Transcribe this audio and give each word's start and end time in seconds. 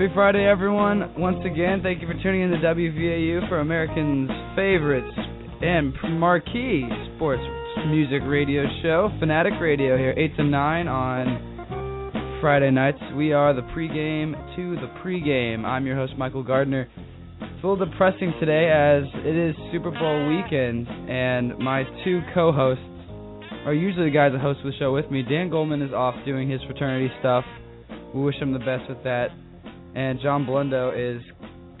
Happy 0.00 0.14
Friday, 0.14 0.46
everyone. 0.46 1.12
Once 1.18 1.44
again, 1.44 1.80
thank 1.82 2.00
you 2.00 2.08
for 2.08 2.14
tuning 2.22 2.40
in 2.40 2.50
to 2.52 2.56
WVAU 2.56 3.46
for 3.50 3.60
Americans' 3.60 4.30
favorite 4.56 5.04
and 5.60 5.92
marquee 6.18 6.88
sports 7.14 7.42
music 7.88 8.22
radio 8.24 8.64
show, 8.82 9.10
Fanatic 9.20 9.52
Radio, 9.60 9.98
here, 9.98 10.14
8 10.16 10.36
to 10.38 10.44
9 10.44 10.88
on 10.88 12.38
Friday 12.40 12.70
nights. 12.70 12.96
We 13.14 13.34
are 13.34 13.52
the 13.52 13.60
pregame 13.76 14.32
to 14.56 14.76
the 14.76 14.88
pregame. 15.04 15.66
I'm 15.66 15.84
your 15.84 15.96
host, 15.96 16.14
Michael 16.16 16.44
Gardner. 16.44 16.88
It's 17.42 17.62
a 17.62 17.66
little 17.66 17.84
depressing 17.84 18.32
today 18.40 18.72
as 18.72 19.04
it 19.26 19.36
is 19.36 19.54
Super 19.70 19.90
Bowl 19.90 20.28
weekend, 20.28 20.88
and 21.10 21.58
my 21.58 21.84
two 22.04 22.22
co 22.32 22.52
hosts 22.52 22.82
are 23.66 23.74
usually 23.74 24.06
the 24.06 24.14
guys 24.14 24.32
that 24.32 24.40
host 24.40 24.60
the 24.64 24.72
show 24.78 24.94
with 24.94 25.10
me. 25.10 25.22
Dan 25.22 25.50
Goldman 25.50 25.82
is 25.82 25.92
off 25.92 26.14
doing 26.24 26.48
his 26.48 26.62
fraternity 26.62 27.12
stuff. 27.20 27.44
We 28.14 28.22
wish 28.22 28.36
him 28.36 28.54
the 28.54 28.60
best 28.60 28.88
with 28.88 29.04
that. 29.04 29.28
And 29.94 30.20
John 30.20 30.46
Blundo 30.46 30.92
is 30.94 31.22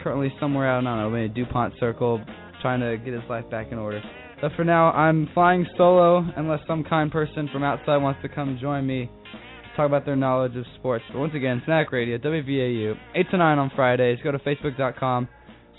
currently 0.02 0.32
somewhere 0.40 0.68
out, 0.68 0.78
I 0.78 0.82
don't 0.82 0.98
know, 0.98 1.10
maybe 1.10 1.32
DuPont 1.34 1.74
Circle, 1.78 2.24
trying 2.60 2.80
to 2.80 2.96
get 3.04 3.14
his 3.14 3.22
life 3.28 3.48
back 3.50 3.68
in 3.70 3.78
order. 3.78 4.02
But 4.40 4.52
for 4.56 4.64
now, 4.64 4.90
I'm 4.92 5.28
flying 5.34 5.66
solo 5.76 6.26
unless 6.36 6.60
some 6.66 6.82
kind 6.84 7.12
person 7.12 7.48
from 7.52 7.62
outside 7.62 7.98
wants 7.98 8.20
to 8.22 8.28
come 8.28 8.58
join 8.60 8.86
me 8.86 9.06
to 9.06 9.76
talk 9.76 9.86
about 9.86 10.06
their 10.06 10.16
knowledge 10.16 10.56
of 10.56 10.64
sports. 10.78 11.04
But 11.12 11.18
once 11.18 11.34
again, 11.34 11.60
Fanatic 11.64 11.92
Radio, 11.92 12.16
WVAU, 12.18 12.94
8 13.14 13.30
to 13.30 13.36
9 13.36 13.58
on 13.58 13.70
Fridays. 13.76 14.18
Go 14.24 14.32
to 14.32 14.38
facebook.com 14.38 15.28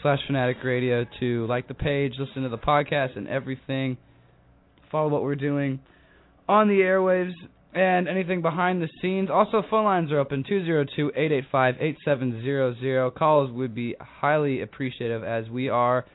slash 0.02 0.20
Fanatic 0.28 0.58
Radio 0.64 1.06
to 1.20 1.46
like 1.48 1.68
the 1.68 1.74
page, 1.74 2.14
listen 2.20 2.44
to 2.44 2.50
the 2.50 2.58
podcast 2.58 3.18
and 3.18 3.28
everything. 3.28 3.98
Follow 4.92 5.10
what 5.10 5.24
we're 5.24 5.36
doing 5.36 5.80
on 6.48 6.68
the 6.68 6.76
airwaves 6.76 7.34
and 7.74 8.08
anything 8.08 8.42
behind 8.42 8.82
the 8.82 8.90
scenes. 9.02 9.30
Also, 9.30 9.64
phone 9.70 9.86
lines 9.86 10.12
are 10.12 10.20
open 10.20 10.44
202 10.48 11.12
885 11.16 11.76
8700. 11.80 13.16
Calls 13.16 13.52
would 13.52 13.74
be 13.74 13.96
highly 14.00 14.62
appreciative 14.62 15.24
as 15.24 15.50
we 15.50 15.70
are 15.70 16.06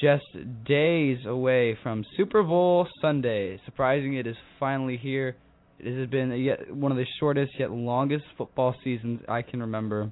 just 0.00 0.24
days 0.66 1.18
away 1.26 1.78
from 1.82 2.04
Super 2.16 2.42
Bowl 2.42 2.88
Sunday. 3.00 3.60
Surprising 3.64 4.14
it 4.14 4.26
is 4.26 4.36
finally 4.58 4.96
here. 4.96 5.36
It 5.78 5.98
has 5.98 6.08
been 6.08 6.30
yet 6.32 6.74
one 6.74 6.90
of 6.90 6.98
the 6.98 7.06
shortest 7.20 7.52
yet 7.58 7.70
longest 7.70 8.24
football 8.36 8.74
seasons 8.82 9.20
I 9.28 9.42
can 9.42 9.60
remember 9.60 10.10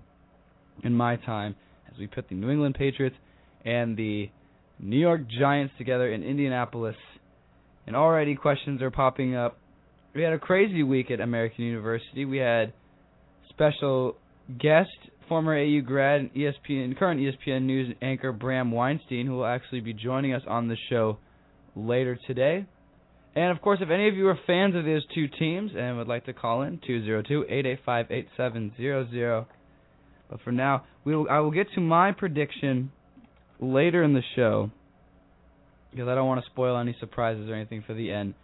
in 0.84 0.94
my 0.94 1.16
time 1.16 1.56
as 1.90 1.98
we 1.98 2.06
put 2.06 2.28
the 2.28 2.34
New 2.34 2.50
England 2.50 2.76
Patriots 2.78 3.16
and 3.64 3.96
the 3.96 4.30
New 4.78 4.98
York 4.98 5.22
Giants 5.28 5.74
together 5.78 6.12
in 6.12 6.22
Indianapolis. 6.22 6.96
And 7.86 7.96
already 7.96 8.34
questions 8.36 8.80
are 8.82 8.90
popping 8.90 9.34
up. 9.34 9.58
We 10.14 10.22
had 10.22 10.34
a 10.34 10.38
crazy 10.38 10.82
week 10.82 11.10
at 11.10 11.20
American 11.20 11.64
University. 11.64 12.26
We 12.26 12.38
had 12.38 12.72
special 13.48 14.16
guest, 14.58 14.90
former 15.28 15.58
AU 15.58 15.80
grad, 15.80 16.20
and 16.20 16.30
ESPN, 16.34 16.98
current 16.98 17.20
ESPNEWS 17.20 17.96
anchor 18.02 18.32
Bram 18.32 18.70
Weinstein, 18.70 19.26
who 19.26 19.36
will 19.36 19.46
actually 19.46 19.80
be 19.80 19.94
joining 19.94 20.34
us 20.34 20.42
on 20.46 20.68
the 20.68 20.76
show 20.90 21.16
later 21.74 22.18
today. 22.26 22.66
And 23.34 23.56
of 23.56 23.62
course, 23.62 23.78
if 23.80 23.88
any 23.88 24.06
of 24.08 24.14
you 24.14 24.28
are 24.28 24.38
fans 24.46 24.76
of 24.76 24.84
those 24.84 25.06
two 25.14 25.28
teams 25.28 25.70
and 25.74 25.96
would 25.96 26.08
like 26.08 26.26
to 26.26 26.34
call 26.34 26.60
in, 26.62 26.78
202-885-8700. 26.86 29.46
But 30.28 30.42
for 30.42 30.52
now, 30.52 30.84
we 31.04 31.16
will, 31.16 31.26
I 31.30 31.38
will 31.38 31.50
get 31.50 31.68
to 31.74 31.80
my 31.80 32.12
prediction 32.12 32.92
later 33.60 34.02
in 34.02 34.12
the 34.12 34.20
show 34.36 34.70
because 35.90 36.08
I 36.08 36.14
don't 36.14 36.26
want 36.26 36.44
to 36.44 36.50
spoil 36.50 36.76
any 36.78 36.94
surprises 37.00 37.48
or 37.48 37.54
anything 37.54 37.82
for 37.86 37.94
the 37.94 38.12
end. 38.12 38.34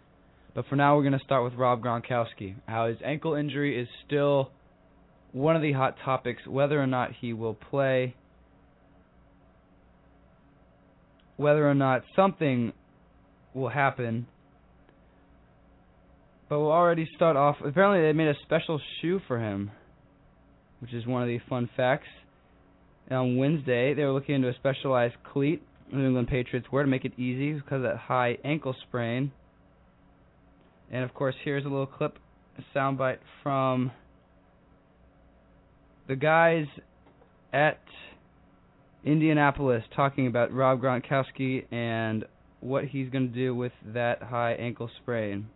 But 0.55 0.65
for 0.67 0.75
now, 0.75 0.95
we're 0.95 1.03
going 1.03 1.17
to 1.17 1.25
start 1.25 1.43
with 1.43 1.53
Rob 1.53 1.83
Gronkowski. 1.83 2.55
How 2.67 2.87
his 2.87 2.97
ankle 3.03 3.35
injury 3.35 3.79
is 3.79 3.87
still 4.05 4.51
one 5.31 5.55
of 5.55 5.61
the 5.61 5.73
hot 5.73 5.95
topics, 6.03 6.45
whether 6.47 6.81
or 6.81 6.87
not 6.87 7.11
he 7.21 7.33
will 7.33 7.53
play, 7.53 8.15
whether 11.37 11.69
or 11.69 11.75
not 11.75 12.01
something 12.15 12.73
will 13.53 13.69
happen. 13.69 14.27
But 16.49 16.59
we'll 16.59 16.71
already 16.71 17.07
start 17.15 17.37
off. 17.37 17.57
Apparently, 17.63 18.01
they 18.01 18.13
made 18.13 18.27
a 18.27 18.39
special 18.43 18.81
shoe 19.01 19.21
for 19.27 19.39
him, 19.39 19.69
which 20.79 20.93
is 20.93 21.05
one 21.05 21.21
of 21.21 21.27
the 21.27 21.39
fun 21.47 21.69
facts. 21.77 22.07
And 23.07 23.17
on 23.17 23.37
Wednesday, 23.37 23.93
they 23.93 24.03
were 24.03 24.11
looking 24.11 24.35
into 24.35 24.49
a 24.49 24.55
specialized 24.55 25.15
cleat. 25.31 25.61
New 25.91 26.07
England 26.07 26.27
Patriots 26.27 26.67
were 26.71 26.83
to 26.83 26.89
make 26.89 27.05
it 27.05 27.13
easy 27.17 27.53
because 27.53 27.77
of 27.77 27.83
that 27.83 27.97
high 27.97 28.37
ankle 28.43 28.75
sprain. 28.87 29.31
And 30.91 31.03
of 31.03 31.13
course, 31.13 31.35
here's 31.43 31.65
a 31.65 31.69
little 31.69 31.85
clip, 31.85 32.17
a 32.57 32.77
soundbite 32.77 33.19
from 33.43 33.91
the 36.07 36.15
guys 36.15 36.65
at 37.53 37.79
Indianapolis 39.05 39.83
talking 39.95 40.27
about 40.27 40.53
Rob 40.53 40.81
Gronkowski 40.81 41.71
and 41.71 42.25
what 42.59 42.85
he's 42.85 43.09
going 43.09 43.27
to 43.29 43.33
do 43.33 43.55
with 43.55 43.71
that 43.93 44.21
high 44.21 44.53
ankle 44.53 44.89
sprain. 45.01 45.47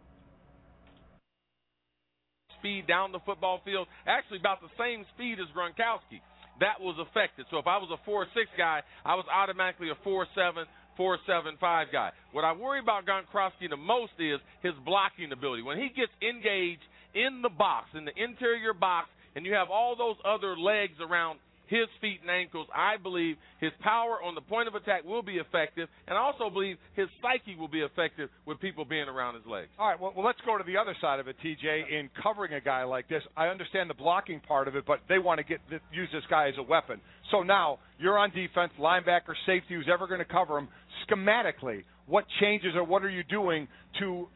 Speed 2.59 2.87
down 2.87 3.11
the 3.11 3.19
football 3.25 3.59
field, 3.65 3.87
actually 4.07 4.39
about 4.39 4.61
the 4.61 4.69
same 4.79 5.05
speed 5.13 5.37
as 5.39 5.47
Gronkowski. 5.57 6.21
That 6.59 6.79
was 6.79 6.95
affected. 7.01 7.45
So 7.51 7.57
if 7.57 7.67
I 7.67 7.77
was 7.77 7.89
a 7.91 7.99
4 8.05 8.27
6 8.33 8.45
guy, 8.57 8.81
I 9.03 9.15
was 9.15 9.25
automatically 9.33 9.89
a 9.89 9.97
4 10.03 10.27
7, 10.35 10.65
four 10.97 11.17
seven 11.27 11.57
five 11.59 11.87
guy. 11.91 12.11
What 12.31 12.43
I 12.43 12.53
worry 12.53 12.79
about 12.79 13.05
Gronkowski 13.05 13.69
the 13.69 13.77
most 13.77 14.13
is 14.19 14.39
his 14.61 14.73
blocking 14.85 15.31
ability. 15.31 15.63
When 15.63 15.77
he 15.77 15.89
gets 15.89 16.11
engaged 16.21 16.83
in 17.13 17.41
the 17.41 17.49
box, 17.49 17.89
in 17.95 18.05
the 18.05 18.13
interior 18.15 18.73
box, 18.73 19.09
and 19.35 19.45
you 19.45 19.53
have 19.53 19.69
all 19.69 19.95
those 19.95 20.17
other 20.25 20.57
legs 20.57 20.93
around 21.01 21.39
his 21.73 21.89
feet 21.99 22.19
and 22.21 22.29
ankles, 22.29 22.67
I 22.69 22.97
believe 23.01 23.35
his 23.59 23.71
power 23.81 24.21
on 24.21 24.35
the 24.35 24.41
point 24.41 24.67
of 24.67 24.75
attack 24.75 25.03
will 25.03 25.23
be 25.23 25.37
effective, 25.37 25.89
and 26.07 26.15
I 26.15 26.21
also 26.21 26.51
believe 26.51 26.77
his 26.95 27.07
psyche 27.19 27.57
will 27.57 27.67
be 27.67 27.81
effective 27.81 28.29
with 28.45 28.59
people 28.59 28.85
being 28.85 29.09
around 29.09 29.33
his 29.33 29.45
legs. 29.47 29.69
All 29.79 29.89
right, 29.89 29.99
well, 29.99 30.13
let's 30.23 30.37
go 30.45 30.55
to 30.55 30.63
the 30.63 30.77
other 30.77 30.95
side 31.01 31.19
of 31.19 31.27
it, 31.27 31.35
TJ. 31.43 31.89
In 31.89 32.09
covering 32.21 32.53
a 32.53 32.61
guy 32.61 32.83
like 32.83 33.09
this, 33.09 33.23
I 33.35 33.47
understand 33.47 33.89
the 33.89 33.95
blocking 33.95 34.39
part 34.39 34.67
of 34.67 34.75
it, 34.75 34.85
but 34.85 34.99
they 35.09 35.17
want 35.17 35.39
to 35.39 35.43
get 35.43 35.61
use 35.91 36.09
this 36.13 36.23
guy 36.29 36.47
as 36.49 36.55
a 36.59 36.63
weapon. 36.63 37.01
So 37.31 37.41
now 37.41 37.79
you're 37.97 38.19
on 38.19 38.29
defense, 38.29 38.71
linebacker, 38.79 39.33
safety, 39.47 39.73
who's 39.73 39.89
ever 39.91 40.05
going 40.05 40.19
to 40.19 40.25
cover 40.25 40.59
him. 40.59 40.67
Schematically, 41.09 41.83
what 42.05 42.25
changes 42.39 42.73
or 42.75 42.83
what 42.83 43.03
are 43.03 43.09
you 43.09 43.23
doing 43.23 43.67
to 43.99 44.27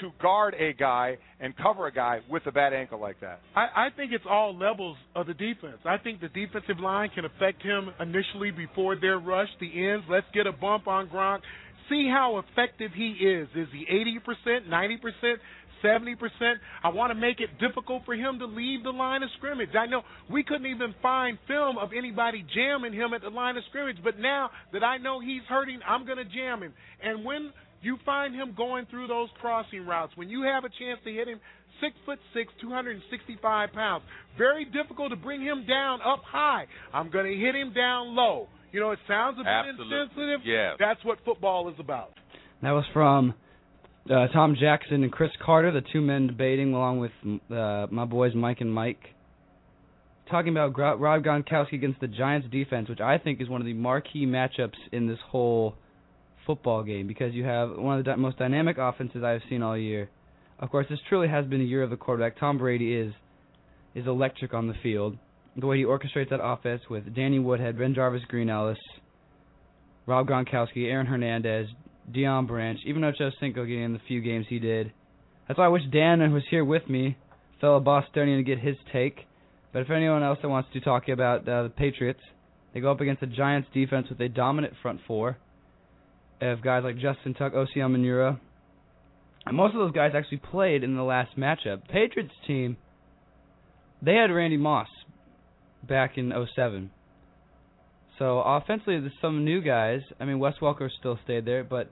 to 0.00 0.10
guard 0.20 0.54
a 0.54 0.72
guy 0.72 1.18
and 1.40 1.56
cover 1.56 1.86
a 1.86 1.92
guy 1.92 2.20
with 2.30 2.46
a 2.46 2.52
bad 2.52 2.72
ankle 2.72 3.00
like 3.00 3.20
that? 3.20 3.40
I, 3.54 3.86
I 3.86 3.88
think 3.96 4.12
it's 4.12 4.24
all 4.28 4.56
levels 4.56 4.96
of 5.14 5.26
the 5.26 5.34
defense. 5.34 5.78
I 5.84 5.98
think 5.98 6.20
the 6.20 6.28
defensive 6.28 6.80
line 6.80 7.10
can 7.14 7.24
affect 7.24 7.62
him 7.62 7.90
initially 8.00 8.50
before 8.50 8.96
their 8.96 9.18
rush, 9.18 9.48
the 9.60 9.88
ends. 9.88 10.04
Let's 10.08 10.26
get 10.34 10.46
a 10.46 10.52
bump 10.52 10.86
on 10.86 11.08
Gronk. 11.08 11.40
See 11.88 12.08
how 12.12 12.42
effective 12.50 12.90
he 12.94 13.10
is. 13.12 13.48
Is 13.54 13.68
he 13.72 13.86
80%, 14.48 14.68
90%? 14.68 15.36
70%. 15.84 16.16
I 16.82 16.88
want 16.88 17.10
to 17.10 17.14
make 17.14 17.40
it 17.40 17.50
difficult 17.60 18.02
for 18.04 18.14
him 18.14 18.38
to 18.38 18.46
leave 18.46 18.82
the 18.82 18.90
line 18.90 19.22
of 19.22 19.28
scrimmage. 19.36 19.70
I 19.78 19.86
know 19.86 20.02
we 20.30 20.42
couldn't 20.42 20.66
even 20.66 20.94
find 21.02 21.38
film 21.46 21.78
of 21.78 21.90
anybody 21.96 22.44
jamming 22.54 22.92
him 22.92 23.12
at 23.14 23.22
the 23.22 23.28
line 23.28 23.56
of 23.56 23.64
scrimmage, 23.68 23.98
but 24.02 24.18
now 24.18 24.50
that 24.72 24.82
I 24.82 24.98
know 24.98 25.20
he's 25.20 25.42
hurting, 25.48 25.80
I'm 25.86 26.06
going 26.06 26.18
to 26.18 26.24
jam 26.24 26.62
him. 26.62 26.72
And 27.02 27.24
when 27.24 27.52
you 27.86 27.96
find 28.04 28.34
him 28.34 28.52
going 28.56 28.86
through 28.90 29.06
those 29.06 29.28
crossing 29.40 29.86
routes. 29.86 30.12
When 30.16 30.28
you 30.28 30.42
have 30.42 30.64
a 30.64 30.68
chance 30.68 30.98
to 31.04 31.12
hit 31.12 31.28
him, 31.28 31.40
six 31.80 31.94
foot 32.04 32.18
six, 32.34 32.52
265 32.60 33.72
pounds. 33.72 34.02
Very 34.36 34.64
difficult 34.64 35.10
to 35.10 35.16
bring 35.16 35.40
him 35.40 35.64
down 35.66 36.00
up 36.02 36.22
high. 36.24 36.66
I'm 36.92 37.10
going 37.10 37.26
to 37.26 37.38
hit 37.38 37.54
him 37.54 37.72
down 37.72 38.14
low. 38.16 38.48
You 38.72 38.80
know, 38.80 38.90
it 38.90 38.98
sounds 39.06 39.36
a 39.40 39.44
bit 39.44 39.48
Absolutely. 39.48 39.96
insensitive. 39.96 40.40
Yeah. 40.44 40.74
That's 40.78 41.02
what 41.04 41.18
football 41.24 41.68
is 41.68 41.76
about. 41.78 42.10
That 42.62 42.72
was 42.72 42.84
from 42.92 43.34
uh, 44.10 44.26
Tom 44.28 44.56
Jackson 44.58 45.02
and 45.02 45.12
Cris 45.12 45.30
Carter, 45.44 45.70
the 45.72 45.82
two 45.92 46.00
men 46.00 46.26
debating 46.26 46.74
along 46.74 46.98
with 46.98 47.12
uh, 47.50 47.86
my 47.90 48.04
boys 48.04 48.34
Mike 48.34 48.60
and 48.60 48.72
Mike, 48.72 49.00
talking 50.30 50.50
about 50.50 50.72
Gro- 50.72 50.96
Rob 50.96 51.22
Gronkowski 51.22 51.74
against 51.74 52.00
the 52.00 52.08
Giants 52.08 52.48
defense, 52.50 52.88
which 52.88 53.00
I 53.00 53.18
think 53.18 53.40
is 53.40 53.48
one 53.48 53.60
of 53.60 53.66
the 53.66 53.74
marquee 53.74 54.26
matchups 54.26 54.76
in 54.92 55.06
this 55.06 55.18
whole 55.28 55.74
football 56.46 56.82
game 56.82 57.06
because 57.06 57.34
you 57.34 57.44
have 57.44 57.76
one 57.76 57.98
of 57.98 58.04
the 58.04 58.16
most 58.16 58.38
dynamic 58.38 58.78
offenses 58.78 59.22
I've 59.22 59.42
seen 59.50 59.62
all 59.62 59.76
year. 59.76 60.08
Of 60.58 60.70
course, 60.70 60.86
this 60.88 60.98
truly 61.08 61.28
has 61.28 61.44
been 61.44 61.60
a 61.60 61.64
year 61.64 61.82
of 61.82 61.90
the 61.90 61.96
quarterback. 61.96 62.38
Tom 62.38 62.58
Brady 62.58 62.94
is 62.94 63.12
is 63.94 64.06
electric 64.06 64.54
on 64.54 64.68
the 64.68 64.74
field. 64.82 65.16
The 65.56 65.66
way 65.66 65.78
he 65.78 65.84
orchestrates 65.84 66.30
that 66.30 66.42
offense 66.42 66.82
with 66.90 67.14
Danny 67.14 67.38
Woodhead, 67.38 67.78
Ben 67.78 67.94
Jarvus, 67.94 68.26
Green 68.28 68.50
Ellis, 68.50 68.78
Rob 70.04 70.28
Gronkowski, 70.28 70.84
Aaron 70.84 71.06
Hernandez, 71.06 71.66
Deion 72.14 72.46
Branch, 72.46 72.78
even 72.84 73.02
Ocho 73.04 73.30
Cinco 73.40 73.64
getting 73.64 73.82
in 73.82 73.92
the 73.94 74.00
few 74.06 74.20
games 74.20 74.46
he 74.48 74.58
did. 74.58 74.92
That's 75.48 75.58
why 75.58 75.64
I 75.64 75.68
wish 75.68 75.82
Dan 75.90 76.20
was 76.32 76.42
here 76.50 76.64
with 76.64 76.88
me, 76.88 77.16
fellow 77.60 77.80
Bostonian, 77.80 78.38
to 78.38 78.44
get 78.44 78.58
his 78.58 78.76
take. 78.92 79.26
But 79.72 79.82
if 79.82 79.90
anyone 79.90 80.22
else 80.22 80.38
that 80.42 80.48
wants 80.48 80.68
to 80.74 80.80
talk 80.80 81.08
about 81.08 81.48
uh, 81.48 81.64
the 81.64 81.68
Patriots, 81.70 82.20
they 82.74 82.80
go 82.80 82.90
up 82.90 83.00
against 83.00 83.20
the 83.20 83.26
Giants 83.26 83.68
defense 83.72 84.08
with 84.10 84.20
a 84.20 84.28
dominant 84.28 84.74
front 84.82 85.00
four 85.06 85.38
of 86.40 86.62
guys 86.62 86.82
like 86.84 86.96
Justin 86.96 87.34
Tuck, 87.34 87.54
Osi 87.54 87.76
Umenyiora. 87.76 88.38
And 89.46 89.56
most 89.56 89.74
of 89.74 89.80
those 89.80 89.92
guys 89.92 90.12
actually 90.14 90.38
played 90.38 90.82
in 90.82 90.96
the 90.96 91.02
last 91.02 91.36
matchup. 91.36 91.88
Patriots 91.88 92.34
team, 92.46 92.76
they 94.02 94.14
had 94.14 94.30
Randy 94.30 94.56
Moss 94.56 94.88
back 95.88 96.18
in 96.18 96.32
'07. 96.54 96.90
So 98.18 98.40
offensively, 98.40 98.98
there's 99.00 99.12
some 99.20 99.44
new 99.44 99.60
guys. 99.60 100.00
I 100.18 100.24
mean, 100.24 100.38
Wes 100.38 100.54
Welker 100.60 100.88
still 100.98 101.18
stayed 101.24 101.44
there, 101.44 101.62
but 101.62 101.90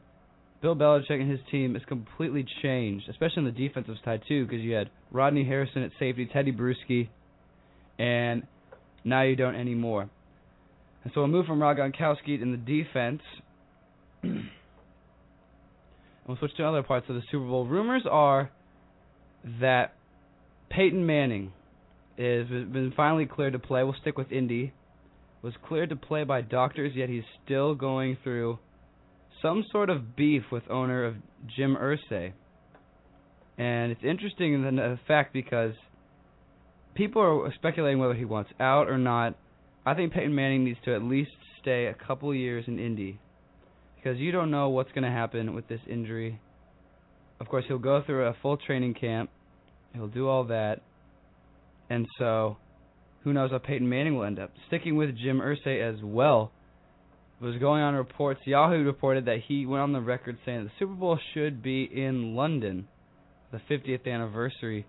Bill 0.62 0.74
Belichick 0.74 1.20
and 1.20 1.30
his 1.30 1.40
team 1.50 1.74
has 1.74 1.82
completely 1.86 2.46
changed, 2.62 3.08
especially 3.10 3.38
on 3.38 3.44
the 3.44 3.50
defensive 3.52 3.96
side 4.04 4.22
too, 4.26 4.46
because 4.46 4.62
you 4.62 4.72
had 4.72 4.88
Rodney 5.12 5.44
Harrison 5.44 5.82
at 5.82 5.90
safety, 5.98 6.26
Tedy 6.34 6.56
Bruschi, 6.56 7.08
and 7.98 8.44
now 9.04 9.22
you 9.22 9.36
don't 9.36 9.54
anymore. 9.54 10.08
And 11.04 11.12
so 11.12 11.20
we'll 11.20 11.28
move 11.28 11.44
from 11.44 11.60
Rob 11.60 11.76
Gronkowski 11.76 12.40
in 12.40 12.50
the 12.50 12.56
defense. 12.56 13.20
We'll 16.26 16.36
switch 16.38 16.54
to 16.56 16.66
other 16.66 16.82
parts 16.82 17.06
of 17.08 17.16
the 17.16 17.22
Super 17.30 17.46
Bowl. 17.46 17.66
Rumors 17.66 18.04
are 18.10 18.50
that 19.60 19.94
Peyton 20.70 21.04
Manning 21.06 21.52
is 22.16 22.48
been 22.48 22.92
finally 22.96 23.26
cleared 23.26 23.52
to 23.52 23.58
play. 23.58 23.82
We'll 23.82 23.96
stick 24.00 24.16
with 24.16 24.32
Indy. 24.32 24.72
Was 25.42 25.54
cleared 25.66 25.90
to 25.90 25.96
play 25.96 26.24
by 26.24 26.40
doctors, 26.40 26.92
yet 26.94 27.10
he's 27.10 27.24
still 27.44 27.74
going 27.74 28.16
through 28.22 28.58
some 29.42 29.64
sort 29.70 29.90
of 29.90 30.16
beef 30.16 30.44
with 30.50 30.62
owner 30.70 31.04
of 31.04 31.16
Jim 31.54 31.76
Irsay. 31.76 32.32
And 33.58 33.92
it's 33.92 34.02
interesting 34.02 34.54
in 34.54 34.76
the 34.76 34.98
fact 35.06 35.34
because 35.34 35.74
people 36.94 37.20
are 37.20 37.52
speculating 37.54 37.98
whether 37.98 38.14
he 38.14 38.24
wants 38.24 38.50
out 38.58 38.88
or 38.88 38.96
not. 38.96 39.36
I 39.84 39.92
think 39.92 40.14
Peyton 40.14 40.34
Manning 40.34 40.64
needs 40.64 40.78
to 40.86 40.94
at 40.94 41.02
least 41.02 41.32
stay 41.60 41.86
a 41.86 41.94
couple 41.94 42.34
years 42.34 42.64
in 42.66 42.78
Indy 42.78 43.20
because 44.04 44.18
you 44.18 44.32
don't 44.32 44.50
know 44.50 44.68
what's 44.68 44.92
going 44.92 45.04
to 45.04 45.10
happen 45.10 45.54
with 45.54 45.66
this 45.66 45.80
injury. 45.88 46.38
Of 47.40 47.48
course, 47.48 47.64
he'll 47.66 47.78
go 47.78 48.02
through 48.04 48.26
a 48.26 48.36
full 48.42 48.58
training 48.58 48.94
camp. 48.94 49.30
He'll 49.94 50.08
do 50.08 50.28
all 50.28 50.44
that. 50.44 50.80
And 51.88 52.06
so, 52.18 52.58
who 53.22 53.32
knows 53.32 53.50
how 53.50 53.58
Peyton 53.58 53.88
Manning 53.88 54.16
will 54.16 54.24
end 54.24 54.38
up. 54.38 54.50
Sticking 54.68 54.96
with 54.96 55.16
Jim 55.16 55.40
Irsay 55.40 55.80
as 55.80 56.02
well, 56.02 56.52
was 57.40 57.56
going 57.58 57.82
on 57.82 57.94
reports. 57.94 58.40
Yahoo 58.44 58.84
reported 58.84 59.24
that 59.24 59.38
he 59.48 59.64
went 59.64 59.82
on 59.82 59.92
the 59.92 60.00
record 60.00 60.36
saying 60.44 60.64
the 60.64 60.70
Super 60.78 60.94
Bowl 60.94 61.18
should 61.32 61.62
be 61.62 61.84
in 61.84 62.34
London, 62.34 62.86
the 63.52 63.60
50th 63.70 64.06
anniversary. 64.06 64.86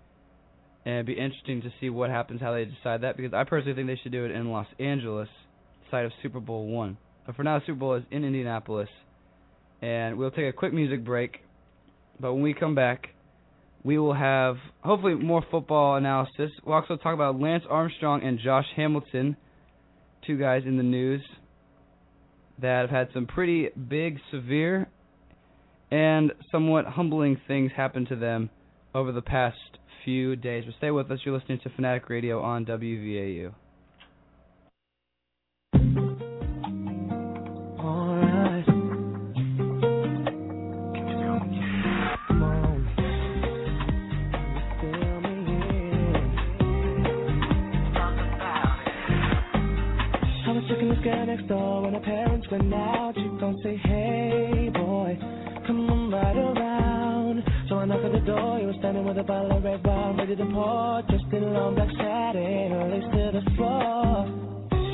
And 0.84 0.94
it'd 0.94 1.06
be 1.06 1.14
interesting 1.14 1.62
to 1.62 1.72
see 1.80 1.88
what 1.88 2.10
happens, 2.10 2.40
how 2.40 2.52
they 2.52 2.66
decide 2.66 3.00
that, 3.02 3.16
because 3.16 3.32
I 3.34 3.44
personally 3.44 3.74
think 3.74 3.88
they 3.88 4.00
should 4.02 4.12
do 4.12 4.24
it 4.24 4.30
in 4.30 4.50
Los 4.50 4.68
Angeles, 4.78 5.28
site 5.90 6.04
of 6.04 6.12
Super 6.22 6.40
Bowl 6.40 6.66
one. 6.66 6.98
But 7.24 7.34
for 7.34 7.42
now, 7.42 7.60
Super 7.60 7.74
Bowl 7.74 7.94
is 7.94 8.04
in 8.10 8.24
Indianapolis, 8.24 8.88
and 9.82 10.16
we'll 10.16 10.30
take 10.30 10.46
a 10.46 10.52
quick 10.52 10.72
music 10.72 11.04
break. 11.04 11.38
But 12.20 12.32
when 12.32 12.42
we 12.42 12.54
come 12.54 12.74
back, 12.74 13.08
we 13.84 13.98
will 13.98 14.14
have 14.14 14.56
hopefully 14.80 15.14
more 15.14 15.44
football 15.50 15.96
analysis. 15.96 16.50
We'll 16.64 16.76
also 16.76 16.96
talk 16.96 17.14
about 17.14 17.38
Lance 17.38 17.64
Armstrong 17.68 18.22
and 18.22 18.38
Josh 18.42 18.66
Hamilton, 18.74 19.36
two 20.26 20.38
guys 20.38 20.62
in 20.66 20.76
the 20.76 20.82
news 20.82 21.22
that 22.60 22.80
have 22.80 22.90
had 22.90 23.08
some 23.12 23.26
pretty 23.26 23.68
big, 23.88 24.18
severe, 24.30 24.88
and 25.90 26.32
somewhat 26.50 26.86
humbling 26.86 27.40
things 27.46 27.70
happen 27.76 28.06
to 28.06 28.16
them 28.16 28.50
over 28.94 29.12
the 29.12 29.22
past 29.22 29.56
few 30.04 30.36
days. 30.36 30.64
But 30.64 30.74
stay 30.78 30.90
with 30.90 31.10
us. 31.10 31.20
You're 31.24 31.36
listening 31.36 31.60
to 31.64 31.70
Fanatic 31.70 32.08
Radio 32.08 32.40
on 32.40 32.64
WVAU. 32.64 33.52
A 59.18 59.22
bottle 59.22 59.56
of 59.56 59.64
red 59.64 59.86
wine 59.86 60.18
ready 60.18 60.36
to 60.36 60.44
pour. 60.46 61.02
Just 61.08 61.24
in 61.32 61.54
long 61.54 61.74
black 61.74 61.88
satin, 61.96 62.90
lace 62.90 63.08
to 63.12 63.30
the 63.32 63.42
floor. 63.56 64.28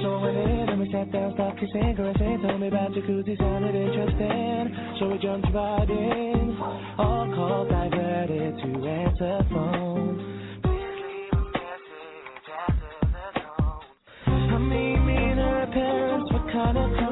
So 0.03 0.15
I 0.15 0.23
went 0.23 0.37
in 0.37 0.69
and 0.71 0.81
we 0.81 0.87
sat 0.93 1.11
down, 1.11 1.33
started 1.35 1.59
kissing, 1.59 1.95
caressing. 1.97 2.43
Told 2.43 2.61
me 2.61 2.69
about 2.69 2.93
jacuzzi, 2.93 3.37
sounded 3.39 3.75
interesting. 3.75 4.77
So 5.01 5.09
we 5.09 5.19
jumped 5.19 5.49
right 5.53 5.91
in. 5.91 6.57
All 6.99 7.27
calls 7.35 7.69
diverted 7.69 8.59
to 8.63 8.87
answer 8.87 9.43
phone. 9.51 10.17
The. 10.63 10.71
I 14.31 14.59
mean, 14.59 15.07
me 15.07 15.17
and 15.17 15.41
her 15.41 15.67
parents 15.73 16.33
were 16.33 16.47
kinda 16.53 17.12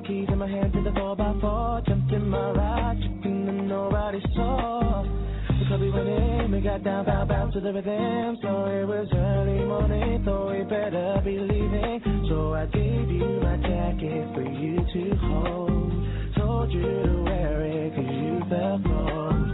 the 0.00 0.06
keys 0.06 0.28
in 0.30 0.38
my 0.38 0.48
hand 0.48 0.72
to 0.72 0.82
the 0.82 0.90
4x4. 0.90 1.86
Jumped 1.86 2.12
in 2.12 2.28
my 2.28 2.50
ride, 2.50 2.98
tripping 3.00 3.48
and 3.48 3.68
nobody 3.68 4.20
saw. 4.34 5.04
The 5.68 5.76
we 5.78 5.90
went 5.90 6.08
in, 6.08 6.52
we 6.52 6.60
got 6.60 6.82
down, 6.82 7.04
bound, 7.04 7.28
bound 7.28 7.52
to 7.52 7.60
the 7.60 7.72
rhythm. 7.72 8.38
So 8.42 8.48
it 8.66 8.86
was 8.86 9.08
early 9.12 9.64
morning, 9.66 10.24
thought 10.24 10.52
we 10.52 10.62
better 10.64 11.20
be 11.24 11.38
leaving. 11.38 12.26
So 12.28 12.54
I 12.54 12.66
gave 12.66 13.10
you 13.10 13.40
my 13.42 13.56
jacket 13.56 14.34
for 14.34 14.42
you 14.42 14.76
to 14.76 15.16
hold. 15.26 15.92
Told 16.36 16.72
you 16.72 16.82
to 16.82 17.22
wear 17.24 17.62
it 17.64 17.94
cause 17.94 18.04
you 18.04 18.40
felt 18.48 18.84
cold. 18.84 19.48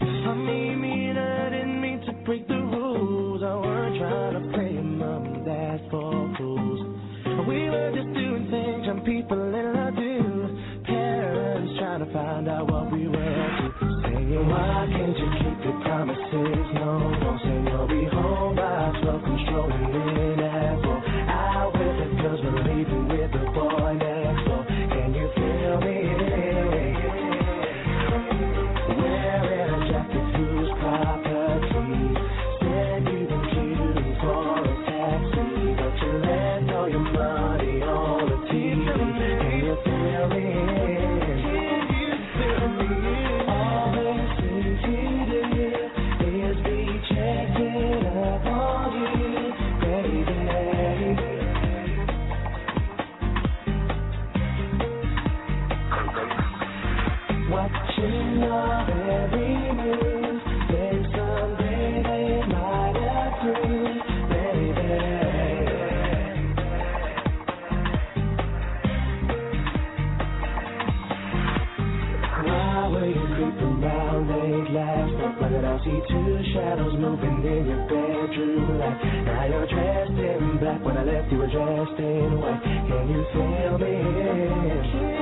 I 0.00 0.34
mean, 0.34 0.80
me 0.80 1.10
I 1.12 1.50
didn't 1.50 1.80
mean 1.80 2.00
to 2.06 2.12
break 2.24 2.48
the 2.48 2.54
rules. 2.54 3.42
I 3.42 3.54
weren't 3.54 3.98
trying 3.98 4.34
to 4.34 4.52
play 4.56 4.72
mom 4.82 5.44
dad 5.44 5.80
for 5.90 6.34
fools. 6.38 6.79
We 7.48 7.70
were 7.70 7.92
just 7.94 8.12
doing 8.12 8.48
things 8.50 8.86
some 8.86 9.00
people 9.00 9.40
in 9.40 9.52
love 9.52 9.96
do. 9.96 10.84
Parents 10.84 11.72
trying 11.78 12.04
to 12.04 12.12
find 12.12 12.48
out 12.48 12.70
what 12.70 12.92
we 12.92 13.08
were 13.08 13.16
up 13.16 13.80
to. 13.80 13.86
Saying, 14.04 14.48
why 14.48 14.86
can't 14.92 15.16
you 15.16 15.28
keep 15.40 15.64
your 15.64 15.80
promises? 15.80 16.66
No, 16.76 17.00
don't 17.16 17.40
say 17.40 17.56
you'll 17.64 17.88
be 17.88 18.04
home 18.12 18.56
by 18.56 18.92
12, 19.02 19.09
see 75.90 76.00
two 76.08 76.42
shadows 76.52 76.94
moving 76.98 77.42
in 77.44 77.66
your 77.66 77.82
bedroom 77.88 78.78
light. 78.78 78.98
Now 79.24 79.46
you're 79.46 79.66
dressed 79.66 80.10
in 80.10 80.58
black 80.58 80.84
when 80.84 80.96
I 80.96 81.04
left 81.04 81.32
you 81.32 81.38
were 81.38 81.50
dressed 81.50 81.98
in 81.98 82.40
white. 82.40 82.62
Can 82.62 83.08
you 83.10 83.24
feel 83.32 83.78
me? 83.78 85.19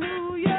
Hallelujah. 0.00 0.53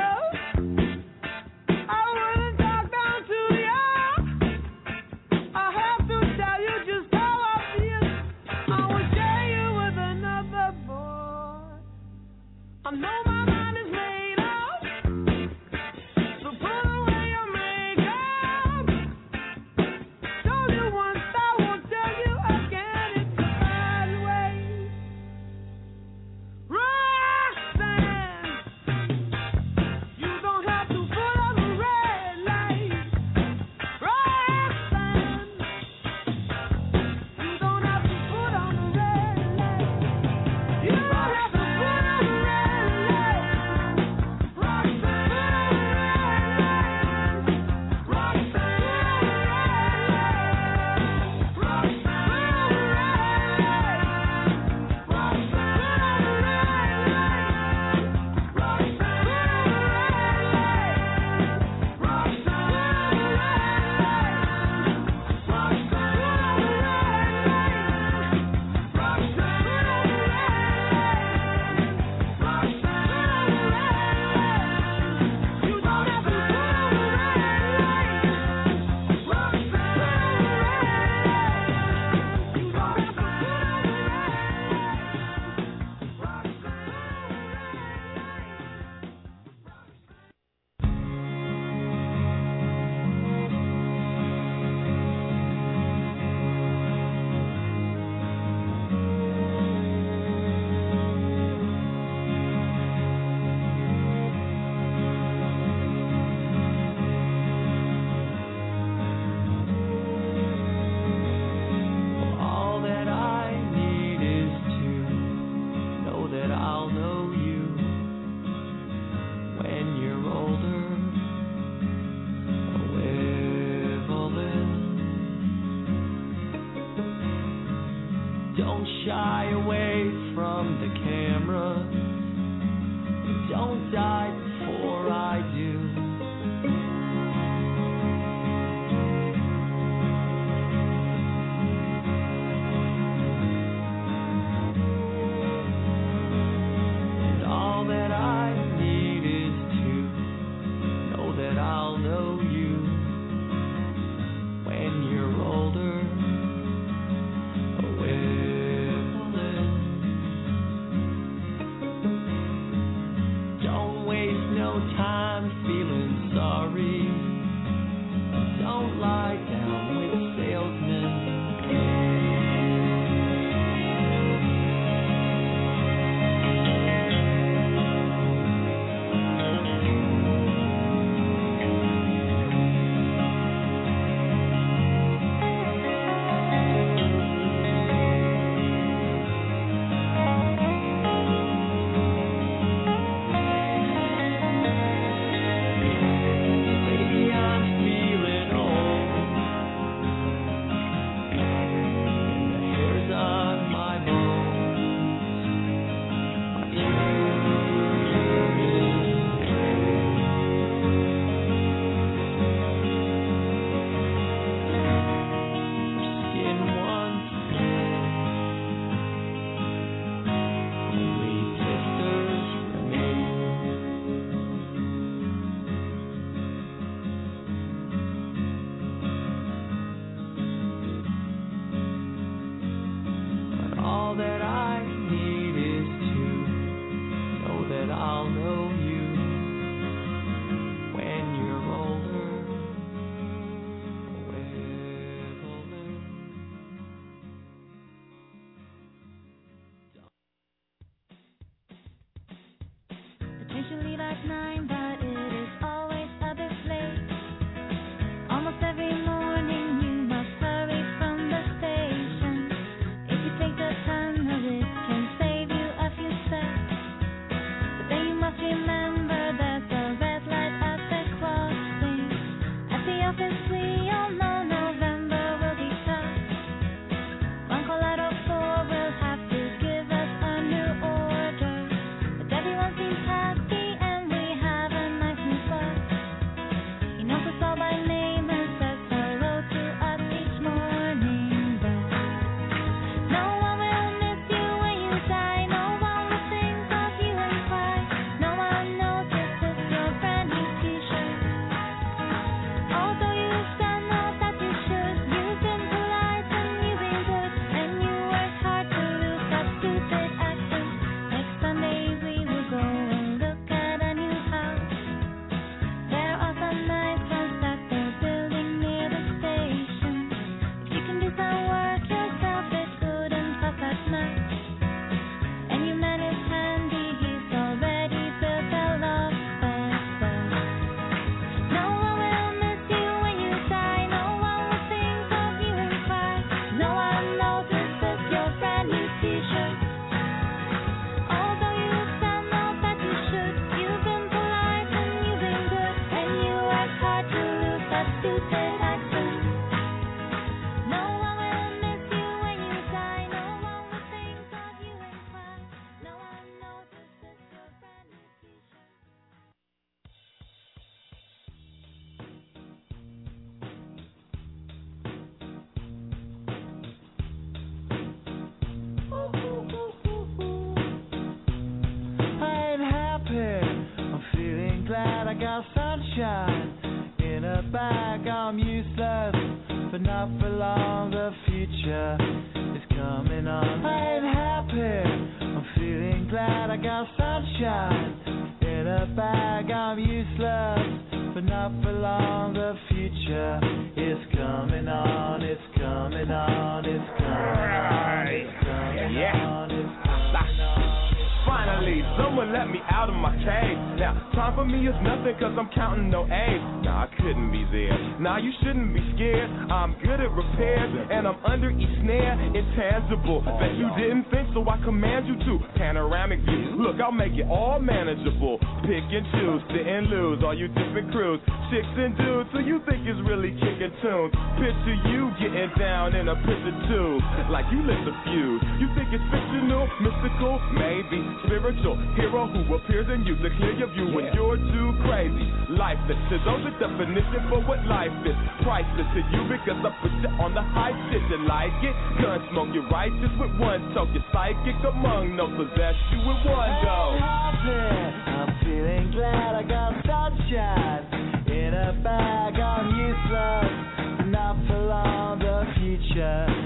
one 443.46 443.74
talk. 443.74 443.88
Psychic 444.12 444.56
among 444.66 445.16
no 445.16 445.28
possess 445.28 445.76
you 445.92 446.00
with 446.00 446.26
one 446.26 446.50
go. 446.66 446.98
I'm 446.98 448.40
feeling 448.44 448.92
glad 448.92 449.36
I 449.36 449.44
got 449.44 449.74
sunshine 449.86 451.28
in 451.28 451.54
a 451.54 451.80
bag. 451.84 452.36
I'm 452.36 452.70
useless, 452.76 454.08
not 454.08 454.36
for 454.48 454.58
long. 454.58 455.20
The 455.20 455.46
future. 455.60 456.45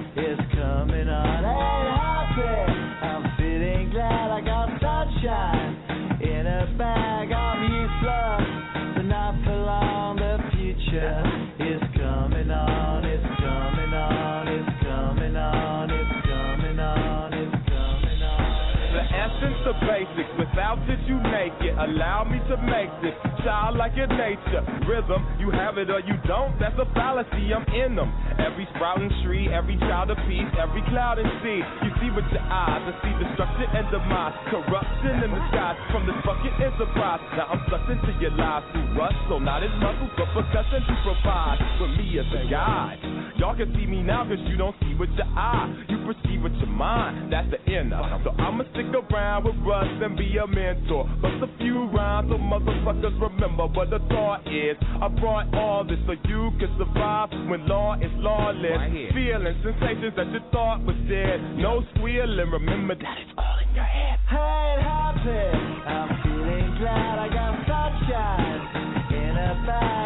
How 20.69 20.77
did 20.85 21.01
you 21.09 21.17
make 21.17 21.57
it? 21.65 21.73
Allow 21.73 22.29
me 22.29 22.37
to 22.45 22.55
make 22.61 22.93
this 23.01 23.17
child 23.41 23.73
like 23.73 23.97
your 23.97 24.05
nature. 24.05 24.61
Rhythm, 24.85 25.25
you 25.41 25.49
have 25.49 25.81
it 25.81 25.89
or 25.89 25.97
you 25.97 26.13
don't. 26.29 26.53
That's 26.61 26.77
a 26.77 26.85
fallacy. 26.93 27.49
I'm 27.49 27.65
in 27.73 27.97
them. 27.97 28.13
Every 28.37 28.69
sprouting 28.77 29.09
tree, 29.25 29.49
every 29.49 29.81
child 29.89 30.13
of 30.13 30.21
peace, 30.29 30.45
every 30.61 30.85
cloud 30.93 31.17
and 31.17 31.25
sea. 31.41 31.65
You 31.81 31.89
see 31.97 32.13
with 32.13 32.29
your 32.29 32.45
eyes 32.45 32.85
and 32.85 32.97
see 33.01 33.13
destruction 33.17 33.65
and 33.65 33.89
demise, 33.89 34.37
corruption 34.53 35.25
in 35.25 35.33
the 35.33 35.41
skies 35.49 35.73
from 35.89 36.05
this 36.05 36.13
bucket 36.21 36.53
fucking 36.53 36.61
enterprise. 36.61 37.21
Now 37.33 37.49
I'm 37.49 37.61
sucked 37.69 37.89
into 37.89 38.13
your 38.21 38.37
lives 38.37 38.69
through 38.69 38.93
rust, 38.93 39.17
so 39.25 39.39
not 39.39 39.65
as 39.65 39.73
muscles 39.81 40.13
but 40.21 40.29
percussion 40.37 40.85
to 40.85 40.95
provide 41.01 41.57
with 41.81 41.97
me 41.97 42.19
as 42.21 42.29
a 42.29 42.45
guide. 42.45 43.01
Y'all 43.41 43.55
can 43.55 43.73
see 43.73 43.85
me 43.85 44.01
now 44.01 44.21
cause 44.21 44.37
you 44.45 44.57
don't 44.57 44.75
see 44.85 44.93
with 44.95 45.09
your 45.17 45.27
eye. 45.33 45.73
You 45.89 45.97
perceive 46.05 46.41
with 46.43 46.53
your 46.61 46.69
mind, 46.69 47.33
that's 47.33 47.49
the 47.49 47.59
inner. 47.65 48.21
So 48.23 48.31
I'ma 48.37 48.63
stick 48.71 48.93
around 48.93 49.45
with 49.45 49.55
Russ 49.65 49.87
and 50.01 50.17
be 50.17 50.37
a 50.37 50.47
mentor. 50.59 51.03
Bust 51.21 51.43
a 51.43 51.57
few 51.57 51.87
rhymes 51.95 52.29
so 52.29 52.37
motherfuckers 52.37 53.15
remember 53.21 53.67
what 53.67 53.89
the 53.89 53.99
thought 54.09 54.41
is. 54.47 54.75
I 55.01 55.07
brought 55.07 55.53
all 55.55 55.83
this 55.83 55.99
so 56.05 56.13
you 56.27 56.51
can 56.59 56.69
survive 56.77 57.29
when 57.49 57.67
law 57.67 57.95
is 57.95 58.11
lawless. 58.17 58.79
Feeling 59.13 59.55
sensations 59.63 60.13
that 60.17 60.27
you 60.31 60.39
thought 60.51 60.83
was 60.83 60.95
dead. 61.07 61.39
No 61.57 61.83
squealing, 61.95 62.51
remember 62.51 62.95
that 62.95 63.15
it's 63.23 63.31
all 63.37 63.57
in 63.63 63.73
your 63.75 63.85
head. 63.85 64.19
Hey, 64.27 64.75
it 64.75 64.83
happened. 64.83 65.63
I'm 65.87 66.09
feeling 66.23 66.75
glad 66.79 67.15
I 67.19 67.27
got 67.31 67.53
sunshine 67.67 68.59
in 69.15 69.37
a 69.37 69.63
bag. 69.65 69.98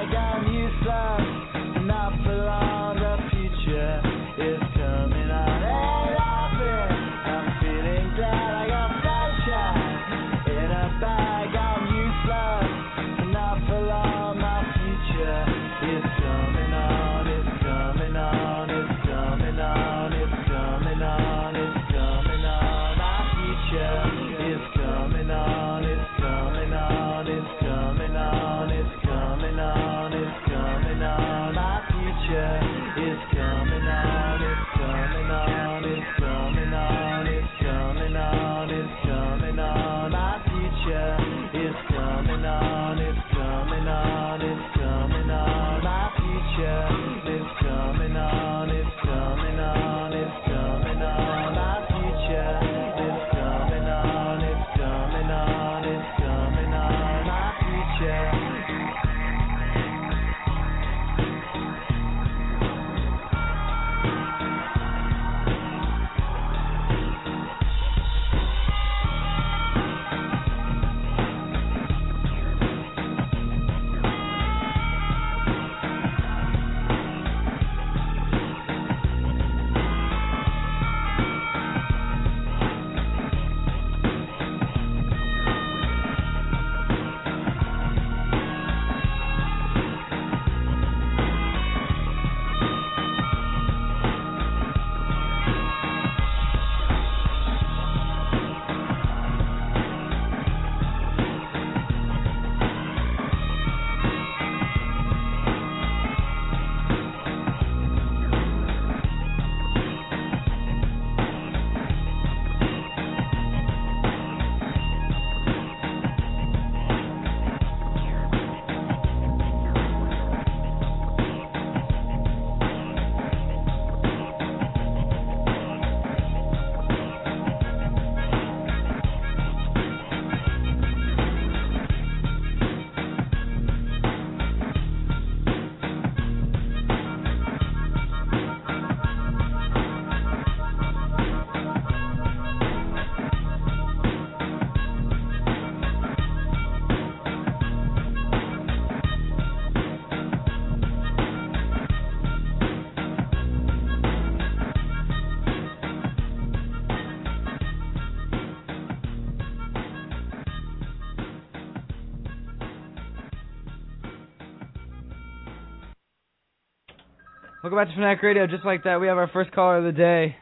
Welcome 167.74 167.88
back 167.88 167.96
to 167.96 168.02
Fanatic 168.02 168.22
Radio. 168.22 168.46
Just 168.46 168.66
like 168.66 168.84
that, 168.84 169.02
we 169.02 169.08
have 169.08 169.18
our 169.18 169.30
first 169.30 169.52
caller 169.52 169.80
of 169.80 169.84
the 169.84 169.92
day. 169.92 170.36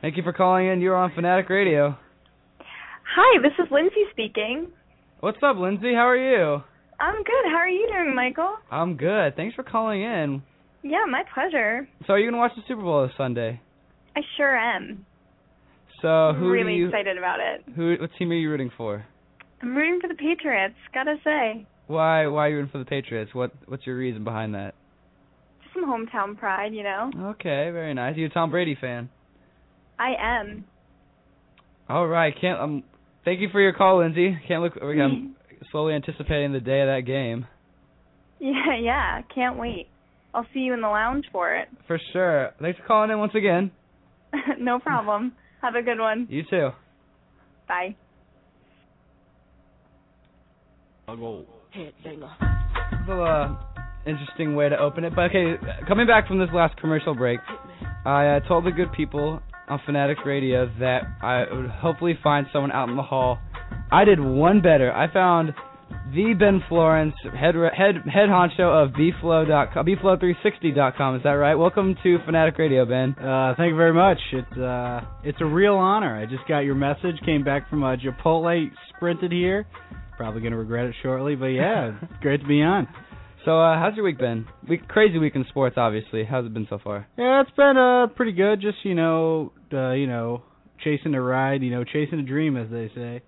Thank 0.00 0.16
you 0.16 0.22
for 0.22 0.32
calling 0.32 0.68
in. 0.68 0.80
You're 0.80 0.96
on 0.96 1.12
Fanatic 1.14 1.50
Radio. 1.50 1.98
Hi, 3.14 3.42
this 3.42 3.52
is 3.58 3.70
Lindsay 3.70 4.04
speaking. 4.10 4.68
What's 5.20 5.36
up, 5.42 5.58
Lindsay? 5.58 5.92
How 5.92 6.08
are 6.08 6.16
you? 6.16 6.62
I'm 6.98 7.16
good. 7.16 7.44
How 7.50 7.58
are 7.58 7.68
you 7.68 7.90
doing, 7.92 8.14
Michael? 8.14 8.56
I'm 8.70 8.96
good. 8.96 9.36
Thanks 9.36 9.54
for 9.54 9.64
calling 9.64 10.00
in. 10.00 10.42
Yeah, 10.82 11.04
my 11.10 11.24
pleasure. 11.34 11.86
So, 12.06 12.14
are 12.14 12.18
you 12.18 12.30
gonna 12.30 12.40
watch 12.40 12.52
the 12.56 12.62
Super 12.66 12.80
Bowl 12.80 13.06
this 13.06 13.14
Sunday? 13.18 13.60
I 14.16 14.20
sure 14.38 14.56
am. 14.56 15.04
So, 16.00 16.32
who 16.38 16.48
really 16.48 16.72
do 16.72 16.78
you? 16.78 16.86
excited 16.86 17.18
about 17.18 17.40
it. 17.40 17.64
Who? 17.76 17.96
What 18.00 18.08
team 18.18 18.30
are 18.30 18.34
you 18.34 18.48
rooting 18.48 18.70
for? 18.78 19.04
I'm 19.60 19.76
rooting 19.76 20.00
for 20.00 20.08
the 20.08 20.14
Patriots. 20.14 20.76
Gotta 20.94 21.16
say, 21.22 21.66
Why? 21.86 22.28
Why 22.28 22.46
are 22.46 22.48
you 22.48 22.56
rooting 22.56 22.72
for 22.72 22.78
the 22.78 22.86
Patriots? 22.86 23.34
What? 23.34 23.52
What's 23.66 23.86
your 23.86 23.98
reason 23.98 24.24
behind 24.24 24.54
that? 24.54 24.74
Just 25.74 25.80
some 25.80 25.88
hometown 25.88 26.38
pride, 26.38 26.74
you 26.74 26.82
know. 26.82 27.10
Okay, 27.30 27.70
very 27.70 27.94
nice. 27.94 28.16
You 28.16 28.26
a 28.26 28.28
Tom 28.28 28.50
Brady 28.50 28.76
fan? 28.80 29.08
I 29.98 30.12
am. 30.18 30.64
All 31.88 32.06
right. 32.06 32.34
Can't. 32.40 32.60
Um. 32.60 32.82
Thank 33.24 33.40
you 33.40 33.48
for 33.50 33.60
your 33.60 33.72
call, 33.72 34.00
Lindsay. 34.00 34.38
Can't 34.46 34.62
look. 34.62 34.74
I'm 34.82 35.36
slowly 35.72 35.94
anticipating 35.94 36.52
the 36.52 36.60
day 36.60 36.80
of 36.80 36.88
that 36.88 37.02
game. 37.06 37.46
Yeah, 38.38 38.76
yeah. 38.80 39.22
Can't 39.34 39.58
wait. 39.58 39.88
I'll 40.34 40.46
see 40.52 40.60
you 40.60 40.74
in 40.74 40.80
the 40.80 40.88
lounge 40.88 41.24
for 41.32 41.54
it. 41.54 41.68
For 41.86 41.98
sure. 42.12 42.50
Thanks 42.60 42.78
for 42.78 42.86
calling 42.86 43.10
in 43.10 43.18
once 43.18 43.34
again. 43.34 43.70
no 44.58 44.78
problem. 44.78 45.32
Have 45.62 45.74
a 45.74 45.82
good 45.82 45.98
one. 45.98 46.26
You 46.28 46.42
too. 46.48 46.70
Bye. 47.68 47.96
I'll 51.08 51.16
go. 51.16 51.44
A 51.76 53.08
little 53.08 53.24
uh, 53.24 53.73
interesting 54.06 54.54
way 54.54 54.68
to 54.68 54.78
open 54.78 55.04
it. 55.04 55.14
But 55.14 55.30
okay, 55.30 55.54
coming 55.86 56.06
back 56.06 56.28
from 56.28 56.38
this 56.38 56.48
last 56.52 56.76
commercial 56.78 57.14
break, 57.14 57.40
I 58.04 58.26
uh, 58.26 58.40
told 58.40 58.64
the 58.66 58.70
good 58.70 58.92
people 58.92 59.40
on 59.68 59.80
Fanatic 59.86 60.18
Radio 60.24 60.66
that 60.78 61.02
I 61.22 61.44
would 61.52 61.70
hopefully 61.70 62.18
find 62.22 62.46
someone 62.52 62.72
out 62.72 62.88
in 62.88 62.96
the 62.96 63.02
hall. 63.02 63.38
I 63.90 64.04
did 64.04 64.20
one 64.20 64.60
better. 64.60 64.92
I 64.92 65.12
found 65.12 65.54
the 66.12 66.34
Ben 66.38 66.62
Florence, 66.68 67.14
head 67.22 67.54
head 67.54 67.96
head 68.06 68.28
honcho 68.28 68.60
of 68.60 68.90
bflo.com, 68.92 69.86
bflo360.com. 69.86 71.16
Is 71.16 71.22
that 71.22 71.30
right? 71.30 71.54
Welcome 71.54 71.96
to 72.02 72.18
Fanatic 72.24 72.58
Radio, 72.58 72.84
Ben. 72.84 73.14
Uh, 73.14 73.54
thank 73.56 73.70
you 73.70 73.76
very 73.76 73.92
much. 73.94 74.18
It's 74.32 74.58
uh, 74.58 75.00
it's 75.22 75.38
a 75.40 75.46
real 75.46 75.74
honor. 75.74 76.16
I 76.16 76.26
just 76.26 76.46
got 76.46 76.60
your 76.60 76.74
message. 76.74 77.16
Came 77.24 77.42
back 77.42 77.68
from 77.70 77.82
uh, 77.82 77.96
Chipotle, 77.96 78.70
sprinted 78.94 79.32
here. 79.32 79.66
Probably 80.16 80.42
gonna 80.42 80.58
regret 80.58 80.86
it 80.86 80.94
shortly, 81.02 81.36
but 81.36 81.46
yeah, 81.46 81.92
great 82.20 82.40
to 82.40 82.46
be 82.46 82.62
on. 82.62 82.86
So, 83.44 83.60
uh, 83.60 83.78
how's 83.78 83.94
your 83.94 84.04
week 84.06 84.18
been? 84.18 84.46
Week 84.68 84.88
crazy 84.88 85.18
week 85.18 85.34
in 85.34 85.44
sports, 85.50 85.76
obviously. 85.76 86.24
How's 86.24 86.46
it 86.46 86.54
been 86.54 86.66
so 86.70 86.78
far? 86.82 87.06
Yeah, 87.18 87.42
it's 87.42 87.50
been 87.56 87.76
uh 87.76 88.06
pretty 88.14 88.32
good. 88.32 88.60
Just 88.62 88.78
you 88.84 88.94
know, 88.94 89.52
uh, 89.72 89.92
you 89.92 90.06
know, 90.06 90.42
chasing 90.82 91.14
a 91.14 91.20
ride. 91.20 91.62
You 91.62 91.70
know, 91.70 91.84
chasing 91.84 92.18
a 92.20 92.22
dream, 92.22 92.56
as 92.56 92.70
they 92.70 92.90
say. 92.94 93.20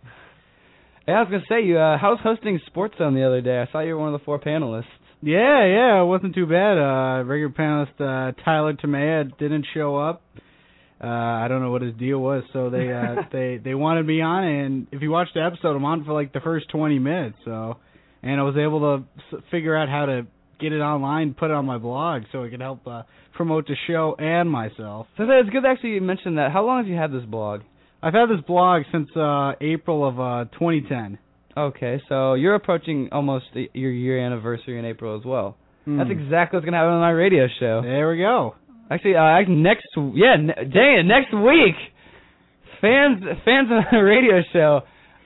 Hey, 1.04 1.12
I 1.12 1.20
was 1.20 1.28
gonna 1.30 1.44
say 1.48 1.66
you. 1.66 1.78
Uh, 1.78 1.98
how 1.98 2.10
was 2.10 2.20
hosting 2.22 2.58
Sports 2.66 2.94
Zone 2.96 3.14
the 3.14 3.26
other 3.26 3.42
day? 3.42 3.58
I 3.58 3.70
saw 3.70 3.80
you 3.80 3.94
were 3.94 4.00
one 4.00 4.14
of 4.14 4.18
the 4.18 4.24
four 4.24 4.40
panelists. 4.40 4.84
Yeah, 5.20 5.66
yeah, 5.66 6.00
it 6.00 6.06
wasn't 6.06 6.34
too 6.34 6.46
bad. 6.46 6.78
Uh, 6.78 7.24
regular 7.24 7.52
panelist 7.52 8.00
uh, 8.00 8.32
Tyler 8.42 8.72
Tomea 8.74 9.36
didn't 9.38 9.66
show 9.74 9.96
up. 9.96 10.22
Uh, 11.02 11.06
I 11.06 11.46
don't 11.48 11.60
know 11.60 11.72
what 11.72 11.82
his 11.82 11.94
deal 11.94 12.18
was, 12.18 12.42
so 12.54 12.70
they 12.70 12.90
uh, 12.90 13.22
they 13.32 13.60
they 13.62 13.74
wanted 13.74 14.06
me 14.06 14.22
on, 14.22 14.44
and 14.44 14.86
if 14.92 15.02
you 15.02 15.10
watch 15.10 15.28
the 15.34 15.44
episode, 15.44 15.76
I'm 15.76 15.84
on 15.84 16.06
for 16.06 16.14
like 16.14 16.32
the 16.32 16.40
first 16.40 16.70
20 16.70 16.98
minutes. 16.98 17.36
So, 17.44 17.76
and 18.26 18.40
I 18.40 18.42
was 18.42 18.56
able 18.56 18.80
to 18.80 19.38
figure 19.50 19.76
out 19.76 19.88
how 19.88 20.06
to 20.06 20.26
get 20.60 20.72
it 20.72 20.80
online, 20.80 21.34
put 21.34 21.50
it 21.50 21.54
on 21.54 21.66
my 21.66 21.78
blog, 21.78 22.22
so 22.32 22.42
it 22.42 22.50
could 22.50 22.60
help 22.60 22.86
uh, 22.86 23.02
promote 23.34 23.66
the 23.66 23.76
show 23.86 24.16
and 24.18 24.50
myself. 24.50 25.06
So 25.16 25.24
it's 25.28 25.50
good 25.50 25.62
to 25.62 25.68
actually 25.68 25.90
you 25.90 26.00
mentioned 26.00 26.38
that. 26.38 26.52
How 26.52 26.64
long 26.64 26.78
have 26.78 26.88
you 26.88 26.96
had 26.96 27.12
this 27.12 27.24
blog? 27.24 27.60
I've 28.02 28.14
had 28.14 28.26
this 28.26 28.44
blog 28.46 28.82
since 28.92 29.08
uh, 29.16 29.52
April 29.60 30.06
of 30.06 30.20
uh, 30.20 30.44
2010. 30.58 31.18
Okay, 31.56 32.00
so 32.08 32.34
you're 32.34 32.54
approaching 32.54 33.08
almost 33.12 33.46
your 33.54 33.90
year 33.90 34.24
anniversary 34.24 34.78
in 34.78 34.84
April 34.84 35.18
as 35.18 35.24
well. 35.24 35.56
Hmm. 35.84 35.98
That's 35.98 36.10
exactly 36.10 36.56
what's 36.56 36.64
gonna 36.64 36.76
happen 36.76 36.92
on 36.92 37.00
my 37.00 37.10
radio 37.10 37.46
show. 37.58 37.80
There 37.82 38.10
we 38.10 38.18
go. 38.18 38.54
Actually, 38.90 39.16
uh, 39.16 39.40
next 39.48 39.86
yeah, 40.14 40.34
n- 40.34 40.70
dang 40.72 40.98
it, 41.00 41.06
next 41.06 41.32
week, 41.32 41.74
fans 42.80 43.22
fans 43.44 43.68
of 43.70 43.84
the 43.90 43.98
radio 44.02 44.42
show, 44.52 44.80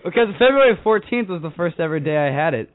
because 0.04 0.28
February 0.38 0.78
14th 0.84 1.28
was 1.28 1.42
the 1.42 1.50
first 1.56 1.80
ever 1.80 1.98
day 1.98 2.16
I 2.16 2.32
had 2.32 2.54
it. 2.54 2.70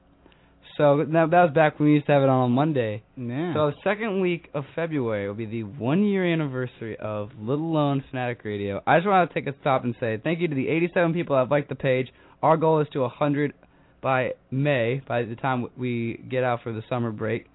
So 0.78 0.98
that, 0.98 1.32
that 1.32 1.32
was 1.32 1.52
back 1.54 1.80
when 1.80 1.88
we 1.88 1.96
used 1.96 2.08
to 2.08 2.12
have 2.12 2.24
it 2.24 2.30
on 2.30 2.46
a 2.46 2.50
Monday. 2.50 3.02
Yeah. 3.16 3.54
So 3.54 3.72
the 3.72 3.76
second 3.84 4.20
week 4.20 4.50
of 4.54 4.66
February 4.76 5.28
will 5.28 5.36
be 5.36 5.46
the 5.46 5.64
one 5.64 6.04
year 6.04 6.26
anniversary 6.26 6.98
of 6.98 7.32
Little 7.40 7.72
Lone 7.72 8.04
Fanatic 8.10 8.44
Radio. 8.44 8.82
I 8.86 8.98
just 8.98 9.08
want 9.08 9.30
to 9.30 9.34
take 9.34 9.48
a 9.48 9.58
stop 9.62 9.86
and 9.86 9.96
say 10.00 10.20
thank 10.22 10.42
you 10.42 10.50
to 10.50 10.56
the 10.56 10.68
87 10.68 11.14
people 11.14 11.36
that 11.36 11.44
have 11.44 11.52
liked 11.52 11.70
the 11.70 11.76
page. 11.76 12.10
Our 12.44 12.58
goal 12.58 12.82
is 12.82 12.88
to 12.92 13.00
100 13.02 13.54
by 14.02 14.34
May, 14.52 15.02
by 15.08 15.24
the 15.24 15.36
time 15.36 15.68
we 15.78 16.24
get 16.30 16.44
out 16.44 16.62
for 16.62 16.74
the 16.74 16.84
summer 16.90 17.12
break. 17.12 17.46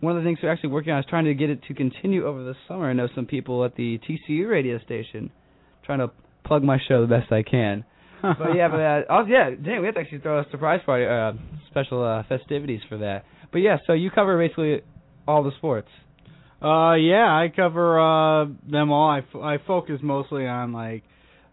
One 0.00 0.16
of 0.16 0.22
the 0.22 0.26
things 0.26 0.38
we're 0.42 0.50
actually 0.50 0.70
working 0.70 0.92
on 0.92 1.00
is 1.00 1.06
trying 1.08 1.26
to 1.26 1.34
get 1.34 1.50
it 1.50 1.62
to 1.68 1.74
continue 1.74 2.26
over 2.26 2.42
the 2.42 2.54
summer. 2.66 2.88
I 2.88 2.94
know 2.94 3.08
some 3.14 3.26
people 3.26 3.64
at 3.64 3.76
the 3.76 3.98
TCU 3.98 4.48
radio 4.48 4.78
station 4.78 5.30
trying 5.84 5.98
to 5.98 6.10
plug 6.44 6.62
my 6.62 6.78
show 6.88 7.02
the 7.02 7.06
best 7.06 7.30
I 7.30 7.42
can. 7.42 7.84
but 8.38 8.54
yeah, 8.56 8.68
but 8.68 8.80
uh, 8.80 9.00
oh 9.10 9.24
yeah, 9.26 9.50
dang, 9.50 9.80
we 9.80 9.86
have 9.86 9.94
to 9.94 10.00
actually 10.00 10.18
throw 10.20 10.40
a 10.40 10.46
surprise 10.50 10.80
party, 10.84 11.04
uh, 11.06 11.32
special 11.70 12.04
uh, 12.04 12.22
festivities 12.28 12.80
for 12.88 12.98
that. 12.98 13.24
But 13.52 13.58
yeah, 13.58 13.78
so 13.86 13.92
you 13.92 14.10
cover 14.10 14.36
basically 14.38 14.82
all 15.26 15.42
the 15.42 15.52
sports. 15.56 15.88
Uh, 16.62 16.94
yeah, 16.94 17.26
I 17.26 17.52
cover 17.54 18.00
uh 18.00 18.46
them 18.68 18.90
all. 18.90 19.10
I, 19.10 19.18
f- 19.18 19.40
I 19.40 19.58
focus 19.66 20.00
mostly 20.02 20.46
on 20.46 20.72
like 20.72 21.04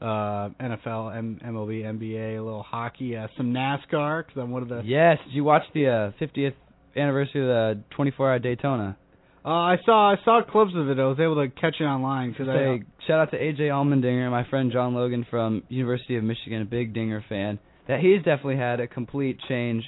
uh 0.02 0.50
NFL, 0.60 1.16
M- 1.16 1.40
MLB, 1.46 1.84
NBA, 1.84 2.40
a 2.40 2.42
little 2.44 2.64
hockey, 2.64 3.16
uh, 3.16 3.28
some 3.38 3.54
NASCAR 3.54 4.26
because 4.26 4.42
I'm 4.42 4.52
one 4.52 4.64
of 4.64 4.70
the. 4.70 4.82
Yes, 4.84 5.20
did 5.26 5.34
you 5.34 5.44
watch 5.44 5.64
the 5.74 5.88
uh, 5.88 6.12
50th 6.24 6.54
anniversary 6.96 7.42
of 7.42 7.48
the 7.48 7.84
24-hour 7.98 8.40
Daytona? 8.40 8.98
Uh, 9.46 9.50
I 9.50 9.78
saw 9.86 10.12
I 10.12 10.16
saw 10.26 10.42
clips 10.42 10.72
of 10.76 10.90
it. 10.90 10.98
I 11.00 11.06
was 11.06 11.20
able 11.20 11.36
to 11.36 11.50
catch 11.50 11.76
it 11.80 11.84
online 11.84 12.32
because 12.32 12.50
I. 12.50 12.54
Say 12.80 12.84
shout 13.06 13.20
out 13.20 13.32
to 13.32 13.38
AJ 13.38 13.60
Allmendinger 13.70 14.32
my 14.32 14.44
friend 14.50 14.72
John 14.72 14.96
Logan 14.96 15.26
from 15.30 15.62
University 15.70 16.16
of 16.18 16.24
Michigan, 16.24 16.64
a 16.64 16.66
big 16.66 16.94
Dinger 16.96 17.24
fan. 17.30 17.60
That 17.88 18.00
he's 18.00 18.18
definitely 18.24 18.58
had 18.58 18.80
a 18.80 18.88
complete 18.88 19.38
change. 19.48 19.84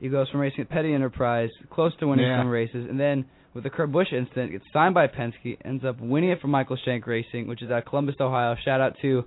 He 0.00 0.08
goes 0.08 0.30
from 0.30 0.40
racing 0.40 0.60
at 0.62 0.70
Petty 0.70 0.94
Enterprise, 0.94 1.50
close 1.70 1.92
to 1.98 2.06
winning 2.06 2.24
Yeah. 2.26 2.40
some 2.40 2.48
races, 2.48 2.86
and 2.88 2.98
then 2.98 3.26
with 3.52 3.64
the 3.64 3.70
Kurt 3.70 3.92
Busch 3.92 4.12
incident, 4.12 4.52
gets 4.52 4.64
signed 4.72 4.94
by 4.94 5.06
Penske, 5.08 5.58
ends 5.64 5.84
up 5.84 6.00
winning 6.00 6.30
it 6.30 6.40
for 6.40 6.46
Michael 6.46 6.78
Shank 6.82 7.06
Racing, 7.06 7.46
which 7.48 7.60
is 7.62 7.70
at 7.70 7.84
Columbus, 7.86 8.14
Ohio. 8.20 8.54
Shout 8.64 8.80
out 8.80 8.94
to 9.02 9.24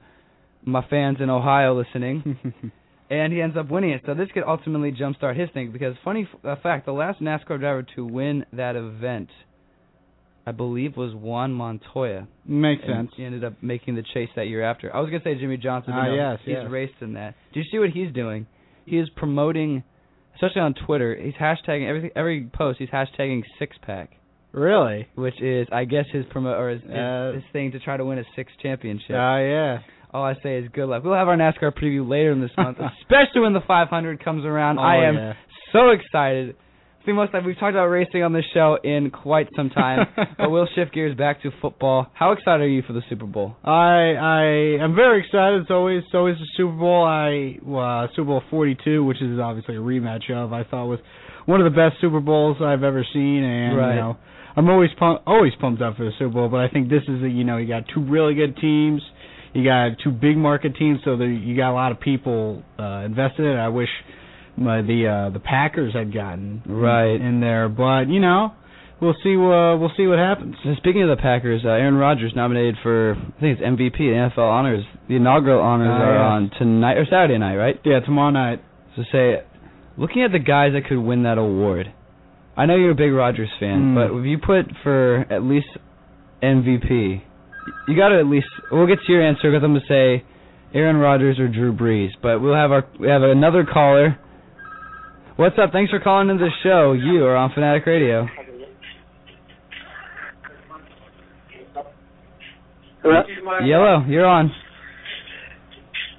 my 0.63 0.83
fans 0.89 1.17
in 1.19 1.29
Ohio 1.29 1.77
listening. 1.77 2.37
and 3.11 3.33
he 3.33 3.41
ends 3.41 3.57
up 3.57 3.69
winning 3.69 3.91
it. 3.91 4.01
So 4.05 4.13
this 4.15 4.29
could 4.33 4.43
ultimately 4.47 4.91
jumpstart 4.93 5.37
his 5.39 5.49
thing 5.53 5.71
because 5.71 5.95
funny 6.03 6.27
f- 6.33 6.45
uh, 6.45 6.55
fact, 6.63 6.85
the 6.85 6.93
last 6.93 7.19
NASCAR 7.21 7.59
driver 7.59 7.85
to 7.95 8.05
win 8.05 8.45
that 8.53 8.75
event, 8.77 9.29
I 10.45 10.51
believe, 10.51 10.97
was 10.97 11.13
Juan 11.13 11.53
Montoya. 11.53 12.27
Makes 12.45 12.83
And 12.87 13.07
sense. 13.07 13.11
He 13.15 13.23
ended 13.25 13.43
up 13.43 13.53
making 13.61 13.95
the 13.95 14.03
chase 14.13 14.29
that 14.35 14.47
year 14.47 14.63
after. 14.63 14.93
I 14.95 14.99
was 14.99 15.09
gonna 15.09 15.23
say 15.23 15.35
Jimmie 15.35 15.57
Johnson. 15.57 15.93
Ah, 15.95 16.07
no, 16.07 16.15
yes, 16.15 16.39
he's 16.43 16.53
yes. 16.53 16.69
raced 16.71 16.95
in 17.01 17.13
that. 17.13 17.35
Do 17.53 17.59
you 17.59 17.65
see 17.71 17.77
what 17.79 17.89
he's 17.91 18.11
doing? 18.13 18.47
He 18.85 18.97
is 18.97 19.07
promoting, 19.15 19.83
especially 20.35 20.61
on 20.61 20.73
Twitter. 20.73 21.15
He's 21.15 21.35
hashtagging 21.35 21.87
everything. 21.87 22.11
Every 22.15 22.49
post, 22.51 22.79
he's 22.79 22.89
hashtagging 22.89 23.43
six 23.59 23.77
pack, 23.85 24.09
Really? 24.51 25.07
which 25.15 25.39
is, 25.41 25.67
I 25.71 25.85
guess, 25.85 26.05
his 26.11 26.25
promo 26.25 26.57
or 26.59 26.69
his, 26.71 26.81
Uh, 26.83 27.33
his 27.35 27.43
thing 27.53 27.71
to 27.73 27.79
try 27.79 27.97
to 27.97 28.03
win 28.05 28.17
a 28.17 28.23
six 28.35 28.51
championship. 28.61 29.15
Ah, 29.15 29.37
yeah. 29.37 29.79
All 30.13 30.23
I 30.25 30.33
say 30.43 30.57
is 30.57 30.67
good 30.73 30.87
luck. 30.87 31.03
We'll 31.05 31.13
have 31.13 31.29
our 31.29 31.37
NASCAR 31.37 31.71
preview 31.71 32.05
later 32.09 32.31
in 32.31 32.41
this 32.41 32.51
month, 32.57 32.79
especially 32.79 33.41
when 33.41 33.53
the 33.53 33.61
500 33.65 34.21
comes 34.23 34.43
around. 34.43 34.79
Oh, 34.79 34.81
I 34.81 35.05
am 35.07 35.15
yeah. 35.15 35.33
so 35.71 35.89
excited. 35.91 36.55
It's 37.01 37.07
the 37.07 37.13
most 37.13 37.31
that 37.31 37.43
we've 37.43 37.57
talked 37.57 37.71
about 37.71 37.87
racing 37.87 38.21
on 38.21 38.31
this 38.31 38.45
show 38.53 38.77
in 38.83 39.09
quite 39.09 39.47
some 39.55 39.71
time, 39.71 40.05
but 40.37 40.51
we'll 40.51 40.67
shift 40.75 40.93
gears 40.93 41.17
back 41.17 41.41
to 41.41 41.49
football. 41.59 42.05
How 42.13 42.31
excited 42.31 42.61
are 42.61 42.67
you 42.67 42.83
for 42.83 42.93
the 42.93 43.01
Super 43.09 43.25
Bowl? 43.25 43.55
I 43.63 44.13
I 44.13 44.43
am 44.83 44.93
very 44.93 45.25
excited. 45.25 45.61
It's 45.63 45.71
always 45.71 46.03
it's 46.03 46.13
always 46.13 46.35
the 46.37 46.45
Super 46.55 46.73
Bowl. 46.77 47.03
I 47.03 47.57
uh, 47.67 48.07
Super 48.15 48.25
Bowl 48.27 48.43
42, 48.51 49.03
which 49.03 49.19
is 49.19 49.39
obviously 49.39 49.77
a 49.77 49.79
rematch 49.79 50.29
of, 50.31 50.53
I 50.53 50.63
thought 50.63 50.85
was 50.85 50.99
one 51.47 51.59
of 51.59 51.65
the 51.65 51.75
best 51.75 51.99
Super 52.01 52.19
Bowls 52.19 52.57
I've 52.61 52.83
ever 52.83 53.03
seen, 53.11 53.43
and 53.45 53.75
Right. 53.75 53.95
you 53.95 53.99
know 53.99 54.17
I'm 54.55 54.69
always 54.69 54.91
pump, 54.99 55.23
always 55.25 55.53
pumped 55.59 55.81
up 55.81 55.97
for 55.97 56.03
the 56.03 56.11
Super 56.19 56.29
Bowl. 56.35 56.49
But 56.49 56.57
I 56.59 56.69
think 56.69 56.87
this 56.87 57.01
is 57.07 57.23
a, 57.23 57.27
you 57.27 57.43
know 57.43 57.57
you 57.57 57.67
got 57.67 57.85
two 57.91 58.01
really 58.05 58.35
good 58.35 58.55
teams, 58.57 59.01
you 59.55 59.63
got 59.63 59.93
two 60.03 60.11
big 60.11 60.37
market 60.37 60.75
teams, 60.75 60.99
so 61.03 61.17
there, 61.17 61.31
you 61.31 61.57
got 61.57 61.71
a 61.71 61.73
lot 61.73 61.91
of 61.91 61.99
people 61.99 62.61
uh, 62.77 63.01
invested 63.05 63.41
in 63.47 63.53
it. 63.53 63.59
I 63.59 63.69
wish 63.69 63.89
my, 64.61 64.81
the 64.81 65.07
uh, 65.07 65.29
the 65.31 65.39
Packers 65.39 65.93
had 65.93 66.13
gotten 66.13 66.61
Right. 66.65 67.19
in 67.19 67.39
there, 67.41 67.67
but 67.69 68.07
you 68.07 68.19
know 68.19 68.53
we'll 69.01 69.15
see 69.23 69.35
uh, 69.35 69.75
we'll 69.77 69.91
see 69.97 70.07
what 70.07 70.19
happens. 70.19 70.55
Speaking 70.77 71.03
of 71.03 71.09
the 71.09 71.21
Packers, 71.21 71.61
uh, 71.65 71.69
Aaron 71.69 71.95
Rodgers 71.95 72.33
nominated 72.35 72.75
for 72.83 73.15
I 73.15 73.39
think 73.41 73.59
it's 73.59 73.61
MVP, 73.61 73.99
NFL 74.01 74.37
honors. 74.39 74.83
The 75.09 75.15
inaugural 75.15 75.61
honors 75.61 75.89
Ah, 75.91 76.01
are 76.03 76.13
yes. 76.13 76.21
on 76.31 76.51
tonight 76.59 76.97
or 76.97 77.05
Saturday 77.05 77.37
night, 77.37 77.55
right? 77.55 77.79
Yeah, 77.83 77.99
tomorrow 78.01 78.31
night. 78.31 78.61
So 78.95 79.03
say, 79.11 79.41
looking 79.97 80.23
at 80.23 80.31
the 80.31 80.39
guys 80.39 80.73
that 80.73 80.85
could 80.87 80.99
win 80.99 81.23
that 81.23 81.37
award, 81.37 81.91
I 82.57 82.65
know 82.65 82.75
you're 82.75 82.91
a 82.91 82.95
big 82.95 83.11
Rodgers 83.13 83.49
fan, 83.59 83.93
Mm. 83.93 83.95
but 83.95 84.19
if 84.19 84.25
you 84.25 84.37
put 84.37 84.65
for 84.83 85.25
at 85.29 85.43
least 85.43 85.67
MVP, 86.43 87.21
you 87.87 87.95
got 87.95 88.09
to 88.09 88.19
at 88.19 88.25
least. 88.27 88.47
We'll 88.71 88.87
get 88.87 88.99
to 89.05 89.11
your 89.11 89.21
answer 89.21 89.51
because 89.51 89.63
I'm 89.63 89.73
gonna 89.73 89.85
say 89.87 90.23
Aaron 90.73 90.97
Rodgers 90.97 91.39
or 91.39 91.47
Drew 91.47 91.73
Brees, 91.73 92.09
but 92.21 92.41
we'll 92.41 92.55
have 92.55 92.71
our 92.71 92.85
we 92.99 93.07
have 93.07 93.21
another 93.23 93.65
caller. 93.71 94.17
What's 95.41 95.57
up? 95.57 95.71
Thanks 95.71 95.89
for 95.89 95.99
calling 95.99 96.29
into 96.29 96.43
the 96.45 96.51
show. 96.61 96.93
You 96.93 97.25
are 97.25 97.35
on 97.35 97.51
Fanatic 97.51 97.87
Radio. 97.87 98.27
Hello? 103.01 103.23
Yellow, 103.65 104.05
you're 104.07 104.27
on. 104.27 104.51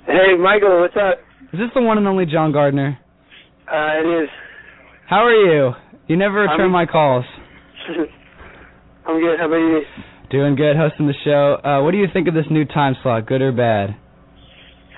Hey, 0.08 0.34
Michael, 0.36 0.80
what's 0.80 0.96
up? 0.96 1.20
Is 1.52 1.60
this 1.60 1.70
the 1.72 1.82
one 1.82 1.98
and 1.98 2.08
only 2.08 2.26
John 2.26 2.50
Gardner? 2.50 2.98
Uh, 3.70 4.00
it 4.02 4.24
is. 4.24 4.28
How 5.08 5.24
are 5.24 5.30
you? 5.30 5.70
You 6.08 6.16
never 6.16 6.40
return 6.40 6.62
I'm- 6.62 6.72
my 6.72 6.86
calls. 6.86 7.24
I'm 9.06 9.20
good. 9.20 9.38
How 9.38 9.46
about 9.46 9.54
you? 9.54 9.82
Doing 10.32 10.56
good, 10.56 10.74
hosting 10.74 11.06
the 11.06 11.14
show. 11.24 11.58
Uh, 11.62 11.84
what 11.84 11.92
do 11.92 11.98
you 11.98 12.08
think 12.12 12.26
of 12.26 12.34
this 12.34 12.46
new 12.50 12.64
time 12.64 12.96
slot? 13.04 13.26
Good 13.28 13.40
or 13.40 13.52
bad? 13.52 13.90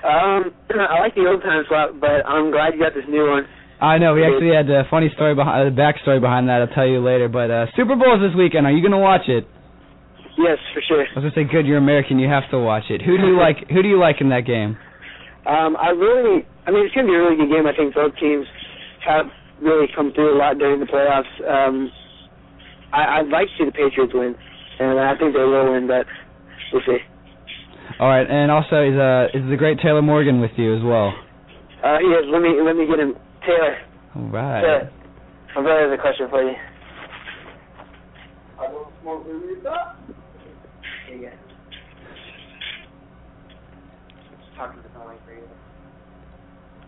Um, 0.03 0.51
I 0.71 0.99
like 0.99 1.13
the 1.13 1.27
old 1.29 1.43
time 1.43 1.63
slot, 1.69 1.99
but 2.01 2.25
I'm 2.25 2.49
glad 2.49 2.73
you 2.73 2.79
got 2.79 2.95
this 2.95 3.05
new 3.07 3.29
one. 3.29 3.45
I 3.81 3.97
know 3.97 4.15
we 4.15 4.23
actually 4.23 4.55
had 4.55 4.69
a 4.71 4.87
funny 4.89 5.11
story 5.15 5.35
behind 5.35 5.67
the 5.67 5.75
backstory 5.75 6.21
behind 6.21 6.47
that. 6.47 6.63
I'll 6.63 6.75
tell 6.75 6.87
you 6.87 7.03
later. 7.03 7.27
But 7.27 7.51
uh, 7.51 7.65
Super 7.75 7.95
Bowl 7.95 8.15
is 8.15 8.23
this 8.23 8.35
weekend. 8.37 8.65
Are 8.65 8.71
you 8.71 8.81
gonna 8.81 8.99
watch 9.01 9.27
it? 9.27 9.47
Yes, 10.37 10.59
for 10.73 10.81
sure. 10.87 11.03
I 11.03 11.19
was 11.19 11.31
gonna 11.31 11.35
say, 11.35 11.51
good. 11.51 11.67
You're 11.67 11.77
American. 11.77 12.19
You 12.19 12.29
have 12.29 12.47
to 12.51 12.59
watch 12.59 12.87
it. 12.89 13.01
Who 13.01 13.17
do 13.17 13.27
you 13.27 13.39
like? 13.39 13.67
Who 13.69 13.83
do 13.83 13.87
you 13.87 13.99
like 13.99 14.19
in 14.19 14.29
that 14.29 14.47
game? 14.47 14.77
Um, 15.45 15.77
I 15.77 15.91
really, 15.91 16.47
I 16.65 16.71
mean, 16.71 16.87
it's 16.87 16.95
gonna 16.95 17.07
be 17.07 17.15
a 17.15 17.19
really 17.19 17.35
good 17.37 17.51
game. 17.51 17.67
I 17.67 17.75
think 17.75 17.93
both 17.93 18.15
teams 18.15 18.47
have 19.05 19.27
really 19.61 19.87
come 19.95 20.11
through 20.15 20.35
a 20.35 20.37
lot 20.37 20.57
during 20.57 20.79
the 20.79 20.87
playoffs. 20.87 21.31
Um, 21.43 21.91
I, 22.91 23.19
I'd 23.19 23.29
like 23.29 23.47
to 23.47 23.53
see 23.59 23.65
the 23.65 23.75
Patriots 23.75 24.13
win, 24.15 24.35
and 24.79 24.99
I 24.99 25.15
think 25.19 25.35
they 25.35 25.43
will 25.43 25.71
win, 25.71 25.87
but 25.87 26.07
we'll 26.71 26.81
see. 26.87 26.99
All 27.99 28.07
right, 28.07 28.27
and 28.27 28.51
also 28.51 28.83
is 28.83 28.97
uh 28.97 29.35
is 29.35 29.43
the 29.51 29.55
great 29.55 29.79
Taylor 29.79 30.01
Morgan 30.01 30.39
with 30.41 30.51
you 30.57 30.75
as 30.75 30.83
well? 30.83 31.13
Uh, 31.83 31.99
yes, 32.01 32.23
let 32.31 32.41
me 32.41 32.55
let 32.59 32.75
me 32.75 32.87
get 32.87 32.99
him 32.99 33.15
Taylor. 33.45 33.77
All 34.15 34.29
right. 34.29 34.61
Taylor. 34.61 34.91
My 35.55 35.61
brother 35.61 35.89
has 35.89 35.97
a 35.97 36.01
question 36.01 36.27
for 36.29 36.43
you. 36.43 36.55
Here 41.07 41.15
you 41.15 41.21
go. 41.21 41.29
Talking 44.57 44.81
to 44.81 44.89
someone 44.93 45.17
for 45.25 45.33
you. 45.33 45.43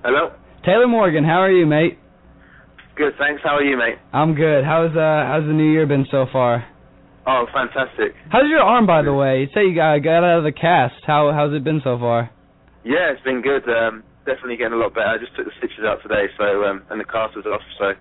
Hello. 0.03 0.31
Taylor 0.65 0.87
Morgan, 0.87 1.23
how 1.23 1.41
are 1.41 1.51
you, 1.51 1.65
mate? 1.65 1.99
Good, 2.95 3.13
thanks. 3.19 3.41
How 3.43 3.55
are 3.55 3.63
you, 3.63 3.77
mate? 3.77 3.95
I'm 4.11 4.33
good. 4.33 4.65
How's 4.65 4.91
uh 4.91 5.23
how's 5.27 5.45
the 5.45 5.53
new 5.53 5.71
year 5.71 5.85
been 5.85 6.05
so 6.09 6.25
far? 6.31 6.65
Oh, 7.27 7.45
fantastic. 7.53 8.13
How's 8.29 8.49
your 8.49 8.61
arm, 8.61 8.87
by 8.87 9.01
the 9.03 9.13
way? 9.13 9.41
You 9.41 9.47
say 9.53 9.65
you 9.67 9.75
got 9.75 9.99
got 9.99 10.23
out 10.23 10.39
of 10.39 10.43
the 10.43 10.51
cast. 10.51 10.95
How 11.05 11.31
how's 11.33 11.53
it 11.53 11.63
been 11.63 11.81
so 11.83 11.99
far? 11.99 12.31
Yeah, 12.83 13.11
it's 13.11 13.21
been 13.23 13.41
good. 13.41 13.63
Um, 13.69 14.03
definitely 14.27 14.57
getting 14.59 14.73
a 14.75 14.81
lot 14.83 14.93
better. 14.93 15.07
I 15.07 15.17
just 15.17 15.33
took 15.35 15.45
the 15.47 15.55
stitches 15.57 15.87
out 15.87 16.03
today, 16.03 16.27
so 16.37 16.67
um, 16.67 16.83
and 16.91 16.99
the 16.99 17.05
cast 17.07 17.35
was 17.39 17.45
off, 17.47 17.63
so 17.79 17.95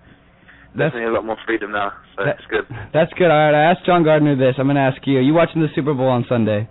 That's 0.75 0.91
definitely 0.93 1.09
a 1.09 1.15
lot 1.15 1.25
more 1.25 1.37
freedom 1.47 1.71
now. 1.71 1.93
So 2.15 2.25
That- 2.27 2.37
it's 2.37 2.45
good. 2.51 2.67
that's 2.93 3.11
good. 3.17 3.31
All 3.31 3.39
right, 3.39 3.55
I 3.55 3.71
asked 3.71 3.85
John 3.87 4.03
Gardner 4.03 4.35
this. 4.35 4.55
I'm 4.59 4.67
gonna 4.67 4.83
ask 4.83 4.99
you. 5.07 5.17
Are 5.17 5.25
you 5.25 5.33
watching 5.33 5.61
the 5.63 5.69
Super 5.73 5.93
Bowl 5.95 6.09
on 6.11 6.25
Sunday? 6.29 6.67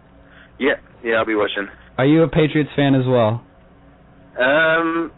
Yeah, 0.61 0.77
yeah, 1.03 1.17
I'll 1.17 1.25
be 1.27 1.35
watching. 1.35 1.67
Are 1.99 2.05
you 2.07 2.23
a 2.23 2.29
Patriots 2.29 2.71
fan 2.77 2.95
as 2.95 3.07
well? 3.09 3.43
Um, 4.39 5.11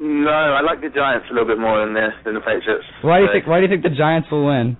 no, 0.00 0.30
I 0.32 0.60
like 0.62 0.80
the 0.80 0.88
Giants 0.88 1.26
a 1.30 1.32
little 1.34 1.46
bit 1.46 1.58
more 1.60 1.84
than 1.84 1.92
the 1.94 2.08
than 2.24 2.34
the 2.34 2.40
Patriots. 2.40 2.84
Why 3.02 3.18
do 3.18 3.22
you 3.24 3.28
So, 3.28 3.32
think 3.34 3.46
Why 3.46 3.58
do 3.60 3.62
you 3.66 3.68
think 3.68 3.82
the 3.84 3.90
Giants 3.94 4.28
will 4.30 4.46
win? 4.46 4.76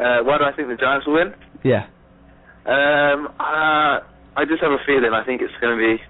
Uh, 0.00 0.18
why 0.26 0.38
do 0.38 0.44
I 0.44 0.52
think 0.52 0.68
the 0.68 0.76
Giants 0.76 1.06
will 1.06 1.14
win? 1.14 1.32
Yeah. 1.62 1.86
Um, 2.66 3.28
uh, 3.38 4.00
I 4.36 4.44
just 4.48 4.62
have 4.62 4.72
a 4.72 4.78
feeling. 4.86 5.12
I 5.14 5.24
think 5.24 5.42
it's 5.42 5.52
going 5.60 5.78
to 5.78 5.80
be 5.82 6.02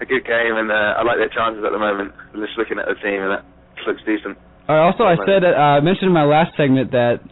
a 0.00 0.06
good 0.06 0.24
game, 0.24 0.54
and 0.56 0.70
uh, 0.70 0.98
I 0.98 1.02
like 1.02 1.18
their 1.18 1.30
chances 1.30 1.62
at 1.64 1.72
the 1.72 1.78
moment. 1.78 2.14
Just 2.34 2.58
looking 2.58 2.78
at 2.78 2.86
the 2.86 2.98
team, 3.02 3.22
and 3.22 3.30
that 3.30 3.44
looks 3.86 4.02
decent. 4.06 4.38
All 4.68 4.76
right, 4.76 4.84
also, 4.84 5.04
I 5.04 5.16
said 5.24 5.44
uh, 5.44 5.56
I 5.56 5.80
mentioned 5.80 6.12
in 6.12 6.16
my 6.16 6.28
last 6.28 6.56
segment 6.56 6.92
that 6.92 7.24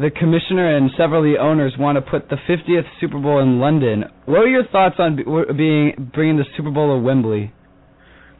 the 0.00 0.10
commissioner 0.10 0.76
and 0.76 0.90
several 0.96 1.22
of 1.22 1.26
the 1.28 1.38
owners 1.38 1.74
want 1.78 1.96
to 1.96 2.02
put 2.02 2.28
the 2.28 2.36
50th 2.48 2.88
Super 3.00 3.20
Bowl 3.20 3.40
in 3.40 3.60
London. 3.60 4.04
What 4.26 4.42
are 4.42 4.48
your 4.48 4.66
thoughts 4.66 4.96
on 4.98 5.16
w- 5.16 5.52
being 5.54 6.10
bringing 6.12 6.36
the 6.36 6.48
Super 6.56 6.70
Bowl 6.70 6.96
to 6.96 6.98
Wembley? 6.98 7.52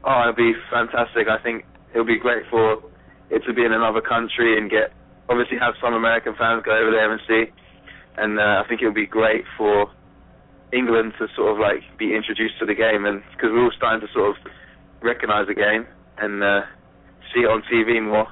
Oh, 0.02 0.20
it'll 0.22 0.34
be 0.34 0.52
fantastic. 0.70 1.28
I 1.28 1.40
think 1.42 1.64
it'll 1.92 2.06
be 2.08 2.18
great 2.18 2.42
for 2.50 2.82
it 3.30 3.42
to 3.46 3.54
be 3.54 3.64
in 3.64 3.72
another 3.72 4.00
country 4.00 4.58
and 4.58 4.70
get 4.70 4.92
obviously 5.28 5.56
have 5.58 5.74
some 5.80 5.94
American 5.94 6.34
fans 6.36 6.62
go 6.64 6.72
over 6.74 6.90
there 6.90 7.12
and 7.12 7.20
see. 7.28 7.44
And 8.16 8.38
uh, 8.38 8.62
I 8.62 8.68
think 8.68 8.82
it'll 8.82 8.94
be 8.94 9.06
great 9.06 9.44
for 9.56 9.86
England 10.74 11.14
to 11.18 11.28
sort 11.36 11.52
of 11.54 11.58
like 11.58 11.80
be 11.98 12.14
introduced 12.14 12.58
to 12.58 12.66
the 12.66 12.74
game, 12.74 13.06
and 13.06 13.22
because 13.32 13.50
we're 13.52 13.64
all 13.64 13.76
starting 13.76 14.02
to 14.06 14.12
sort 14.12 14.34
of 14.34 14.36
recognise 15.02 15.46
the 15.46 15.54
game 15.54 15.86
and 16.18 16.42
uh, 16.42 16.62
see 17.32 17.40
it 17.46 17.50
on 17.50 17.62
TV 17.70 18.02
more. 18.02 18.26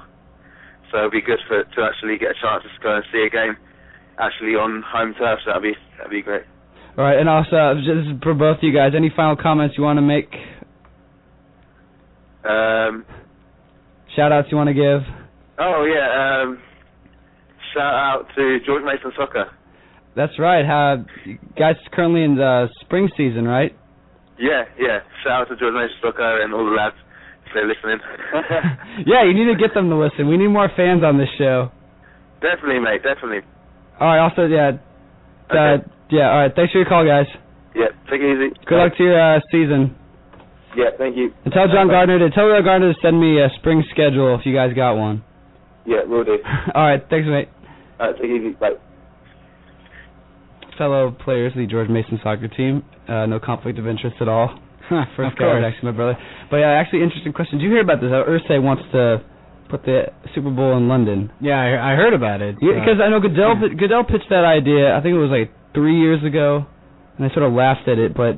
So 0.91 0.97
it'll 0.97 1.11
be 1.11 1.21
good 1.21 1.39
for 1.47 1.63
to 1.63 1.79
actually 1.81 2.17
get 2.19 2.31
a 2.31 2.37
chance 2.37 2.63
to 2.63 2.69
go 2.83 2.95
and 2.97 3.05
see 3.11 3.23
a 3.25 3.29
game 3.29 3.55
actually 4.19 4.53
on 4.59 4.83
home 4.85 5.15
turf. 5.17 5.39
So 5.45 5.51
that'd 5.55 5.63
be 5.63 5.73
that'd 5.97 6.11
be 6.11 6.21
great. 6.21 6.43
All 6.97 7.03
right, 7.03 7.17
and 7.17 7.27
also, 7.27 7.55
uh, 7.55 7.73
just 7.81 8.21
for 8.21 8.35
both 8.35 8.57
of 8.57 8.63
you 8.63 8.71
guys, 8.71 8.91
any 8.95 9.09
final 9.15 9.35
comments 9.35 9.73
you 9.77 9.83
want 9.83 9.97
to 9.97 10.05
make? 10.05 10.29
Um, 12.45 13.05
Shout 14.15 14.31
outs 14.31 14.47
you 14.51 14.57
want 14.57 14.67
to 14.67 14.73
give? 14.75 15.01
oh 15.57 15.85
yeah, 15.89 16.43
um, 16.43 16.59
shout 17.73 17.93
out 17.93 18.27
to 18.35 18.59
George 18.65 18.83
Mason 18.83 19.11
Soccer. 19.17 19.49
That's 20.15 20.37
right. 20.37 20.61
Uh, 20.61 21.03
you 21.25 21.39
guys 21.57 21.75
currently 21.91 22.23
in 22.23 22.35
the 22.35 22.67
spring 22.81 23.09
season, 23.17 23.45
right? 23.47 23.75
Yeah, 24.37 24.65
yeah. 24.79 24.99
Shout 25.23 25.41
out 25.41 25.49
to 25.49 25.55
George 25.55 25.73
Mason 25.73 25.97
Soccer 26.01 26.41
and 26.41 26.53
all 26.53 26.65
the 26.65 26.75
lads 26.75 26.95
if 27.45 27.53
they're 27.53 27.67
listening. 27.67 27.99
yeah, 29.05 29.25
you 29.25 29.33
need 29.33 29.51
to 29.53 29.57
get 29.57 29.73
them 29.73 29.89
to 29.89 29.97
listen. 29.97 30.27
We 30.27 30.37
need 30.37 30.49
more 30.49 30.69
fans 30.75 31.03
on 31.03 31.17
this 31.17 31.29
show. 31.37 31.71
definitely, 32.41 32.79
mate. 32.79 33.01
Definitely. 33.03 33.41
All 33.99 34.07
right. 34.07 34.19
Also, 34.19 34.45
yeah, 34.45 34.77
uh, 35.49 35.81
yeah. 36.09 36.29
All 36.29 36.41
right. 36.45 36.51
Thanks 36.55 36.71
for 36.73 36.79
your 36.79 36.89
call, 36.89 37.05
guys. 37.05 37.29
Yeah. 37.75 37.89
Take 38.09 38.21
it 38.21 38.29
easy. 38.29 38.53
Good 38.65 38.77
luck 38.77 38.93
to 38.97 39.03
your 39.03 39.17
uh, 39.17 39.39
season. 39.51 39.95
Yeah. 40.77 40.93
Thank 40.97 41.17
you. 41.17 41.33
And 41.45 41.53
tell 41.53 41.67
John 41.67 41.89
Gardner 41.89 42.19
to 42.19 42.29
tell 42.29 42.49
John 42.49 42.63
Gardner 42.63 42.93
to 42.93 42.99
send 43.01 43.19
me 43.19 43.41
a 43.41 43.49
spring 43.59 43.83
schedule 43.89 44.35
if 44.37 44.45
you 44.45 44.53
guys 44.53 44.73
got 44.73 44.93
one. 44.93 45.23
Yeah, 45.85 46.05
we'll 46.05 46.23
do. 46.23 46.37
All 46.75 46.83
right. 46.83 47.01
Thanks, 47.09 47.27
mate. 47.27 47.49
All 47.99 48.07
right. 48.07 48.15
Take 48.15 48.29
it 48.29 48.41
easy. 48.41 48.53
Bye. 48.55 48.77
Fellow 50.77 51.11
players 51.11 51.53
of 51.53 51.57
the 51.59 51.67
George 51.67 51.89
Mason 51.89 52.19
soccer 52.23 52.47
team. 52.47 52.83
Uh, 53.07 53.25
no 53.25 53.39
conflict 53.39 53.79
of 53.79 53.87
interest 53.87 54.17
at 54.21 54.27
all. 54.27 54.49
First 55.15 55.33
Of 55.33 55.37
guy 55.39 55.53
was 55.55 55.63
actually 55.65 55.91
my 55.91 55.95
brother. 55.95 56.17
But 56.51 56.57
yeah, 56.57 56.71
actually, 56.75 57.03
interesting 57.03 57.33
question. 57.33 57.57
Did 57.59 57.65
you 57.65 57.71
hear 57.71 57.81
about 57.81 58.01
this? 58.01 58.11
Uh, 58.11 58.27
Ursay 58.27 58.61
wants 58.61 58.83
to 58.91 59.23
put 59.69 59.83
the 59.85 60.11
Super 60.35 60.51
Bowl 60.51 60.75
in 60.77 60.87
London. 60.87 61.31
Yeah, 61.39 61.55
I, 61.55 61.93
I 61.93 61.95
heard 61.95 62.13
about 62.13 62.41
it. 62.41 62.55
Yeah, 62.61 62.79
because 62.79 62.99
I 63.01 63.09
know 63.09 63.19
Goodell 63.19 63.55
Goodell 63.79 64.03
pitched 64.03 64.29
that 64.29 64.43
idea. 64.45 64.93
I 64.95 65.01
think 65.01 65.15
it 65.15 65.23
was 65.23 65.31
like 65.31 65.51
three 65.73 65.99
years 65.99 66.23
ago, 66.23 66.65
and 67.17 67.25
I 67.25 67.33
sort 67.33 67.45
of 67.47 67.53
laughed 67.53 67.87
at 67.87 67.97
it. 67.97 68.13
But 68.13 68.37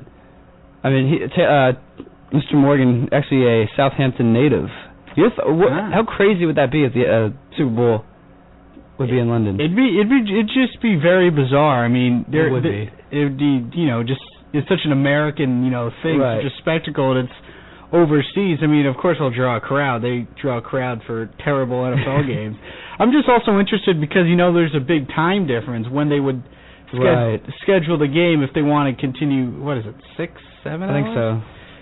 I 0.84 0.89
mean, 0.89 1.10
he, 1.10 1.17
t- 1.28 1.41
uh, 1.43 1.74
Mr. 2.32 2.54
Morgan, 2.56 3.10
actually 3.12 3.43
a 3.48 3.65
Southampton 3.76 4.32
native. 4.34 4.67
Th- 5.15 5.32
what, 5.45 5.71
Ah. 5.71 5.89
How 5.91 6.04
crazy 6.04 6.45
would 6.45 6.58
that 6.58 6.71
be 6.71 6.84
if 6.84 6.93
the 6.93 7.04
uh, 7.34 7.58
Super 7.58 7.74
Bowl 7.76 8.06
would 8.99 9.10
be 9.10 9.19
in 9.19 9.27
London? 9.29 9.60
It'd 9.60 9.75
be 9.75 9.99
it'd 9.99 10.10
be 10.10 10.21
it'd 10.34 10.47
just 10.53 10.81
be 10.81 10.95
very 10.95 11.29
bizarre. 11.29 11.84
I 11.84 11.88
mean, 11.89 12.25
there 12.31 12.47
It 12.47 12.51
would 12.51 12.63
th- 12.63 12.89
be. 13.12 13.17
It 13.19 13.23
would 13.23 13.38
be 13.38 13.53
you 13.79 13.88
know 13.88 14.03
just 14.03 14.21
it's 14.53 14.67
such 14.69 14.81
an 14.86 14.91
American 14.91 15.63
you 15.65 15.71
know 15.71 15.91
thing, 16.03 16.19
Right. 16.19 16.41
such 16.43 16.51
a 16.51 16.55
spectacle, 16.62 17.12
and 17.17 17.27
it's 17.27 17.38
overseas. 17.91 18.60
I 18.63 18.67
mean, 18.67 18.86
of 18.86 18.95
course 18.97 19.17
they'll 19.19 19.29
draw 19.34 19.58
a 19.58 19.62
crowd. 19.62 20.01
They 20.01 20.27
draw 20.41 20.58
a 20.58 20.62
crowd 20.62 21.01
for 21.05 21.29
terrible 21.43 21.77
NFL 21.84 22.27
games. 22.36 22.55
I'm 22.99 23.12
just 23.12 23.27
also 23.29 23.60
interested 23.60 23.99
because 23.99 24.27
you 24.27 24.36
know 24.36 24.53
there's 24.53 24.75
a 24.75 24.79
big 24.84 25.08
time 25.10 25.45
difference 25.47 25.88
when 25.89 26.10
they 26.10 26.19
would 26.19 26.41
sched- 26.93 27.03
Right. 27.03 27.41
schedule 27.62 27.97
the 27.97 28.08
game 28.08 28.43
if 28.43 28.53
they 28.53 28.62
want 28.62 28.95
to 28.95 28.99
continue. 28.99 29.51
What 29.62 29.77
is 29.77 29.86
it? 29.86 29.95
Six, 30.17 30.31
seven? 30.63 30.89
I 30.89 30.93
think 30.93 31.08
so. 31.13 31.41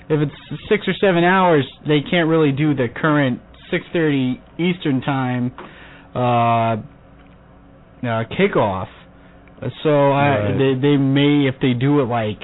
If 0.10 0.20
it's 0.20 0.36
six 0.68 0.84
or 0.88 0.94
seven 1.00 1.24
hours, 1.24 1.64
they 1.88 2.02
can't 2.02 2.28
really 2.28 2.52
do 2.52 2.74
the 2.76 2.88
current 2.90 3.40
6:30 3.72 4.40
Eastern 4.60 5.02
time 5.02 5.52
uh, 6.14 6.78
uh, 8.04 8.24
kickoff. 8.38 8.88
Uh, 9.62 9.70
So 9.84 10.12
I, 10.12 10.28
Right. 10.30 10.58
they 10.58 10.74
they 10.80 10.98
may 10.98 11.48
if 11.48 11.56
they 11.62 11.74
do 11.74 12.02
it 12.02 12.06
like 12.06 12.40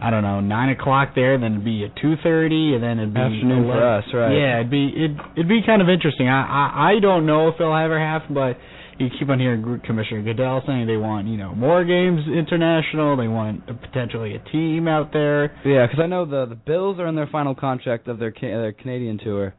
I 0.00 0.10
don't 0.10 0.22
know 0.22 0.40
nine 0.40 0.70
o'clock 0.70 1.14
there, 1.14 1.38
then 1.38 1.52
it'd 1.52 1.64
be 1.64 1.84
at 1.84 1.94
2:30, 1.96 2.74
and 2.74 2.82
then 2.82 2.98
it'd 2.98 3.14
be 3.14 3.20
Afternoon 3.20 3.64
for 3.64 3.82
us, 3.82 4.04
right. 4.12 4.32
Yeah, 4.36 4.56
it'd 4.60 4.70
be 4.70 4.88
it 4.88 5.10
it'd 5.36 5.48
be 5.48 5.62
kind 5.64 5.80
of 5.82 5.88
interesting. 5.88 6.28
I 6.28 6.40
I, 6.42 6.90
I 6.96 7.00
don't 7.00 7.24
know 7.26 7.48
if 7.48 7.54
it'll 7.60 7.74
ever 7.76 7.98
happen, 7.98 8.34
but 8.34 8.58
you 8.98 9.08
keep 9.18 9.28
on 9.28 9.38
hearing 9.38 9.80
Commissioner 9.84 10.22
Goodell 10.22 10.62
saying 10.66 10.86
they 10.86 10.96
want 10.96 11.26
you 11.28 11.36
know 11.36 11.54
more 11.54 11.84
games 11.84 12.22
international. 12.28 13.16
They 13.16 13.28
want 13.28 13.62
uh, 13.68 13.74
potentially 13.74 14.34
a 14.34 14.38
team 14.50 14.88
out 14.88 15.12
there. 15.12 15.52
Yeah, 15.64 15.86
because 15.86 16.00
I 16.02 16.06
know 16.06 16.24
the 16.24 16.46
the 16.46 16.54
Bills 16.56 16.98
are 16.98 17.06
in 17.06 17.14
their 17.14 17.26
final 17.26 17.54
contract 17.54 18.08
of 18.08 18.18
their 18.18 18.32
ca- 18.32 18.56
their 18.64 18.72
Canadian 18.72 19.18
tour. 19.18 19.54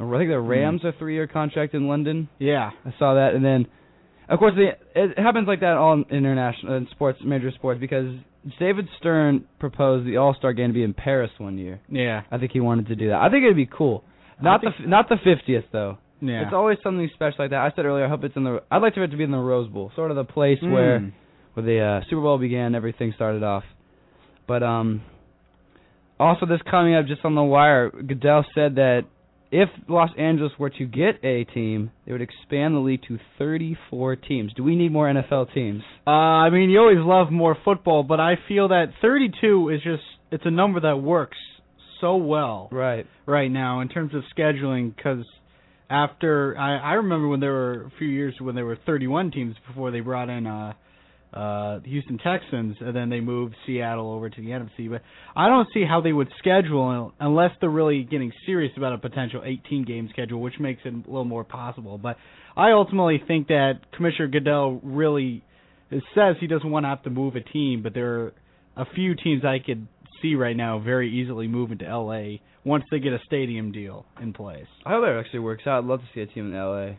I 0.00 0.04
think 0.18 0.30
the 0.30 0.38
Rams 0.38 0.84
are 0.84 0.92
three 0.98 1.14
year 1.14 1.26
contract 1.26 1.74
in 1.74 1.88
London. 1.88 2.28
Yeah. 2.38 2.70
I 2.86 2.94
saw 3.00 3.14
that, 3.14 3.34
and 3.34 3.44
then, 3.44 3.66
of 4.28 4.38
course, 4.38 4.54
the, 4.56 4.70
it 4.94 5.18
happens 5.18 5.46
like 5.48 5.60
that 5.60 5.76
all 5.76 5.94
in 5.94 6.04
international 6.10 6.76
in 6.76 6.86
sports, 6.90 7.18
major 7.24 7.50
sports, 7.52 7.80
because 7.80 8.14
David 8.58 8.88
Stern 8.98 9.44
proposed 9.58 10.06
the 10.06 10.16
All 10.18 10.34
Star 10.34 10.52
game 10.52 10.68
to 10.70 10.74
be 10.74 10.82
in 10.82 10.94
Paris 10.94 11.30
one 11.38 11.58
year. 11.58 11.80
Yeah. 11.88 12.22
I 12.30 12.38
think 12.38 12.52
he 12.52 12.60
wanted 12.60 12.86
to 12.88 12.96
do 12.96 13.08
that. 13.08 13.16
I 13.20 13.30
think 13.30 13.44
it'd 13.44 13.56
be 13.56 13.66
cool. 13.66 14.04
Not 14.40 14.60
the 14.60 14.70
not 14.86 15.08
the 15.08 15.16
fiftieth 15.24 15.64
though. 15.72 15.98
Yeah. 16.20 16.42
It's 16.44 16.52
always 16.52 16.78
something 16.82 17.08
special 17.14 17.36
like 17.40 17.50
that. 17.50 17.60
I 17.60 17.70
said 17.74 17.84
earlier, 17.84 18.04
I 18.06 18.08
hope 18.08 18.24
it's 18.24 18.36
in 18.36 18.44
the. 18.44 18.62
I'd 18.70 18.82
like 18.82 18.94
for 18.94 19.02
it 19.04 19.08
to 19.08 19.16
be 19.16 19.24
in 19.24 19.30
the 19.30 19.38
Rose 19.38 19.68
Bowl, 19.68 19.90
sort 19.96 20.10
of 20.10 20.16
the 20.16 20.24
place 20.24 20.58
where 20.62 21.00
Mm. 21.00 21.12
where 21.54 21.66
the 21.66 21.80
uh, 21.80 22.00
Super 22.08 22.22
Bowl 22.22 22.38
began, 22.38 22.74
everything 22.74 23.12
started 23.16 23.42
off. 23.42 23.64
But 24.46 24.62
um, 24.62 25.02
also 26.20 26.46
this 26.46 26.60
coming 26.70 26.94
up 26.94 27.06
just 27.06 27.24
on 27.24 27.34
the 27.34 27.42
wire, 27.42 27.90
Goodell 27.90 28.44
said 28.54 28.76
that 28.76 29.02
if 29.50 29.68
Los 29.88 30.10
Angeles 30.18 30.52
were 30.58 30.70
to 30.70 30.84
get 30.84 31.24
a 31.24 31.44
team, 31.44 31.90
they 32.04 32.12
would 32.12 32.20
expand 32.22 32.74
the 32.74 32.80
league 32.80 33.02
to 33.08 33.18
34 33.38 34.16
teams. 34.16 34.52
Do 34.54 34.62
we 34.62 34.76
need 34.76 34.92
more 34.92 35.06
NFL 35.12 35.54
teams? 35.54 35.82
Uh, 36.06 36.10
I 36.10 36.50
mean, 36.50 36.70
you 36.70 36.78
always 36.78 36.98
love 36.98 37.30
more 37.32 37.56
football, 37.64 38.02
but 38.02 38.20
I 38.20 38.34
feel 38.46 38.68
that 38.68 38.92
32 39.00 39.70
is 39.70 39.82
just 39.82 40.02
it's 40.30 40.44
a 40.44 40.50
number 40.50 40.80
that 40.80 40.96
works 40.98 41.38
so 42.00 42.16
well 42.16 42.68
Right. 42.70 43.06
right 43.26 43.50
now 43.50 43.80
in 43.80 43.88
terms 43.88 44.14
of 44.14 44.22
scheduling 44.36 44.94
because 44.94 45.24
after 45.90 46.56
I 46.58 46.76
I 46.78 46.92
remember 46.94 47.28
when 47.28 47.40
there 47.40 47.52
were 47.52 47.84
a 47.86 47.90
few 47.98 48.08
years 48.08 48.34
when 48.40 48.54
there 48.54 48.66
were 48.66 48.78
31 48.86 49.30
teams 49.30 49.56
before 49.66 49.90
they 49.90 50.00
brought 50.00 50.28
in 50.28 50.46
uh 50.46 50.74
uh 51.32 51.80
Houston 51.80 52.18
Texans 52.18 52.76
and 52.80 52.96
then 52.96 53.10
they 53.10 53.20
moved 53.20 53.54
Seattle 53.66 54.10
over 54.10 54.30
to 54.30 54.40
the 54.40 54.48
NFC 54.48 54.90
but 54.90 55.02
I 55.36 55.48
don't 55.48 55.68
see 55.74 55.84
how 55.84 56.00
they 56.00 56.12
would 56.12 56.28
schedule 56.38 57.12
unless 57.20 57.50
they're 57.60 57.68
really 57.68 58.02
getting 58.04 58.32
serious 58.46 58.72
about 58.76 58.94
a 58.94 58.98
potential 58.98 59.42
18 59.44 59.84
game 59.84 60.08
schedule 60.10 60.40
which 60.40 60.58
makes 60.58 60.80
it 60.84 60.94
a 60.94 60.96
little 60.96 61.24
more 61.24 61.44
possible 61.44 61.98
but 61.98 62.16
I 62.56 62.72
ultimately 62.72 63.22
think 63.26 63.48
that 63.48 63.92
Commissioner 63.94 64.28
Goodell 64.28 64.80
really 64.82 65.44
says 65.90 66.36
he 66.40 66.46
doesn't 66.46 66.70
want 66.70 66.84
to 66.84 66.88
have 66.88 67.02
to 67.02 67.10
move 67.10 67.36
a 67.36 67.40
team 67.40 67.82
but 67.82 67.92
there 67.92 68.20
are 68.20 68.32
a 68.76 68.86
few 68.94 69.14
teams 69.14 69.44
I 69.44 69.58
could 69.64 69.86
see 70.22 70.34
right 70.34 70.56
now 70.56 70.78
very 70.78 71.10
easily 71.10 71.46
moving 71.46 71.78
to 71.78 71.84
LA 71.84 72.38
once 72.64 72.84
they 72.90 73.00
get 73.00 73.12
a 73.12 73.18
stadium 73.26 73.72
deal 73.72 74.06
in 74.20 74.32
place. 74.32 74.66
I 74.84 74.90
hope 74.90 75.02
that 75.02 75.18
actually 75.18 75.40
works 75.40 75.64
out. 75.66 75.78
I'd 75.78 75.84
love 75.84 76.00
to 76.00 76.06
see 76.14 76.20
a 76.20 76.26
team 76.26 76.52
in 76.52 76.58
LA. 76.58 76.96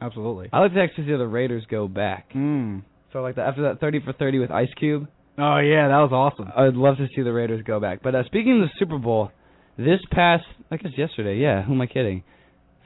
Absolutely. 0.00 0.48
I'd 0.52 0.60
like 0.60 0.74
to 0.74 0.80
actually 0.80 1.04
see 1.04 1.16
the 1.16 1.26
Raiders 1.26 1.64
go 1.70 1.88
back. 1.88 2.32
Mm. 2.34 2.82
So 3.12 3.22
like 3.22 3.36
that 3.36 3.46
after 3.48 3.62
that 3.62 3.80
30 3.80 4.00
for 4.04 4.12
30 4.12 4.38
with 4.38 4.50
Ice 4.50 4.68
Cube. 4.78 5.06
Oh 5.38 5.58
yeah, 5.58 5.88
that 5.88 5.98
was 5.98 6.10
awesome. 6.12 6.50
I'd 6.56 6.74
love 6.74 6.96
to 6.98 7.06
see 7.14 7.22
the 7.22 7.32
Raiders 7.32 7.62
go 7.64 7.78
back. 7.80 8.02
But 8.02 8.14
uh, 8.14 8.24
speaking 8.26 8.60
of 8.62 8.68
the 8.68 8.74
Super 8.78 8.98
Bowl, 8.98 9.30
this 9.76 10.00
past 10.10 10.44
I 10.70 10.76
guess 10.76 10.92
yesterday, 10.96 11.36
yeah, 11.38 11.62
who 11.62 11.72
am 11.74 11.80
I 11.80 11.86
kidding? 11.86 12.24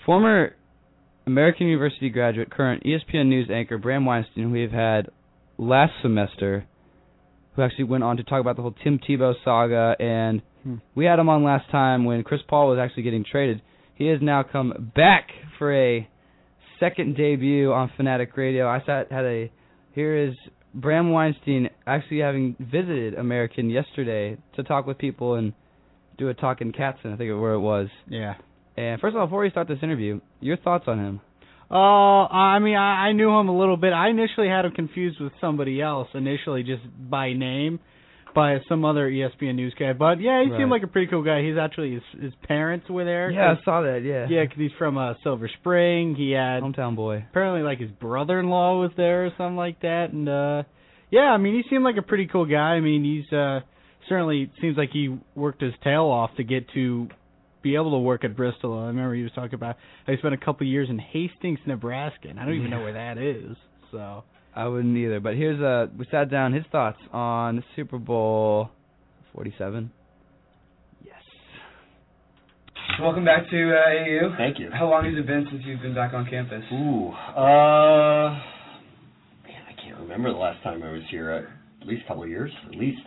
Former 0.06 0.54
American 1.26 1.66
University 1.68 2.10
graduate, 2.10 2.50
current 2.50 2.82
ESPNEWS 2.84 3.50
anchor 3.50 3.78
Bram 3.78 4.04
Weinstein, 4.04 4.44
who 4.44 4.50
we've 4.50 4.70
had 4.72 5.08
last 5.58 5.92
semester, 6.02 6.66
who 7.54 7.62
actually 7.62 7.84
went 7.84 8.02
on 8.04 8.16
to 8.16 8.24
talk 8.24 8.40
about 8.40 8.56
the 8.56 8.62
whole 8.62 8.74
Tim 8.84 8.98
Tebow 8.98 9.34
saga, 9.44 9.96
and 10.00 10.42
Hmm. 10.64 10.76
we 10.94 11.04
had 11.06 11.18
him 11.18 11.28
on 11.28 11.42
last 11.42 11.68
time 11.70 12.04
when 12.04 12.22
Chris 12.22 12.40
Paul 12.46 12.68
was 12.68 12.78
actually 12.78 13.02
getting 13.02 13.24
traded. 13.24 13.60
He 13.96 14.06
has 14.08 14.20
now 14.22 14.44
come 14.44 14.92
back 14.94 15.28
for 15.58 15.74
a 15.74 16.08
second 16.78 17.16
debut 17.16 17.72
on 17.72 17.90
Fanatic 17.96 18.36
Radio. 18.36 18.68
I 18.68 18.80
sat 18.86 19.10
had 19.10 19.24
a 19.24 19.50
here 19.94 20.16
is 20.16 20.34
Bram 20.74 21.10
Weinstein 21.10 21.68
actually 21.86 22.20
having 22.20 22.56
visited 22.58 23.14
American 23.14 23.70
yesterday 23.70 24.38
to 24.56 24.62
talk 24.62 24.86
with 24.86 24.98
people 24.98 25.34
and 25.34 25.52
do 26.18 26.28
a 26.28 26.34
talk 26.34 26.60
in 26.60 26.72
Katzen, 26.72 27.12
I 27.12 27.16
think 27.16 27.40
where 27.40 27.52
it 27.52 27.60
was. 27.60 27.88
Yeah. 28.08 28.34
And 28.76 29.00
first 29.00 29.14
of 29.14 29.20
all, 29.20 29.26
before 29.26 29.42
we 29.42 29.50
start 29.50 29.68
this 29.68 29.78
interview, 29.82 30.20
your 30.40 30.56
thoughts 30.56 30.84
on 30.86 30.98
him? 30.98 31.20
Uh, 31.70 32.26
I 32.26 32.58
mean, 32.58 32.76
I, 32.76 33.08
I 33.08 33.12
knew 33.12 33.30
him 33.30 33.48
a 33.48 33.58
little 33.58 33.76
bit. 33.76 33.92
I 33.92 34.08
initially 34.08 34.48
had 34.48 34.64
him 34.64 34.72
confused 34.72 35.20
with 35.20 35.32
somebody 35.40 35.80
else, 35.80 36.08
initially 36.14 36.62
just 36.62 36.82
by 37.10 37.32
name, 37.32 37.80
by 38.34 38.58
some 38.68 38.84
other 38.84 39.08
ESPN 39.10 39.54
news 39.56 39.74
guy. 39.78 39.92
But 39.92 40.20
yeah, 40.20 40.42
he 40.44 40.50
Right. 40.50 40.58
seemed 40.58 40.70
like 40.70 40.82
a 40.82 40.86
pretty 40.86 41.06
cool 41.08 41.22
guy. 41.22 41.42
He's 41.42 41.56
actually 41.56 41.92
his 41.94 42.02
his 42.20 42.32
parents 42.48 42.88
were 42.88 43.04
there. 43.04 43.30
Yeah, 43.30 43.56
I 43.58 43.64
saw 43.64 43.82
that. 43.82 44.02
Yeah, 44.02 44.26
Yeah, 44.28 44.46
'cause 44.46 44.56
he's 44.56 44.72
from 44.78 44.96
uh, 44.98 45.14
Silver 45.22 45.48
Spring. 45.48 46.14
He 46.14 46.30
had 46.32 46.62
hometown 46.62 46.96
boy. 46.96 47.24
apparently 47.30 47.62
like 47.62 47.78
his 47.78 47.90
brother-in-law 47.90 48.80
was 48.80 48.90
there 48.96 49.26
or 49.26 49.30
something 49.36 49.56
like 49.56 49.80
that, 49.80 50.10
and 50.12 50.28
uh 50.28 50.62
yeah, 51.10 51.30
I 51.32 51.36
mean, 51.36 51.54
he 51.54 51.62
seemed 51.68 51.84
like 51.84 51.98
a 51.98 52.02
pretty 52.02 52.26
cool 52.26 52.46
guy. 52.46 52.74
I 52.76 52.80
mean, 52.80 53.04
he's 53.04 53.30
uh 53.32 53.60
certainly 54.08 54.50
seems 54.60 54.76
like 54.76 54.90
he 54.90 55.16
worked 55.34 55.60
his 55.60 55.74
tail 55.84 56.04
off 56.06 56.34
to 56.36 56.42
get 56.44 56.68
to 56.70 57.08
be 57.62 57.76
able 57.76 57.92
to 57.92 57.98
work 57.98 58.24
at 58.24 58.34
Bristol. 58.34 58.76
I 58.76 58.86
remember 58.88 59.14
he 59.14 59.22
was 59.22 59.30
talking 59.32 59.54
about 59.54 59.76
how 60.06 60.12
he 60.12 60.18
spent 60.18 60.34
a 60.34 60.38
couple 60.38 60.66
years 60.66 60.90
in 60.90 60.98
Hastings, 60.98 61.60
Nebraska, 61.66 62.28
and 62.28 62.40
I 62.40 62.44
don't 62.44 62.54
even 62.54 62.70
know 62.70 62.80
where 62.80 62.94
that 62.94 63.18
is. 63.18 63.56
So 63.92 64.24
I 64.54 64.68
wouldn't 64.68 64.96
either. 64.96 65.20
But 65.20 65.34
here's 65.34 65.60
uh 65.60 65.86
we 65.98 66.06
sat 66.10 66.30
down 66.30 66.52
his 66.52 66.64
thoughts 66.70 66.98
on 67.12 67.64
Super 67.74 67.98
Bowl 67.98 68.70
47. 69.34 69.90
Yes. 71.04 71.14
Welcome 73.00 73.24
back 73.24 73.48
to 73.50 73.72
uh, 73.72 74.26
AU. 74.26 74.34
Thank 74.36 74.58
you. 74.58 74.68
How 74.70 74.90
long 74.90 75.04
has 75.06 75.14
it 75.16 75.26
been 75.26 75.46
since 75.50 75.62
you've 75.64 75.80
been 75.80 75.94
back 75.94 76.12
on 76.12 76.28
campus? 76.28 76.62
Ooh, 76.72 77.08
uh, 77.08 78.30
man, 79.44 79.62
I 79.68 79.82
can't 79.82 79.98
remember 80.00 80.30
the 80.30 80.38
last 80.38 80.62
time 80.62 80.82
I 80.82 80.92
was 80.92 81.02
here. 81.10 81.30
At 81.80 81.86
least 81.86 82.02
a 82.04 82.08
couple 82.08 82.24
of 82.24 82.28
years, 82.28 82.50
at 82.66 82.78
least. 82.78 83.00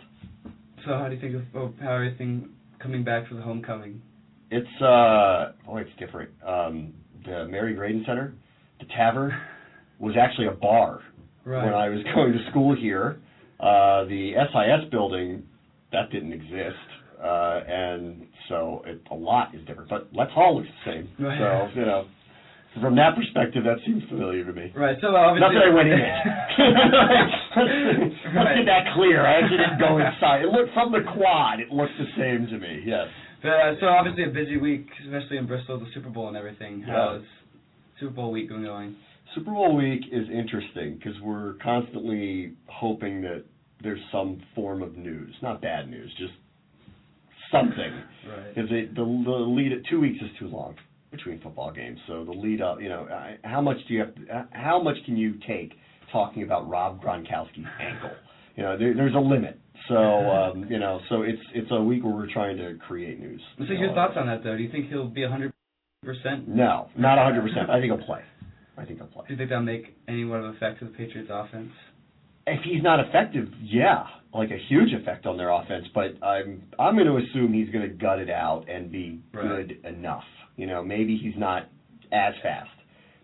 So 0.84 0.92
how 0.92 1.08
do 1.08 1.14
you 1.14 1.20
think 1.20 1.36
of, 1.36 1.62
of 1.62 1.74
how 1.80 1.94
everything 1.94 2.50
coming 2.82 3.04
back 3.04 3.28
for 3.28 3.34
the 3.34 3.42
homecoming? 3.42 4.02
It's 4.50 4.66
uh, 4.82 5.52
oh, 5.68 5.76
it's 5.76 5.90
different. 5.98 6.30
Um, 6.46 6.92
the 7.24 7.46
Mary 7.48 7.74
Graydon 7.74 8.04
Center, 8.06 8.34
the 8.80 8.86
tavern, 8.96 9.32
was 9.98 10.14
actually 10.20 10.48
a 10.48 10.52
bar 10.52 11.00
Right. 11.46 11.64
when 11.64 11.74
I 11.74 11.88
was 11.88 12.00
going 12.14 12.32
to 12.32 12.50
school 12.50 12.74
here. 12.74 13.18
Uh, 13.58 14.04
the 14.04 14.34
SIS 14.36 14.90
building, 14.90 15.42
that 15.92 16.10
didn't 16.10 16.32
exist. 16.32 16.76
Uh, 17.16 17.60
and 17.66 18.26
so 18.50 18.82
it, 18.84 19.00
a 19.10 19.14
lot 19.14 19.54
is 19.54 19.64
different, 19.66 19.88
but 19.88 20.08
Letts 20.12 20.32
Hall 20.32 20.56
looks 20.58 20.68
the 20.84 20.92
same. 20.92 21.08
Right. 21.18 21.38
So, 21.72 21.80
you 21.80 21.86
know, 21.86 22.04
from 22.82 22.94
that 22.96 23.16
perspective, 23.16 23.64
that 23.64 23.80
seems 23.86 24.02
familiar 24.10 24.44
to 24.44 24.52
me. 24.52 24.72
Right. 24.76 24.98
So 25.00 25.08
obviously. 25.16 25.40
Not 25.40 25.56
that 25.56 25.64
I 25.64 25.72
went 25.72 25.88
in 25.88 25.96
let's, 27.56 28.12
let's 28.36 28.52
get 28.60 28.66
that 28.68 28.92
clear. 28.94 29.24
I 29.24 29.40
actually 29.40 29.64
didn't 29.64 29.80
go 29.80 29.96
inside. 29.96 30.44
It 30.44 30.52
looked 30.52 30.74
from 30.74 30.92
the 30.92 31.00
quad. 31.16 31.60
It 31.60 31.72
looked 31.72 31.96
the 31.96 32.10
same 32.20 32.46
to 32.52 32.58
me. 32.58 32.84
Yes. 32.84 33.08
Uh, 33.40 33.80
so 33.80 33.86
obviously 33.86 34.24
a 34.24 34.32
busy 34.32 34.58
week, 34.58 34.86
especially 35.06 35.38
in 35.38 35.46
Bristol, 35.46 35.78
the 35.78 35.86
Super 35.94 36.10
Bowl 36.10 36.28
and 36.28 36.36
everything. 36.36 36.84
Yeah. 36.86 36.92
How's 36.92 37.22
Super 38.00 38.12
Bowl 38.12 38.32
week 38.32 38.48
been 38.48 38.62
going? 38.62 38.96
Super 39.36 39.50
Bowl 39.50 39.76
week 39.76 40.00
is 40.10 40.26
interesting 40.32 40.96
because 40.96 41.20
we're 41.22 41.54
constantly 41.62 42.54
hoping 42.68 43.20
that 43.20 43.44
there's 43.82 44.00
some 44.10 44.42
form 44.54 44.82
of 44.82 44.96
news, 44.96 45.34
not 45.42 45.60
bad 45.60 45.90
news, 45.90 46.10
just 46.18 46.32
something. 47.52 47.92
Right. 48.26 48.54
Because 48.54 48.70
the 48.70 48.88
the 48.94 49.02
lead 49.02 49.72
two 49.90 50.00
weeks 50.00 50.18
is 50.22 50.30
too 50.38 50.48
long 50.48 50.74
between 51.10 51.40
football 51.42 51.70
games. 51.70 51.98
So 52.06 52.24
the 52.24 52.32
lead 52.32 52.62
up, 52.62 52.80
you 52.80 52.88
know, 52.88 53.06
how 53.44 53.60
much 53.60 53.76
do 53.86 53.94
you 53.94 54.00
have? 54.00 54.14
To, 54.14 54.48
how 54.52 54.82
much 54.82 54.96
can 55.04 55.18
you 55.18 55.34
take 55.46 55.74
talking 56.10 56.42
about 56.42 56.66
Rob 56.68 57.02
Gronkowski's 57.02 57.66
ankle? 57.78 58.12
You 58.56 58.62
know, 58.62 58.78
there, 58.78 58.94
there's 58.94 59.14
a 59.14 59.20
limit. 59.20 59.60
So 59.88 59.96
um, 59.96 60.66
you 60.70 60.78
know, 60.78 61.00
so 61.10 61.22
it's 61.22 61.42
it's 61.54 61.68
a 61.70 61.82
week 61.82 62.02
where 62.04 62.14
we're 62.14 62.32
trying 62.32 62.56
to 62.56 62.78
create 62.86 63.20
news. 63.20 63.42
So 63.58 63.64
your 63.64 63.92
thoughts 63.92 64.14
on 64.16 64.28
that 64.28 64.42
though? 64.42 64.56
Do 64.56 64.62
you 64.62 64.72
think 64.72 64.88
he'll 64.88 65.08
be 65.08 65.20
100%? 65.20 65.52
No, 66.48 66.88
not 66.96 67.16
100. 67.16 67.42
percent 67.42 67.70
I 67.70 67.80
think 67.80 67.92
he'll 67.92 68.06
play. 68.06 68.22
I 68.78 68.84
think 68.84 68.98
he'll 68.98 69.08
play. 69.08 69.24
Do 69.26 69.32
you 69.34 69.38
think 69.38 69.48
that'll 69.50 69.64
make 69.64 69.96
any 70.08 70.24
sort 70.24 70.44
of 70.44 70.54
effect 70.54 70.80
to 70.80 70.84
the 70.86 70.90
Patriots 70.92 71.30
offense? 71.32 71.70
if 72.48 72.60
he's 72.62 72.80
not 72.80 73.00
effective, 73.00 73.48
yeah, 73.60 74.04
like 74.32 74.52
a 74.52 74.58
huge 74.68 74.92
effect 74.92 75.26
on 75.26 75.36
their 75.36 75.50
offense. 75.50 75.84
But 75.92 76.22
I'm 76.22 76.62
I'm 76.78 76.94
going 76.94 77.08
to 77.08 77.16
assume 77.16 77.52
he's 77.52 77.70
going 77.70 77.88
to 77.88 77.92
gut 77.94 78.20
it 78.20 78.30
out 78.30 78.68
and 78.68 78.90
be 78.92 79.20
Right. 79.32 79.66
good 79.66 79.84
enough. 79.84 80.22
You 80.56 80.66
know, 80.68 80.80
maybe 80.82 81.16
he's 81.16 81.34
not 81.36 81.68
as 82.12 82.34
fast, 82.44 82.70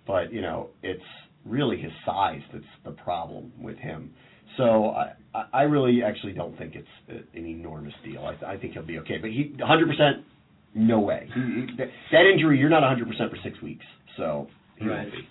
but 0.08 0.32
you 0.32 0.40
know, 0.40 0.70
it's 0.82 1.04
really 1.44 1.76
his 1.80 1.92
size 2.04 2.40
that's 2.52 2.64
the 2.84 2.90
problem 2.90 3.52
with 3.60 3.76
him. 3.78 4.12
So 4.56 4.90
I 4.90 5.12
I- 5.52 5.62
really 5.62 6.02
actually 6.02 6.32
don't 6.32 6.58
think 6.58 6.74
it's 6.74 7.24
an 7.34 7.46
enormous 7.46 7.94
deal. 8.04 8.22
I, 8.26 8.54
I 8.54 8.56
think 8.56 8.72
he'll 8.72 8.82
be 8.82 8.98
okay. 8.98 9.18
But 9.20 9.30
he 9.30 9.54
100 9.56 9.86
percent, 9.88 10.26
no 10.74 10.98
way. 10.98 11.28
He, 11.32 11.40
he, 11.40 11.66
that, 11.78 12.26
injury, 12.26 12.58
you're 12.58 12.68
not 12.70 12.82
100 12.82 13.06
percent 13.08 13.30
for 13.30 13.36
six 13.44 13.62
weeks. 13.62 13.84
So 14.16 14.48
he 14.78 14.86
Right. 14.88 14.98
won't 15.04 15.12
be. 15.12 15.28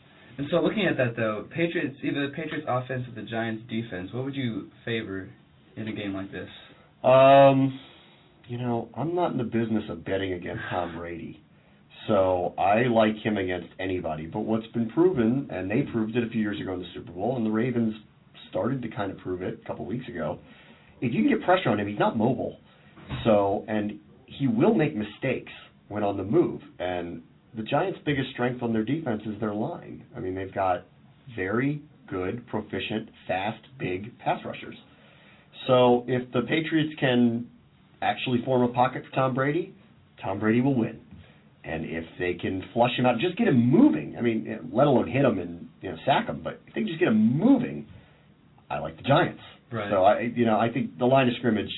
So 0.52 0.58
looking 0.58 0.86
at 0.86 0.98
that 0.98 1.16
though, 1.16 1.48
Patriots 1.50 1.96
either 2.04 2.28
the 2.28 2.34
Patriots 2.36 2.68
offense 2.68 3.06
or 3.08 3.16
the 3.16 3.28
Giants 3.28 3.64
defense, 3.70 4.10
what 4.14 4.26
would 4.26 4.36
you 4.36 4.70
favor 4.84 5.30
in 5.78 5.88
a 5.88 5.94
game 5.94 6.14
like 6.14 6.30
this? 6.30 6.50
Um, 7.04 7.80
you 8.48 8.58
know, 8.58 8.90
I'm 8.94 9.16
not 9.16 9.32
in 9.32 9.38
the 9.38 9.46
business 9.46 9.84
of 9.90 10.04
betting 10.04 10.34
against 10.34 10.62
Tom 10.70 10.96
Brady. 10.98 11.42
So 12.08 12.54
I 12.58 12.84
like 12.84 13.16
him 13.24 13.38
against 13.38 13.70
anybody. 13.80 14.26
But 14.26 14.42
what's 14.42 14.68
been 14.68 14.90
proven, 14.90 15.48
and 15.50 15.72
they 15.72 15.84
proved 15.92 16.18
it 16.18 16.24
a 16.24 16.30
few 16.30 16.42
years 16.42 16.60
ago 16.60 16.74
in 16.74 16.80
the 16.80 16.88
Super 16.94 17.12
Bowl, 17.12 17.38
and 17.38 17.46
the 17.46 17.52
Ravens 17.52 17.94
started 18.50 18.82
to 18.82 18.90
kind 18.90 19.12
of 19.12 19.18
prove 19.20 19.42
it 19.42 19.62
a 19.64 19.68
couple 19.68 19.86
weeks 19.86 20.08
ago. 20.10 20.40
If 21.00 21.14
you 21.14 21.24
can 21.24 21.30
get 21.30 21.46
pressure 21.46 21.70
on 21.70 21.80
him, 21.80 21.88
he's 21.88 22.00
not 22.00 22.18
mobile. 22.18 22.58
So, 23.24 23.64
and 23.68 24.00
he 24.26 24.48
will 24.48 24.74
make 24.74 24.96
mistakes 24.96 25.52
when 25.88 26.04
on 26.04 26.18
the 26.18 26.24
move. 26.24 26.62
And 26.80 27.22
the 27.56 27.64
Giants' 27.64 28.00
biggest 28.06 28.30
strength 28.32 28.64
on 28.64 28.74
their 28.74 28.84
defense 28.84 29.22
is 29.26 29.40
their 29.40 29.54
line. 29.54 30.06
I 30.16 30.20
mean, 30.20 30.36
they've 30.36 30.54
got 30.54 30.86
very 31.36 31.82
good, 32.08 32.46
proficient, 32.48 33.10
fast, 33.28 33.62
big 33.80 34.18
pass 34.20 34.40
rushers. 34.46 34.76
So 35.68 36.06
if 36.08 36.32
the 36.32 36.42
Patriots 36.42 36.94
can 37.00 37.48
actually 38.02 38.44
form 38.44 38.64
a 38.64 38.70
pocket 38.70 39.04
for 39.10 39.16
Tom 39.16 39.34
Brady, 39.34 39.74
Tom 40.24 40.40
Brady 40.40 40.62
will 40.62 40.76
win. 40.76 41.00
And 41.64 41.86
if 41.86 42.06
they 42.18 42.34
can 42.34 42.64
flush 42.74 42.92
him 42.98 43.06
out, 43.06 43.20
just 43.20 43.38
get 43.38 43.48
him 43.48 43.70
moving. 43.70 44.16
I 44.18 44.22
mean, 44.22 44.70
let 44.74 44.88
alone 44.88 45.08
hit 45.08 45.24
him 45.24 45.38
and 45.38 45.68
you 45.82 45.92
know 45.92 45.98
sack 46.06 46.28
him, 46.28 46.42
but 46.44 46.60
if 46.68 46.74
they 46.74 46.82
can 46.82 46.88
just 46.88 47.00
get 47.00 47.08
him 47.08 47.38
moving, 47.38 47.86
I 48.70 48.80
like 48.80 48.98
the 48.98 49.04
Giants. 49.04 49.42
Right. 49.72 49.90
So 49.92 50.04
I, 50.04 50.22
you 50.36 50.46
know, 50.46 50.60
I 50.60 50.72
think 50.72 50.98
the 50.98 51.06
line 51.06 51.28
of 51.28 51.36
scrimmage 51.38 51.72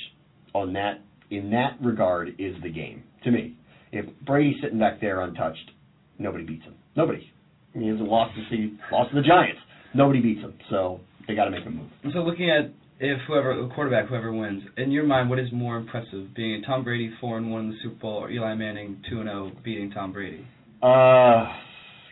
on 0.53 0.73
that 0.73 1.01
in 1.29 1.51
that 1.51 1.77
regard 1.81 2.29
is 2.39 2.55
the 2.63 2.69
game 2.69 3.03
to 3.25 3.31
me. 3.31 3.57
If 3.93 4.05
Brady's 4.25 4.55
sitting 4.61 4.79
back 4.79 4.99
there 4.99 5.21
untouched, 5.21 5.69
nobody 6.17 6.43
beats 6.43 6.63
him. 6.63 6.73
Nobody. 6.97 7.31
He 7.73 7.87
hasn't 7.87 8.09
lost 8.09 8.35
to 8.35 8.43
see 8.49 8.77
lost 8.91 9.11
to 9.11 9.15
the 9.15 9.27
Giants. 9.27 9.61
Nobody 9.93 10.19
beats 10.19 10.41
him. 10.41 10.55
So 10.69 10.99
they 11.27 11.35
got 11.35 11.45
to 11.45 11.51
make 11.51 11.65
a 11.65 11.69
move. 11.69 11.89
So 12.11 12.19
looking 12.19 12.49
at 12.49 12.73
if 12.99 13.19
whoever 13.27 13.55
the 13.55 13.73
quarterback 13.73 14.07
whoever 14.07 14.31
wins, 14.31 14.63
in 14.77 14.91
your 14.91 15.05
mind, 15.05 15.29
what 15.29 15.37
is 15.37 15.47
more 15.51 15.77
impressive, 15.77 16.33
being 16.35 16.63
Tom 16.63 16.83
Brady 16.83 17.11
four 17.21 17.37
and 17.37 17.51
one 17.51 17.65
in 17.65 17.69
the 17.69 17.77
Super 17.83 17.95
Bowl, 17.95 18.17
or 18.23 18.31
Eli 18.31 18.55
Manning 18.55 19.01
two 19.09 19.19
and 19.19 19.29
zero 19.29 19.51
beating 19.63 19.91
Tom 19.91 20.11
Brady? 20.11 20.45
Uh, 20.81 21.45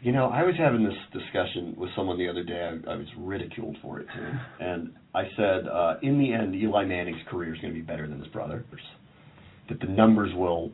you 0.03 0.11
know, 0.11 0.27
I 0.27 0.43
was 0.43 0.55
having 0.57 0.83
this 0.83 0.93
discussion 1.13 1.75
with 1.77 1.89
someone 1.95 2.17
the 2.19 2.29
other 2.29 2.43
day. 2.43 2.77
I, 2.87 2.91
I 2.91 2.95
was 2.95 3.07
ridiculed 3.17 3.77
for 3.81 3.99
it 3.99 4.07
too, 4.15 4.31
and 4.59 4.93
I 5.15 5.23
said, 5.35 5.67
uh, 5.67 5.95
in 6.03 6.19
the 6.19 6.31
end, 6.31 6.55
Eli 6.55 6.85
Manning's 6.85 7.21
career 7.29 7.55
is 7.55 7.61
going 7.61 7.73
to 7.73 7.79
be 7.79 7.85
better 7.85 8.07
than 8.07 8.19
his 8.19 8.27
brother's. 8.27 8.65
That 9.69 9.79
the 9.79 9.87
numbers 9.87 10.31
will 10.35 10.71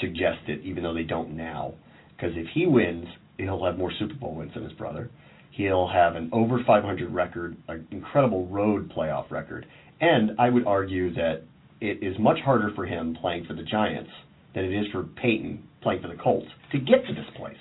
suggest 0.00 0.48
it, 0.48 0.60
even 0.62 0.82
though 0.82 0.94
they 0.94 1.02
don't 1.02 1.36
now. 1.36 1.74
Because 2.16 2.32
if 2.36 2.46
he 2.54 2.66
wins, 2.66 3.06
he'll 3.38 3.64
have 3.64 3.78
more 3.78 3.92
Super 3.98 4.14
Bowl 4.14 4.34
wins 4.34 4.52
than 4.54 4.62
his 4.62 4.72
brother. 4.74 5.10
He'll 5.50 5.88
have 5.88 6.16
an 6.16 6.30
over 6.32 6.60
500 6.66 7.12
record, 7.12 7.56
an 7.68 7.86
incredible 7.90 8.46
road 8.46 8.90
playoff 8.90 9.30
record, 9.30 9.66
and 10.00 10.32
I 10.38 10.48
would 10.48 10.66
argue 10.66 11.12
that 11.14 11.42
it 11.80 12.02
is 12.02 12.16
much 12.18 12.38
harder 12.44 12.70
for 12.74 12.86
him 12.86 13.16
playing 13.20 13.44
for 13.46 13.54
the 13.54 13.62
Giants 13.62 14.10
than 14.54 14.64
it 14.64 14.72
is 14.72 14.86
for 14.92 15.02
Peyton 15.02 15.62
playing 15.82 16.00
for 16.00 16.08
the 16.08 16.14
Colts 16.22 16.46
to 16.70 16.78
get 16.78 17.06
to 17.06 17.12
this 17.12 17.26
place, 17.36 17.56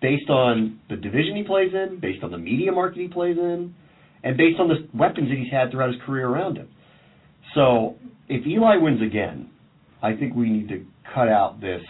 based 0.00 0.30
on 0.30 0.80
the 0.88 0.96
division 0.96 1.36
he 1.36 1.42
plays 1.42 1.72
in, 1.74 1.98
based 2.00 2.22
on 2.22 2.30
the 2.30 2.38
media 2.38 2.72
market 2.72 3.00
he 3.00 3.08
plays 3.08 3.36
in, 3.36 3.74
and 4.22 4.36
based 4.36 4.58
on 4.60 4.68
the 4.68 4.88
weapons 4.94 5.28
that 5.28 5.36
he's 5.36 5.52
had 5.52 5.70
throughout 5.70 5.92
his 5.92 6.00
career 6.06 6.28
around 6.28 6.56
him. 6.56 6.68
So 7.54 7.96
if 8.28 8.46
Eli 8.46 8.76
wins 8.76 9.02
again, 9.02 9.50
I 10.06 10.14
think 10.16 10.36
we 10.36 10.48
need 10.48 10.68
to 10.68 10.86
cut 11.12 11.28
out 11.28 11.60
this. 11.60 11.82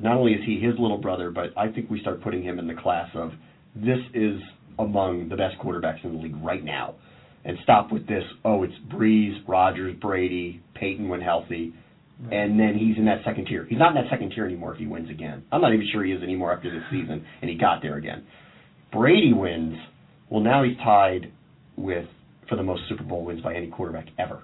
Not 0.00 0.16
only 0.16 0.32
is 0.32 0.40
he 0.46 0.58
his 0.58 0.78
little 0.78 0.96
brother, 0.96 1.30
but 1.30 1.46
I 1.58 1.70
think 1.70 1.90
we 1.90 2.00
start 2.00 2.22
putting 2.22 2.42
him 2.42 2.58
in 2.58 2.66
the 2.66 2.74
class 2.74 3.10
of 3.14 3.32
this 3.76 3.98
is 4.14 4.40
among 4.78 5.28
the 5.28 5.36
best 5.36 5.58
quarterbacks 5.62 6.02
in 6.04 6.16
the 6.16 6.22
league 6.22 6.42
right 6.42 6.64
now, 6.64 6.94
and 7.44 7.58
stop 7.62 7.92
with 7.92 8.06
this. 8.06 8.22
Oh, 8.46 8.62
it's 8.62 8.72
Brees, 8.90 9.34
Rodgers, 9.46 9.94
Brady, 10.00 10.62
Peyton 10.74 11.10
when 11.10 11.20
healthy, 11.20 11.74
and 12.32 12.58
then 12.58 12.78
he's 12.78 12.96
in 12.96 13.04
that 13.04 13.18
second 13.26 13.44
tier. 13.44 13.66
He's 13.68 13.78
not 13.78 13.94
in 13.94 14.02
that 14.02 14.10
second 14.10 14.30
tier 14.30 14.46
anymore 14.46 14.72
if 14.72 14.78
he 14.78 14.86
wins 14.86 15.10
again. 15.10 15.44
I'm 15.52 15.60
not 15.60 15.74
even 15.74 15.86
sure 15.92 16.02
he 16.02 16.12
is 16.12 16.22
anymore 16.22 16.54
after 16.54 16.70
this 16.70 16.82
season, 16.90 17.26
and 17.42 17.50
he 17.50 17.58
got 17.58 17.82
there 17.82 17.96
again. 17.96 18.24
Brady 18.90 19.34
wins. 19.34 19.76
Well, 20.30 20.40
now 20.40 20.62
he's 20.62 20.78
tied 20.78 21.30
with 21.76 22.06
for 22.48 22.56
the 22.56 22.62
most 22.62 22.82
Super 22.88 23.04
Bowl 23.04 23.26
wins 23.26 23.42
by 23.42 23.54
any 23.54 23.66
quarterback 23.66 24.06
ever. 24.18 24.42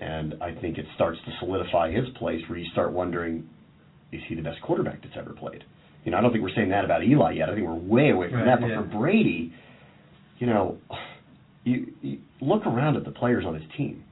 And 0.00 0.34
I 0.42 0.54
think 0.60 0.78
it 0.78 0.86
starts 0.94 1.18
to 1.26 1.32
solidify 1.40 1.92
his 1.92 2.06
place 2.18 2.40
where 2.48 2.58
you 2.58 2.70
start 2.72 2.92
wondering, 2.92 3.48
is 4.12 4.20
he 4.28 4.34
the 4.34 4.42
best 4.42 4.60
quarterback 4.62 5.02
that's 5.02 5.14
ever 5.18 5.34
played? 5.34 5.62
You 6.04 6.12
know, 6.12 6.18
I 6.18 6.20
don't 6.22 6.32
think 6.32 6.42
we're 6.42 6.54
saying 6.54 6.70
that 6.70 6.84
about 6.84 7.04
Eli 7.04 7.32
yet. 7.32 7.50
I 7.50 7.54
think 7.54 7.66
we're 7.66 7.74
way 7.74 8.10
away 8.10 8.30
from 8.30 8.38
Right, 8.40 8.46
that. 8.46 8.60
But 8.60 8.68
yeah. 8.68 8.80
for 8.82 8.98
Brady, 8.98 9.52
you 10.38 10.46
know, 10.46 10.78
you, 11.64 11.92
you 12.00 12.18
look 12.40 12.66
around 12.66 12.96
at 12.96 13.04
the 13.04 13.10
players 13.10 13.44
on 13.46 13.54
his 13.54 13.64
team. 13.76 14.02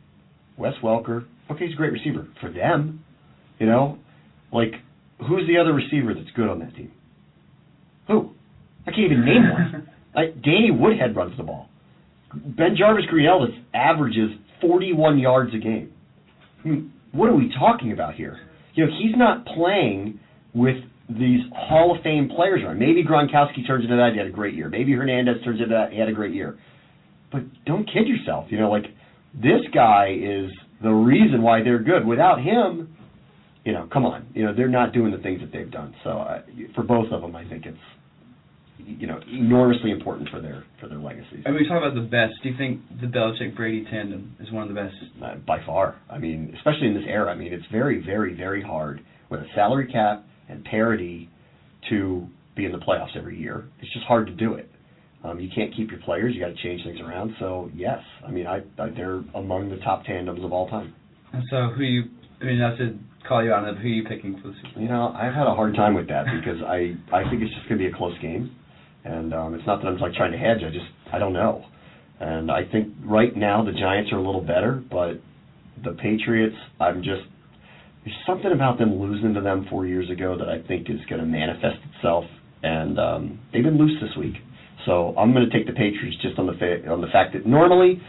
Wes 0.59 0.75
Welker, 0.83 1.25
okay, 1.51 1.65
he's 1.67 1.75
a 1.75 1.77
great 1.77 1.93
receiver 1.93 2.29
for 2.41 2.53
them. 2.53 3.03
You 3.59 3.67
know, 3.67 3.99
like 4.53 4.73
who's 5.27 5.47
the 5.49 5.57
other 5.59 5.73
receiver 5.73 6.13
that's 6.15 6.31
good 6.37 6.49
on 6.49 6.59
that 6.59 6.75
team? 6.77 6.93
Who? 8.09 8.31
I 8.87 8.91
can't 8.91 9.05
even 9.11 9.25
name 9.25 9.51
one. 9.51 9.89
I, 10.15 10.27
Danny 10.27 10.71
Woodhead 10.71 11.17
runs 11.17 11.37
the 11.37 11.43
ball. 11.45 11.69
BenJarvus 12.37 13.07
Green-Ellis 13.09 13.51
averages 13.73 14.31
41 14.61 15.19
yards 15.19 15.55
a 15.55 15.59
game. 15.59 15.93
I 16.65 16.69
mean, 16.69 16.93
what 17.13 17.29
are 17.29 17.35
we 17.35 17.53
talking 17.59 17.93
about 17.93 18.15
here? 18.15 18.39
You 18.75 18.87
know, 18.87 18.93
he's 19.01 19.17
not 19.17 19.45
playing 19.47 20.21
with 20.55 20.77
these 21.09 21.41
Hall 21.55 21.97
of 21.97 22.03
Fame 22.03 22.29
players 22.35 22.63
around. 22.63 22.79
Maybe 22.79 23.03
Gronkowski 23.03 23.67
turns 23.67 23.85
into 23.85 23.97
that, 23.97 24.11
he 24.13 24.19
had 24.19 24.27
a 24.27 24.31
great 24.31 24.55
year. 24.55 24.69
Maybe 24.69 24.93
Hernandez 24.93 25.43
turns 25.45 25.61
into 25.61 25.75
that, 25.75 25.93
he 25.93 25.99
had 25.99 26.09
a 26.09 26.13
great 26.13 26.35
year. 26.35 26.59
But 27.33 27.43
don't 27.65 27.85
kid 27.87 28.07
yourself. 28.07 28.47
You 28.51 28.59
know, 28.59 28.71
like 28.71 28.85
this 29.35 29.61
guy 29.75 30.15
is 30.15 30.51
the 30.83 30.91
reason 30.91 31.43
why 31.43 31.63
they're 31.63 31.83
good. 31.83 32.07
Without 32.07 32.41
him, 32.41 32.95
you 33.65 33.73
know, 33.73 33.89
come 33.93 34.05
on. 34.07 34.27
You 34.35 34.45
know, 34.45 34.55
they're 34.55 34.69
not 34.69 34.93
doing 34.93 35.11
the 35.11 35.19
things 35.19 35.41
that 35.41 35.53
they've 35.53 35.71
done. 35.71 35.95
So 36.05 36.11
uh, 36.11 36.43
for 36.75 36.83
both 36.83 37.11
of 37.13 37.21
them, 37.21 37.37
I 37.37 37.47
think 37.49 37.67
it's 37.67 37.77
you 38.79 39.07
know 39.07 39.21
enormously 39.31 39.91
important 39.91 40.29
for 40.31 40.41
their 40.41 40.65
for 40.81 40.89
their 40.89 40.99
legacies. 40.99 41.43
And 41.45 41.55
we 41.55 41.67
talk 41.69 41.79
about 41.79 41.95
the 41.95 42.09
best. 42.09 42.35
Do 42.43 42.49
you 42.49 42.57
think 42.57 42.81
the 43.01 43.07
Belichick 43.07 43.57
Brady 43.57 43.85
tandem 43.91 44.37
is 44.41 44.51
one 44.53 44.63
of 44.63 44.69
the 44.69 44.75
best? 44.75 44.95
Uh, 45.23 45.35
by 45.47 45.65
far. 45.67 46.01
I 46.11 46.19
mean, 46.19 46.55
especially 46.57 46.89
in 46.89 46.95
this 46.95 47.05
era. 47.07 47.31
I 47.31 47.35
mean, 47.35 47.53
it's 47.53 47.67
very, 47.73 48.05
very, 48.05 48.35
very 48.35 48.63
hard 48.63 49.01
with 49.31 49.41
a 49.41 49.47
salary 49.55 49.91
cap 49.91 50.25
and 50.49 50.65
parity 50.65 51.29
to 51.91 52.27
be 52.57 52.65
in 52.65 52.73
the 52.73 52.79
playoffs 52.79 53.17
every 53.17 53.39
year. 53.39 53.69
It's 53.81 53.93
just 53.93 54.07
hard 54.07 54.27
to 54.27 54.33
do 54.33 54.55
it. 54.55 54.71
Um, 55.25 55.41
you 55.41 55.49
can't 55.55 55.75
keep 55.75 55.91
your 55.91 56.01
players. 56.01 56.35
You 56.35 56.41
got 56.41 56.49
to 56.49 56.63
change 56.63 56.83
things 56.85 57.01
around. 57.01 57.35
So 57.39 57.71
yes, 57.75 57.99
I 58.27 58.31
mean, 58.31 58.47
I, 58.47 58.59
I 58.79 58.91
they're 58.91 59.23
among 59.35 59.69
the 59.71 59.79
top 59.79 60.05
tandems 60.05 60.45
of 60.45 60.53
all 60.53 60.69
time. 60.69 60.95
And 61.33 61.43
so 61.51 61.71
who 61.77 61.83
you? 61.83 62.05
I 62.41 62.45
mean, 62.45 62.59
not 62.59 62.79
to 62.79 62.97
call 63.27 63.45
you 63.45 63.53
on 63.53 63.69
it, 63.69 63.77
who 63.79 63.89
are 63.89 63.91
you 63.91 64.05
picking 64.05 64.41
for 64.41 64.49
the 64.49 64.55
Super 64.63 64.75
Bowl? 64.75 64.83
You 64.83 64.89
know, 64.89 65.09
I've 65.09 65.35
had 65.35 65.47
a 65.47 65.55
hard 65.55 65.75
time 65.75 65.95
with 65.95 66.09
that 66.09 66.25
because 66.41 66.63
I 66.63 66.95
I 67.13 67.29
think 67.29 67.43
it's 67.43 67.53
just 67.55 67.69
going 67.69 67.81
to 67.81 67.85
be 67.85 67.93
a 67.93 67.97
close 67.97 68.17
game, 68.23 68.55
and 69.09 69.33
um, 69.35 69.55
it's 69.55 69.67
not 69.67 69.83
that 69.83 69.89
I'm 69.89 69.99
like 69.99 70.15
trying 70.15 70.33
to 70.33 70.39
hedge. 70.39 70.59
I 70.67 70.71
just 70.71 70.87
I 71.13 71.19
don't 71.19 71.33
know, 71.33 71.65
and 72.21 72.51
I 72.51 72.63
think 72.71 72.95
right 73.05 73.35
now 73.37 73.65
the 73.65 73.73
Giants 73.73 74.13
are 74.13 74.19
a 74.19 74.23
little 74.23 74.43
better, 74.43 74.83
but 74.91 75.21
the 75.83 75.93
Patriots, 75.93 76.57
I'm 76.81 77.03
just 77.03 77.23
there's 78.05 78.17
something 78.27 78.53
about 78.53 78.79
them 78.79 79.01
losing 79.01 79.35
to 79.35 79.41
them 79.41 79.67
four 79.71 79.87
years 79.87 80.11
ago 80.11 80.37
that 80.39 80.49
I 80.49 80.67
think 80.67 80.89
is 80.91 81.01
going 81.09 81.21
to 81.21 81.27
manifest 81.27 81.79
itself, 81.95 82.25
and 82.63 82.99
um, 82.99 83.41
they've 83.53 83.65
been 83.65 83.79
loose 83.79 84.01
this 84.01 84.17
week. 84.17 84.35
So 84.87 85.15
I'm 85.19 85.33
going 85.33 85.49
to 85.49 85.57
take 85.57 85.67
the 85.67 85.73
Patriots 85.73 86.17
just 86.23 86.39
on 86.39 86.47
the 86.47 86.55
fa- 86.55 86.91
on 86.91 87.01
the 87.01 87.09
fact 87.09 87.35
that 87.35 87.47
normally 87.47 88.01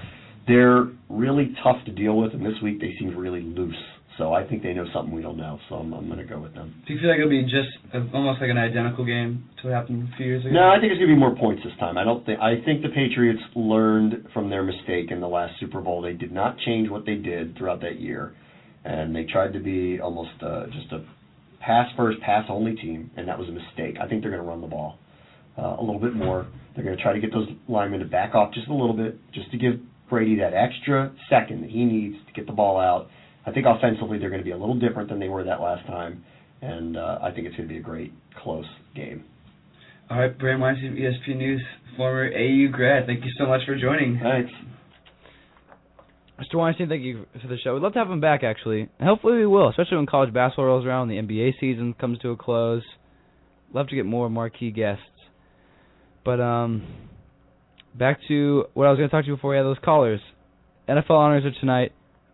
they're 0.47 0.87
really 1.09 1.53
tough 1.63 1.77
to 1.85 1.91
deal 1.91 2.17
with, 2.17 2.33
and 2.33 2.45
this 2.45 2.61
week 2.63 2.79
they 2.79 2.95
seem 2.99 3.15
really 3.17 3.41
loose. 3.41 3.75
So 4.19 4.33
I 4.33 4.45
think 4.45 4.61
they 4.61 4.73
know 4.73 4.85
something 4.93 5.15
we 5.15 5.21
don't 5.21 5.37
know. 5.37 5.57
So 5.69 5.75
I'm, 5.75 5.93
I'm 5.93 6.07
going 6.07 6.19
to 6.19 6.25
go 6.25 6.39
with 6.39 6.53
them. 6.53 6.75
Do 6.85 6.93
you 6.93 6.99
feel 6.99 7.09
like 7.09 7.19
it'll 7.19 7.29
be 7.29 7.43
just 7.43 7.71
almost 8.13 8.41
like 8.41 8.49
an 8.51 8.57
identical 8.57 9.05
game 9.05 9.45
to 9.61 9.69
what 9.69 9.73
happened 9.73 10.09
a 10.13 10.17
few 10.17 10.25
years 10.25 10.45
ago? 10.45 10.53
No, 10.53 10.67
I 10.67 10.77
think 10.77 10.91
it's 10.91 10.99
going 10.99 11.09
to 11.09 11.15
be 11.15 11.19
more 11.19 11.35
points 11.35 11.63
this 11.63 11.73
time. 11.79 11.97
I 11.97 12.03
don't 12.03 12.25
think. 12.25 12.37
I 12.39 12.61
think 12.65 12.83
the 12.83 12.89
Patriots 12.89 13.41
learned 13.55 14.27
from 14.33 14.49
their 14.49 14.61
mistake 14.61 15.09
in 15.09 15.21
the 15.21 15.27
last 15.27 15.53
Super 15.61 15.79
Bowl. 15.79 16.01
They 16.01 16.13
did 16.13 16.33
not 16.33 16.57
change 16.59 16.89
what 16.89 17.05
they 17.05 17.15
did 17.15 17.57
throughout 17.57 17.79
that 17.81 17.99
year, 17.99 18.35
and 18.83 19.15
they 19.15 19.23
tried 19.23 19.53
to 19.53 19.59
be 19.59 20.01
almost 20.01 20.35
uh, 20.43 20.65
just 20.65 20.91
a 20.91 21.05
pass 21.61 21.87
first, 21.95 22.19
pass 22.19 22.43
only 22.49 22.75
team, 22.75 23.09
and 23.15 23.25
that 23.29 23.39
was 23.39 23.47
a 23.47 23.53
mistake. 23.53 23.95
I 24.03 24.07
think 24.07 24.21
they're 24.21 24.31
going 24.31 24.43
to 24.43 24.49
run 24.49 24.59
the 24.59 24.67
ball 24.67 24.99
uh, 25.57 25.77
a 25.79 25.81
little 25.81 25.99
bit 25.99 26.13
more. 26.13 26.45
They're 26.75 26.83
going 26.83 26.97
to 26.97 27.01
try 27.01 27.13
to 27.13 27.19
get 27.21 27.31
those 27.31 27.47
linemen 27.69 28.01
to 28.01 28.05
back 28.05 28.35
off 28.35 28.53
just 28.53 28.67
a 28.67 28.73
little 28.73 28.95
bit, 28.95 29.17
just 29.33 29.49
to 29.51 29.57
give 29.57 29.79
Brady 30.09 30.39
that 30.39 30.53
extra 30.53 31.13
second 31.29 31.61
that 31.61 31.69
he 31.69 31.85
needs 31.85 32.15
to 32.27 32.33
get 32.33 32.47
the 32.47 32.53
ball 32.53 32.79
out. 32.79 33.07
I 33.45 33.51
think 33.51 33.65
offensively 33.65 34.19
they're 34.19 34.29
going 34.29 34.41
to 34.41 34.45
be 34.45 34.51
a 34.51 34.57
little 34.57 34.77
different 34.77 35.09
than 35.09 35.19
they 35.19 35.29
were 35.29 35.43
that 35.43 35.61
last 35.61 35.85
time, 35.87 36.23
and 36.61 36.97
uh, 36.97 37.19
I 37.21 37.31
think 37.31 37.47
it's 37.47 37.55
going 37.55 37.67
to 37.67 37.73
be 37.73 37.79
a 37.79 37.83
great 37.83 38.13
close 38.43 38.65
game. 38.95 39.23
All 40.09 40.19
right, 40.19 40.37
Bram 40.37 40.59
Weinstein, 40.59 40.95
ESPNEWS, 40.95 41.59
former 41.95 42.25
AU 42.25 42.71
grad. 42.71 43.05
Thank 43.05 43.23
you 43.23 43.31
so 43.37 43.45
much 43.45 43.61
for 43.65 43.77
joining. 43.77 44.19
Thanks. 44.21 44.51
Mr. 46.39 46.57
Weinstein, 46.57 46.87
thank 46.87 47.03
you 47.03 47.25
for 47.41 47.47
the 47.47 47.57
show. 47.57 47.73
We'd 47.73 47.83
love 47.83 47.93
to 47.93 47.99
have 47.99 48.09
him 48.09 48.21
back, 48.21 48.43
actually. 48.43 48.89
And 48.97 49.07
hopefully 49.07 49.37
we 49.37 49.45
will, 49.45 49.69
especially 49.69 49.97
when 49.97 50.05
college 50.05 50.33
basketball 50.33 50.65
rolls 50.65 50.85
around, 50.85 51.09
the 51.09 51.15
NBA 51.15 51.59
season 51.59 51.93
comes 51.93 52.17
to 52.19 52.29
a 52.29 52.37
close. 52.37 52.83
Love 53.73 53.87
to 53.89 53.95
get 53.95 54.05
more 54.05 54.29
marquee 54.29 54.71
guests. 54.71 55.03
But 56.23 56.39
um, 56.39 56.87
back 57.93 58.19
to 58.29 58.65
what 58.73 58.87
I 58.87 58.89
was 58.89 58.97
going 58.97 59.09
to 59.09 59.15
talk 59.15 59.25
to 59.25 59.27
you 59.29 59.35
before 59.35 59.51
we 59.51 59.57
had 59.57 59.63
those 59.63 59.77
callers. 59.83 60.21
NFL 60.87 61.11
honors 61.11 61.43
are 61.45 61.59
tonight. 61.59 61.91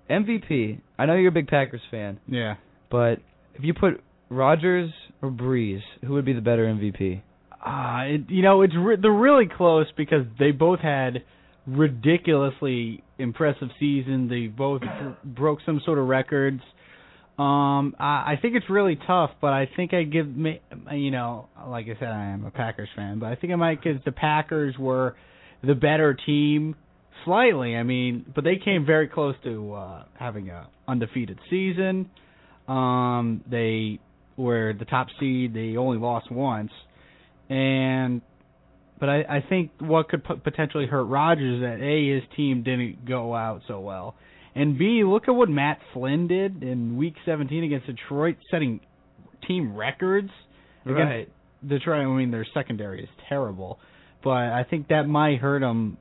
MVP. 0.10 0.80
I 0.98 1.06
know 1.06 1.16
you're 1.16 1.30
a 1.30 1.32
big 1.32 1.48
Packers 1.48 1.82
fan, 1.92 2.20
Yeah. 2.28 2.56
but 2.90 3.20
if 3.56 3.64
you 3.64 3.74
put 3.74 4.02
Rodgers 4.30 4.92
or 5.22 5.30
Brees, 5.30 5.82
who 6.06 6.14
would 6.14 6.26
be 6.26 6.34
the 6.34 6.42
better 6.42 6.66
MVP? 6.66 7.22
Uh, 7.66 8.04
it, 8.16 8.30
you 8.30 8.42
know, 8.44 8.62
it's 8.62 8.74
re- 8.78 8.98
they're 9.02 9.12
really 9.12 9.48
close 9.48 9.88
because 9.98 10.26
they 10.40 10.52
both 10.52 10.80
had 10.80 11.24
ridiculously 11.68 13.04
impressive 13.18 13.70
season. 13.80 14.28
They 14.30 14.48
both 14.48 14.82
br- 14.82 15.10
broke 15.24 15.60
some 15.66 15.82
sort 15.86 15.98
of 15.98 16.08
records. 16.08 16.62
Um, 17.38 17.96
I, 18.00 18.34
I 18.34 18.40
think 18.42 18.56
it's 18.56 18.70
really 18.70 18.98
tough, 19.08 19.32
but 19.42 19.52
I 19.52 19.68
think 19.76 19.94
I 19.94 20.04
give 20.04 20.28
me, 20.28 20.62
you 20.92 21.12
know, 21.12 21.48
like 21.68 21.86
I 21.88 22.00
said, 22.00 22.08
I 22.10 22.26
am 22.26 22.46
a 22.46 22.52
Packers 22.52 22.90
fan, 22.96 23.20
but 23.20 23.28
I 23.28 23.36
think 23.36 23.52
I 23.52 23.56
might 23.58 23.82
give 23.84 24.04
the 24.06 24.12
Packers 24.12 24.76
were 24.78 25.16
the 25.64 25.76
better 25.76 26.14
team 26.26 26.76
slightly. 27.24 27.76
I 27.76 27.84
mean, 27.84 28.26
but 28.34 28.44
they 28.44 28.58
came 28.64 28.86
very 28.86 29.08
close 29.08 29.36
to 29.44 29.74
uh, 29.74 30.04
having 30.18 30.50
a 30.50 30.68
undefeated 30.88 31.40
season. 31.50 32.10
Um, 32.68 33.44
they 33.50 34.00
were 34.38 34.74
the 34.78 34.86
top 34.86 35.08
seed. 35.20 35.54
They 35.54 35.78
only 35.78 35.98
lost 35.98 36.32
once, 36.32 36.72
and 37.50 38.22
but 39.00 39.10
I, 39.10 39.22
I 39.22 39.46
think 39.48 39.72
what 39.80 40.10
could 40.10 40.24
p- 40.24 40.36
potentially 40.44 40.88
hurt 40.88 41.04
Rodgers 41.06 41.56
is 41.58 41.62
that 41.62 41.80
a 41.84 42.16
his 42.16 42.24
team 42.36 42.64
didn't 42.64 43.06
go 43.08 43.36
out 43.36 43.62
so 43.68 43.80
well, 43.80 44.16
and 44.56 44.78
b 44.78 45.04
look 45.06 45.28
at 45.28 45.32
what 45.32 45.50
Matt 45.50 45.80
Flynn 45.94 46.28
did 46.28 46.64
in 46.64 46.98
Week 46.98 47.16
17 47.26 47.64
against 47.66 47.88
Detroit, 47.88 48.38
setting 48.50 48.80
team 49.48 49.76
records 49.76 50.30
against 50.86 51.00
Right. 51.00 51.30
Detroit. 51.68 52.06
I 52.06 52.10
mean 52.10 52.32
their 52.32 52.46
secondary 52.54 53.04
is 53.04 53.10
terrible, 53.30 53.80
but 54.24 54.32
I 54.32 54.66
think 54.68 54.88
that 54.88 55.04
might 55.08 55.40
hurt 55.40 55.60
them 55.60 55.98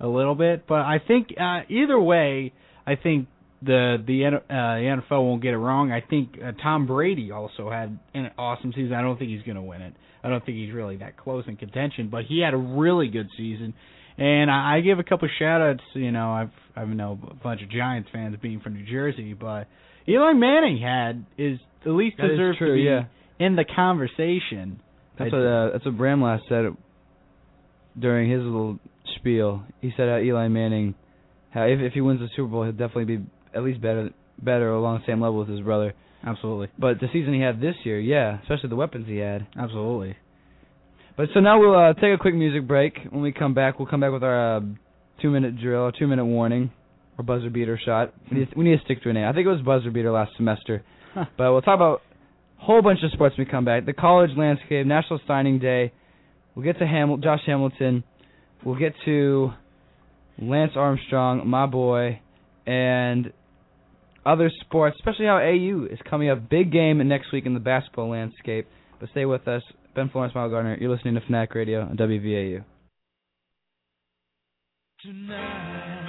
a 0.00 0.06
little 0.06 0.34
bit. 0.34 0.66
But 0.66 0.80
I 0.80 0.98
think 1.06 1.28
uh, 1.40 1.60
either 1.68 1.98
way, 2.00 2.52
I 2.86 2.96
think 2.96 3.28
the 3.62 3.96
the 4.06 4.24
uh, 4.26 4.30
the 4.48 5.02
NFL 5.10 5.22
won't 5.24 5.42
get 5.42 5.54
it 5.54 5.58
wrong. 5.58 5.90
I 5.92 6.00
think 6.00 6.36
uh, 6.42 6.52
Tom 6.62 6.86
Brady 6.86 7.30
also 7.30 7.70
had 7.70 7.98
an 8.14 8.30
awesome 8.38 8.72
season. 8.74 8.92
I 8.92 9.02
don't 9.02 9.18
think 9.18 9.30
he's 9.30 9.42
going 9.42 9.56
to 9.56 9.62
win 9.62 9.82
it. 9.82 9.94
I 10.22 10.28
don't 10.28 10.44
think 10.44 10.58
he's 10.58 10.72
really 10.74 10.96
that 10.98 11.16
close 11.16 11.44
in 11.46 11.56
contention, 11.56 12.08
but 12.10 12.24
he 12.24 12.40
had 12.40 12.52
a 12.52 12.58
really 12.58 13.08
good 13.08 13.28
season. 13.36 13.74
And 14.18 14.50
I, 14.50 14.76
I 14.76 14.80
give 14.80 14.98
a 14.98 15.04
couple 15.04 15.28
shout 15.38 15.60
outs. 15.60 15.82
You 15.94 16.10
know, 16.12 16.30
I've 16.32 16.50
I 16.74 16.84
know 16.84 17.18
a 17.30 17.34
bunch 17.34 17.62
of 17.62 17.70
Giants 17.70 18.08
fans 18.12 18.36
being 18.40 18.60
from 18.60 18.74
New 18.74 18.84
Jersey, 18.84 19.34
but 19.34 19.66
Eli 20.08 20.32
Manning 20.32 20.78
had 20.80 21.24
is 21.38 21.58
at 21.84 21.92
least 21.92 22.16
That 22.18 22.26
is 22.26 22.30
deserves 22.32 22.58
true, 22.58 22.68
to 22.68 22.74
be 22.74 22.82
yeah. 22.82 23.04
in 23.44 23.56
the 23.56 23.64
conversation. 23.64 24.80
That's 25.18 25.32
I- 25.32 25.36
what 25.36 25.46
uh, 25.46 25.70
that's 25.72 25.84
what 25.84 25.96
Bram 25.96 26.22
last 26.22 26.44
said 26.48 26.66
during 27.98 28.30
his 28.30 28.42
little 28.42 28.78
spiel. 29.16 29.64
He 29.80 29.92
said 29.96 30.08
how 30.08 30.18
Eli 30.18 30.48
Manning, 30.48 30.94
how 31.50 31.64
if 31.64 31.80
if 31.80 31.92
he 31.92 32.00
wins 32.00 32.20
the 32.20 32.28
Super 32.36 32.48
Bowl, 32.48 32.62
he'll 32.64 32.72
definitely 32.72 33.16
be 33.16 33.24
at 33.54 33.62
least 33.62 33.80
better 33.80 34.10
better 34.40 34.70
along 34.70 35.00
the 35.00 35.10
same 35.12 35.20
level 35.20 35.38
with 35.38 35.48
his 35.48 35.60
brother. 35.60 35.94
Absolutely. 36.24 36.68
But 36.78 37.00
the 37.00 37.06
season 37.12 37.34
he 37.34 37.40
had 37.40 37.60
this 37.60 37.74
year, 37.84 38.00
yeah, 38.00 38.40
especially 38.42 38.68
the 38.70 38.76
weapons 38.76 39.06
he 39.06 39.18
had. 39.18 39.46
Absolutely. 39.58 40.16
But 41.16 41.28
so 41.32 41.40
now 41.40 41.58
we'll 41.58 41.74
uh, 41.74 41.94
take 41.94 42.12
a 42.14 42.18
quick 42.18 42.34
music 42.34 42.66
break. 42.66 42.98
When 43.10 43.22
we 43.22 43.32
come 43.32 43.54
back, 43.54 43.78
we'll 43.78 43.88
come 43.88 44.00
back 44.00 44.12
with 44.12 44.22
our 44.24 44.56
uh, 44.56 44.60
two-minute 45.22 45.58
drill, 45.60 45.90
two-minute 45.92 46.24
warning, 46.26 46.70
or 47.16 47.24
buzzer 47.24 47.48
beater 47.48 47.80
shot. 47.82 48.12
We 48.30 48.40
need, 48.40 48.48
we 48.56 48.64
need 48.64 48.78
to 48.78 48.84
stick 48.84 49.02
to 49.04 49.10
a 49.10 49.12
name. 49.12 49.26
I 49.26 49.32
think 49.32 49.46
it 49.46 49.50
was 49.50 49.62
buzzer 49.62 49.90
beater 49.90 50.10
last 50.10 50.32
semester. 50.36 50.84
but 51.14 51.28
we'll 51.38 51.62
talk 51.62 51.76
about 51.76 52.02
a 52.60 52.64
whole 52.64 52.82
bunch 52.82 52.98
of 53.02 53.10
sports 53.12 53.36
when 53.38 53.46
we 53.46 53.50
come 53.50 53.64
back. 53.64 53.86
The 53.86 53.94
college 53.94 54.30
landscape, 54.36 54.86
National 54.86 55.20
Signing 55.26 55.58
Day. 55.58 55.92
We'll 56.54 56.64
get 56.64 56.78
to 56.80 56.84
Hamil- 56.84 57.22
Josh 57.22 57.40
Hamilton. 57.46 58.04
We'll 58.64 58.78
get 58.78 58.94
to 59.04 59.52
Lance 60.38 60.72
Armstrong, 60.76 61.46
my 61.48 61.66
boy, 61.66 62.20
and 62.66 63.32
other 64.24 64.50
sports, 64.60 64.96
especially 64.98 65.26
how 65.26 65.38
AU 65.38 65.86
is 65.90 65.98
coming 66.08 66.30
up. 66.30 66.48
Big 66.48 66.72
game 66.72 67.06
next 67.06 67.32
week 67.32 67.46
in 67.46 67.54
the 67.54 67.60
basketball 67.60 68.10
landscape. 68.10 68.66
But 68.98 69.10
stay 69.10 69.24
with 69.24 69.46
us. 69.46 69.62
Ben 69.94 70.10
Florence, 70.10 70.34
Miles 70.34 70.50
Gardner. 70.50 70.76
You're 70.80 70.94
listening 70.94 71.14
to 71.14 71.20
Fanatic 71.20 71.54
Radio 71.54 71.82
on 71.82 71.96
WVAU. 71.96 72.64
Tonight 75.02 76.05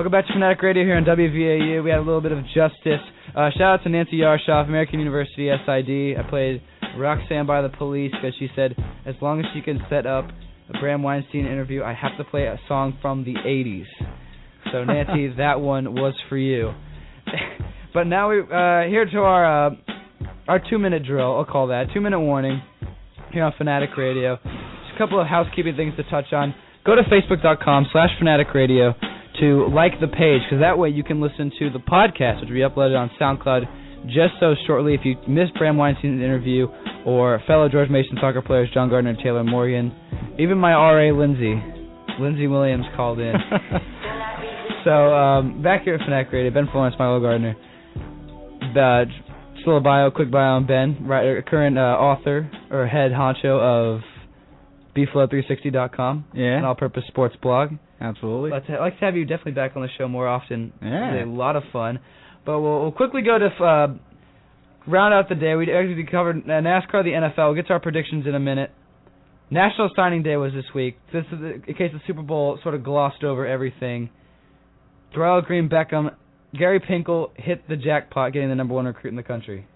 Welcome 0.00 0.12
back 0.12 0.26
to 0.28 0.32
Fanatic 0.32 0.62
Radio 0.62 0.82
here 0.82 0.96
on 0.96 1.04
WVAU. 1.04 1.84
We 1.84 1.90
had 1.90 1.98
a 1.98 2.00
little 2.00 2.22
bit 2.22 2.32
of 2.32 2.42
justice. 2.54 3.04
Uh, 3.36 3.50
shout 3.50 3.80
out 3.80 3.82
to 3.82 3.90
Nancy 3.90 4.16
Yarshoff, 4.16 4.66
American 4.66 4.98
University 4.98 5.50
SID. 5.50 6.16
I 6.18 6.26
played 6.30 6.62
Roxanne 6.96 7.44
by 7.44 7.60
the 7.60 7.68
Police 7.68 8.10
because 8.12 8.34
she 8.38 8.48
said 8.56 8.74
as 9.04 9.14
long 9.20 9.40
as 9.40 9.46
she 9.52 9.60
can 9.60 9.78
set 9.90 10.06
up 10.06 10.24
a 10.72 10.78
Bram 10.78 11.02
Weinstein 11.02 11.44
interview, 11.44 11.82
I 11.82 11.92
have 11.92 12.16
to 12.16 12.24
play 12.24 12.44
a 12.44 12.58
song 12.66 12.96
from 13.02 13.24
the 13.24 13.34
80s. 13.34 13.84
So 14.72 14.84
Nancy, 14.84 15.34
that 15.36 15.60
one 15.60 15.92
was 15.92 16.14
for 16.30 16.38
you. 16.38 16.72
but 17.92 18.04
now 18.04 18.30
we 18.30 18.40
uh, 18.40 18.88
here 18.88 19.04
to 19.04 19.18
our 19.18 19.66
uh, 19.66 19.70
our 20.48 20.62
two 20.70 20.78
minute 20.78 21.04
drill. 21.04 21.36
I'll 21.36 21.44
call 21.44 21.66
that 21.66 21.88
two 21.92 22.00
minute 22.00 22.20
warning 22.20 22.62
here 23.34 23.44
on 23.44 23.52
Fanatic 23.58 23.90
Radio. 23.98 24.36
Just 24.36 24.94
a 24.94 24.98
couple 24.98 25.20
of 25.20 25.26
housekeeping 25.26 25.76
things 25.76 25.92
to 25.98 26.04
touch 26.04 26.32
on. 26.32 26.54
Go 26.86 26.94
to 26.94 27.02
facebook.com 27.02 27.88
slash 27.92 28.08
fanatic 28.18 28.46
radio 28.54 28.94
to 29.40 29.68
like 29.74 29.98
the 30.00 30.06
page 30.08 30.42
because 30.48 30.60
that 30.60 30.78
way 30.78 30.88
you 30.90 31.02
can 31.04 31.20
listen 31.20 31.50
to 31.58 31.70
the 31.70 31.78
podcast 31.78 32.40
which 32.40 32.48
will 32.50 32.56
be 32.56 32.60
uploaded 32.60 32.96
on 32.98 33.10
SoundCloud 33.20 33.64
just 34.06 34.34
so 34.40 34.54
shortly 34.66 34.94
if 34.94 35.00
you 35.04 35.16
missed 35.28 35.54
Bram 35.54 35.76
Weinstein's 35.76 36.22
interview 36.22 36.66
or 37.04 37.40
fellow 37.46 37.68
George 37.68 37.90
Mason 37.90 38.16
soccer 38.20 38.40
players 38.42 38.70
John 38.72 38.88
Gardner 38.88 39.10
and 39.10 39.18
Taylor 39.18 39.44
Morgan. 39.44 39.92
Even 40.38 40.56
my 40.58 40.72
RA 40.72 41.12
Lindsay, 41.16 41.62
Lindsay 42.18 42.46
Williams 42.46 42.84
called 42.96 43.18
in. 43.18 43.34
so 44.84 44.90
um, 44.90 45.62
back 45.62 45.82
here 45.84 45.94
at 45.94 46.00
Fanatic 46.00 46.32
Radio, 46.32 46.50
Ben 46.50 46.68
Florence, 46.72 46.96
Milo 46.98 47.20
Gardner. 47.20 47.54
Uh, 48.74 49.04
still 49.60 49.76
a 49.76 49.80
bio, 49.80 50.10
quick 50.10 50.30
bio 50.30 50.56
on 50.56 50.66
Ben, 50.66 51.06
right, 51.06 51.44
current 51.46 51.76
uh, 51.76 51.82
author 51.82 52.50
or 52.70 52.86
head 52.86 53.10
honcho 53.12 53.58
of 53.60 54.00
bflo360.com, 54.96 56.24
Yeah. 56.34 56.58
an 56.58 56.64
all-purpose 56.64 57.04
sports 57.08 57.36
blog. 57.42 57.70
Absolutely. 58.00 58.50
Let's 58.50 58.66
I'd 58.68 58.78
like 58.78 58.98
to 58.98 59.04
have 59.04 59.16
you 59.16 59.24
definitely 59.24 59.52
back 59.52 59.72
on 59.76 59.82
the 59.82 59.88
show 59.98 60.08
more 60.08 60.26
often. 60.26 60.72
Yeah. 60.82 61.12
It's 61.14 61.26
a 61.26 61.30
lot 61.30 61.56
of 61.56 61.64
fun. 61.72 62.00
But 62.46 62.60
we'll, 62.60 62.80
we'll 62.80 62.92
quickly 62.92 63.22
go 63.22 63.38
to 63.38 63.46
uh, 63.46 63.88
round 64.86 65.14
out 65.14 65.28
the 65.28 65.34
day. 65.34 65.54
We 65.54 65.70
actually 65.72 66.06
covered 66.10 66.38
uh, 66.38 66.48
NASCAR, 66.48 67.04
the 67.04 67.10
NFL. 67.10 67.48
We'll 67.48 67.54
get 67.54 67.66
to 67.66 67.74
our 67.74 67.80
predictions 67.80 68.26
in 68.26 68.34
a 68.34 68.40
minute. 68.40 68.70
National 69.50 69.90
Signing 69.96 70.22
Day 70.22 70.36
was 70.36 70.52
this 70.52 70.64
week. 70.74 70.96
This 71.12 71.24
is 71.32 71.40
the, 71.40 71.54
in 71.66 71.74
case 71.74 71.90
the 71.92 72.00
Super 72.06 72.22
Bowl 72.22 72.58
sort 72.62 72.74
of 72.74 72.84
glossed 72.84 73.24
over 73.24 73.46
everything. 73.46 74.10
Dorial 75.14 75.44
Green-Beckham, 75.44 76.14
Gary 76.56 76.80
Pinkel 76.80 77.30
hit 77.36 77.68
the 77.68 77.76
jackpot, 77.76 78.32
getting 78.32 78.48
the 78.48 78.54
number 78.54 78.74
one 78.74 78.86
recruit 78.86 79.10
in 79.10 79.16
the 79.16 79.24
country. 79.24 79.66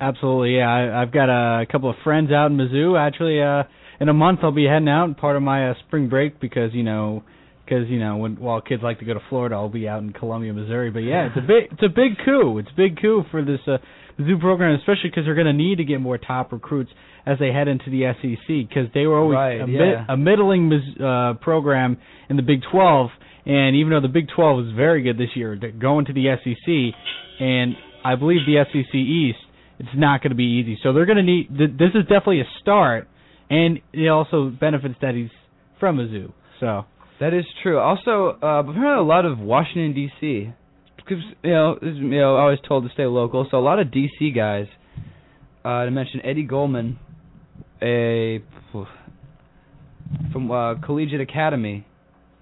Absolutely, 0.00 0.56
yeah. 0.58 0.68
I, 0.68 1.02
I've 1.02 1.12
got 1.12 1.28
a 1.28 1.66
couple 1.66 1.90
of 1.90 1.96
friends 2.04 2.30
out 2.30 2.52
in 2.52 2.56
Mizzou. 2.56 2.98
Actually, 2.98 3.42
uh, 3.42 3.64
in 4.00 4.08
a 4.08 4.14
month 4.14 4.40
I'll 4.44 4.52
be 4.52 4.66
heading 4.66 4.88
out, 4.88 5.16
part 5.18 5.36
of 5.36 5.42
my 5.42 5.70
uh, 5.70 5.74
spring 5.86 6.08
break 6.08 6.40
because 6.40 6.72
you 6.72 6.84
know, 6.84 7.24
because 7.68 7.88
you 7.88 7.98
know, 8.00 8.16
when 8.16 8.36
while 8.36 8.60
kids 8.60 8.82
like 8.82 8.98
to 9.00 9.04
go 9.04 9.14
to 9.14 9.20
Florida, 9.28 9.54
I'll 9.56 9.68
be 9.68 9.86
out 9.88 10.02
in 10.02 10.12
Columbia, 10.12 10.52
Missouri. 10.52 10.90
But 10.90 11.00
yeah, 11.00 11.26
it's 11.28 11.36
a 11.36 11.40
big, 11.40 11.70
it's 11.72 11.82
a 11.82 11.88
big 11.88 12.12
coup. 12.24 12.58
It's 12.58 12.68
a 12.72 12.76
big 12.76 13.00
coup 13.00 13.24
for 13.30 13.44
this 13.44 13.60
uh, 13.66 13.78
Mizzou 14.18 14.40
program, 14.40 14.74
especially 14.78 15.10
because 15.10 15.24
they're 15.24 15.34
going 15.34 15.46
to 15.46 15.52
need 15.52 15.76
to 15.78 15.84
get 15.84 16.00
more 16.00 16.18
top 16.18 16.52
recruits 16.52 16.90
as 17.26 17.38
they 17.38 17.48
head 17.52 17.68
into 17.68 17.90
the 17.90 18.12
SEC 18.20 18.68
because 18.68 18.88
they 18.94 19.06
were 19.06 19.18
always 19.18 19.34
Right, 19.36 19.60
a, 19.60 19.66
mid, 19.66 19.80
yeah. 19.80 20.04
a 20.08 20.16
middling 20.16 20.72
uh, 20.98 21.34
program 21.42 21.98
in 22.30 22.36
the 22.36 22.42
Big 22.42 22.60
12, 22.72 23.10
and 23.44 23.76
even 23.76 23.90
though 23.90 24.00
the 24.00 24.08
Big 24.08 24.26
12 24.34 24.64
was 24.64 24.74
very 24.74 25.02
good 25.02 25.18
this 25.18 25.30
year, 25.34 25.56
they're 25.60 25.70
going 25.70 26.06
to 26.06 26.12
the 26.14 26.24
SEC, 26.42 26.94
and 27.40 27.74
I 28.04 28.14
believe 28.14 28.40
the 28.46 28.64
SEC 28.72 28.94
East, 28.94 29.38
it's 29.78 29.88
not 29.94 30.22
going 30.22 30.30
to 30.30 30.36
be 30.36 30.44
easy. 30.62 30.78
So 30.82 30.92
they're 30.92 31.06
going 31.06 31.18
to 31.18 31.22
need. 31.22 31.48
Th- 31.56 31.70
this 31.70 31.90
is 31.94 32.02
definitely 32.02 32.40
a 32.40 32.48
start, 32.60 33.08
and 33.50 33.78
it 33.92 34.08
also 34.08 34.48
benefits 34.50 34.94
that 35.02 35.14
he's 35.14 35.30
from 35.78 35.98
Mizzou. 35.98 36.32
So 36.60 36.84
That 37.20 37.34
is 37.34 37.44
true. 37.62 37.78
Also, 37.78 38.38
uh, 38.42 38.60
apparently 38.60 38.98
a 38.98 39.02
lot 39.02 39.24
of 39.24 39.38
Washington 39.38 39.92
D.C. 39.94 40.52
because 40.96 41.22
you 41.42 41.50
know, 41.50 41.72
is, 41.82 41.96
you 41.96 42.20
know, 42.20 42.36
I 42.36 42.46
was 42.50 42.58
told 42.66 42.84
to 42.84 42.90
stay 42.94 43.06
local. 43.06 43.46
So 43.50 43.58
a 43.58 43.60
lot 43.60 43.78
of 43.80 43.90
D.C. 43.92 44.30
guys. 44.30 44.66
Uh, 45.64 45.84
to 45.84 45.90
mention 45.90 46.20
Eddie 46.24 46.44
Goldman, 46.44 46.98
a 47.82 48.40
from 50.32 50.50
uh, 50.50 50.76
Collegiate 50.76 51.20
Academy, 51.20 51.86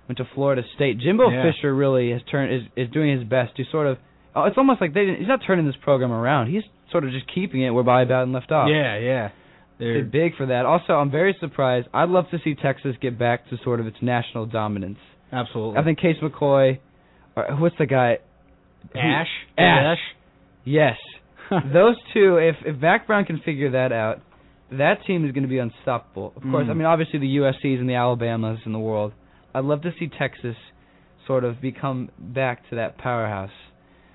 went 0.09 0.19
to 0.19 0.25
Florida 0.35 0.63
State. 0.75 0.99
Jimbo 1.01 1.31
Yeah. 1.31 1.43
Fisher 1.51 1.75
really 1.75 2.11
has 2.11 2.21
turned 2.31 2.53
is 2.55 2.63
is 2.77 2.93
doing 2.93 3.19
his 3.19 3.27
best 3.29 3.57
to 3.57 3.65
sort 3.71 3.87
of. 3.87 3.99
Oh, 4.35 4.45
it's 4.45 4.59
almost 4.59 4.81
like 4.83 4.93
they 4.93 5.01
didn't, 5.07 5.19
he's 5.21 5.29
not 5.29 5.41
turning 5.47 5.67
this 5.67 5.77
program 5.83 6.13
around. 6.13 6.53
He's 6.53 6.63
sort 6.93 7.05
of 7.05 7.11
just 7.11 7.25
keeping 7.35 7.63
it 7.63 7.71
where 7.71 7.83
Bobby 7.83 8.07
Bowden 8.09 8.33
left 8.35 8.53
off. 8.53 8.69
yeah, 8.71 8.99
yeah, 8.99 9.31
They're 9.79 10.05
big 10.05 10.37
for 10.37 10.47
that. 10.47 10.65
Also, 10.65 10.95
I'm 10.95 11.11
very 11.11 11.37
surprised. 11.41 11.89
I'd 11.93 12.09
love 12.09 12.25
to 12.31 12.39
see 12.43 12.55
Texas 12.55 12.97
get 13.01 13.19
back 13.19 13.49
to 13.51 13.57
sort 13.63 13.79
of 13.81 13.87
its 13.87 13.99
national 14.01 14.47
dominance. 14.47 14.99
absolutely. 15.33 15.79
I 15.79 15.85
think 15.85 15.99
Case 16.01 16.17
McCoy, 16.23 16.79
or 17.37 17.45
what's 17.59 17.77
the 17.79 17.87
guy? 17.87 18.19
who- 18.93 18.99
Ash, 18.99 19.27
Ash. 19.59 19.99
Yes, 20.65 20.97
those 21.73 21.97
two. 22.15 22.37
If 22.39 22.57
if 22.65 22.81
Mack 22.81 23.07
Brown 23.07 23.25
can 23.25 23.41
figure 23.45 23.71
that 23.73 23.93
out, 23.93 24.21
that 24.73 25.05
team 25.07 25.25
is 25.27 25.33
going 25.33 25.43
to 25.45 25.49
be 25.49 25.59
unstoppable. 25.59 26.33
Of 26.37 26.43
course, 26.43 26.67
Mm. 26.67 26.71
I 26.71 26.75
mean 26.75 26.87
obviously 26.87 27.19
the 27.21 27.37
USC's 27.37 27.79
and 27.81 27.89
the 27.89 27.95
Alabamas 27.95 28.61
in 28.67 28.73
the 28.73 28.79
world. 28.79 29.13
I'd 29.55 29.65
love 29.65 29.83
to 29.83 29.93
see 29.99 30.09
Texas 30.09 30.57
sort 31.27 31.45
of 31.45 31.61
become 31.61 32.11
back 32.19 32.69
to 32.71 32.77
that 32.77 32.99
powerhouse. 32.99 33.51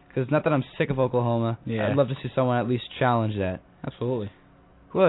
Because 0.07 0.29
not 0.29 0.43
that 0.43 0.51
I'm 0.53 0.63
sick 0.77 0.89
of 0.89 0.99
Oklahoma. 0.99 1.57
Yeah. 1.65 1.87
I'd 1.89 1.95
love 1.95 2.09
to 2.09 2.15
see 2.21 2.29
someone 2.35 2.57
at 2.57 2.67
least 2.67 2.83
challenge 2.99 3.35
that. 3.37 3.61
absolutely. 3.85 4.29
Who? 4.91 4.99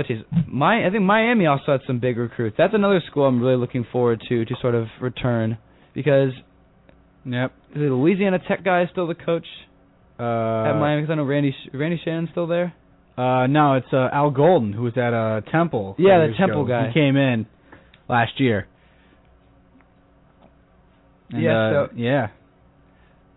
My 0.49 0.87
I 0.87 0.91
think 0.91 1.03
Miami 1.03 1.47
also 1.47 1.73
had 1.73 1.81
some 1.87 1.99
big 1.99 2.17
recruits. 2.17 2.57
That's 2.57 2.75
another 2.75 3.01
school 3.11 3.25
I'm 3.27 3.41
really 3.41 3.57
looking 3.57 3.85
forward 3.91 4.23
to 4.29 4.45
to 4.45 4.55
sort 4.61 4.75
of 4.75 4.87
return 5.01 5.59
because 5.95 6.33
Yep. 7.25 7.53
is 7.71 7.75
the 7.75 7.81
Louisiana 7.95 8.39
Tech 8.49 8.65
guy 8.65 8.87
still 8.91 9.07
the 9.07 9.15
coach 9.15 9.47
Uh, 10.19 10.23
at 10.69 10.75
Miami? 10.79 11.03
Because 11.03 11.13
I 11.13 11.17
know 11.17 11.25
Randy 11.25 11.55
Randy 11.73 12.01
Shannon's 12.05 12.31
still 12.31 12.47
there. 12.47 12.75
Uh, 13.19 13.47
no, 13.47 13.75
it's 13.75 13.93
uh, 13.93 14.09
Al 14.13 14.31
Golden 14.31 14.73
who 14.73 14.83
was 14.85 14.97
at 14.97 15.13
uh, 15.13 15.41
Temple. 15.51 15.97
Yeah, 15.99 16.27
the 16.27 16.35
Temple 16.39 16.63
ago. 16.65 16.69
guy. 16.73 16.89
He 16.89 16.95
came 16.95 17.17
in 17.17 17.47
last 18.09 18.41
year. 18.41 18.67
And, 21.31 21.43
Yeah, 21.43 21.59
uh, 21.59 21.87
so- 21.87 21.93
yeah. 21.97 22.29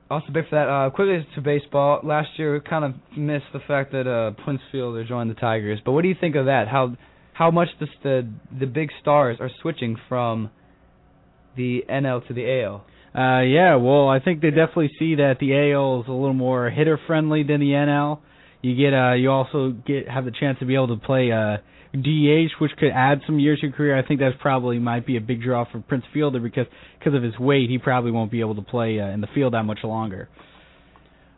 Also 0.10 0.28
big 0.32 0.48
for 0.50 0.56
that. 0.56 0.70
Uh, 0.70 0.90
quickly 0.92 1.26
to 1.34 1.42
baseball. 1.42 2.00
Last 2.04 2.30
year 2.38 2.54
we 2.54 2.60
kind 2.60 2.86
of 2.86 2.94
missed 3.18 3.46
the 3.54 3.60
fact 3.68 3.92
that 3.92 4.08
uh, 4.08 4.32
Prince 4.44 4.62
Fielder 4.72 5.04
joined 5.04 5.32
the 5.32 5.36
Tigers. 5.36 5.80
But 5.84 5.94
what 5.94 6.04
do 6.04 6.10
you 6.10 6.16
think 6.20 6.36
of 6.36 6.46
that? 6.46 6.68
How 6.68 6.96
how 7.34 7.50
much 7.52 7.70
this, 7.80 7.90
the 8.04 8.30
the 8.58 8.68
big 8.68 8.90
stars 9.02 9.38
are 9.40 9.50
switching 9.62 9.98
from 10.08 10.52
the 11.58 11.84
NL 11.90 12.26
to 12.28 12.34
the 12.34 12.62
AL? 12.62 12.86
Uh, 13.16 13.42
yeah, 13.42 13.76
well, 13.76 14.10
I 14.10 14.20
think 14.20 14.42
they 14.42 14.50
definitely 14.50 14.92
see 15.00 15.16
that 15.16 15.38
the 15.40 15.72
AL 15.72 16.02
is 16.02 16.08
a 16.08 16.12
little 16.12 16.34
more 16.34 16.70
hitter 16.70 17.00
friendly 17.08 17.44
than 17.44 17.60
the 17.60 17.72
NL. 17.72 18.20
You 18.62 18.76
get 18.76 18.94
uh, 18.94 19.14
you 19.14 19.32
also 19.32 19.72
get 19.72 20.08
have 20.08 20.26
the 20.26 20.32
chance 20.32 20.60
to 20.60 20.66
be 20.66 20.76
able 20.76 20.90
to 20.90 20.98
play 20.98 21.32
uh, 21.32 21.58
DH, 21.96 22.60
which 22.60 22.72
could 22.78 22.92
add 22.94 23.22
some 23.26 23.40
years 23.40 23.60
to 23.60 23.68
your 23.68 23.76
career. 23.76 23.98
I 23.98 24.08
think 24.08 24.20
that's 24.20 24.36
probably 24.42 24.80
might 24.80 25.06
be 25.06 25.18
a 25.18 25.22
big 25.22 25.42
draw 25.42 25.66
for 25.70 25.80
Prince 25.82 26.04
Fielder 26.14 26.40
because 26.40 26.68
because 27.00 27.14
of 27.14 27.24
his 27.24 27.38
weight, 27.40 27.70
he 27.70 27.78
probably 27.78 28.12
won't 28.12 28.32
be 28.32 28.40
able 28.40 28.56
to 28.56 28.62
play 28.62 29.00
uh, 29.00 29.08
in 29.08 29.22
the 29.22 29.28
field 29.34 29.54
that 29.54 29.64
much 29.64 29.80
longer. 29.84 30.30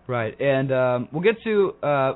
Right, 0.07 0.39
and 0.39 0.71
um, 0.71 1.09
we'll 1.11 1.23
get 1.23 1.35
to. 1.43 1.73
Uh, 1.83 2.13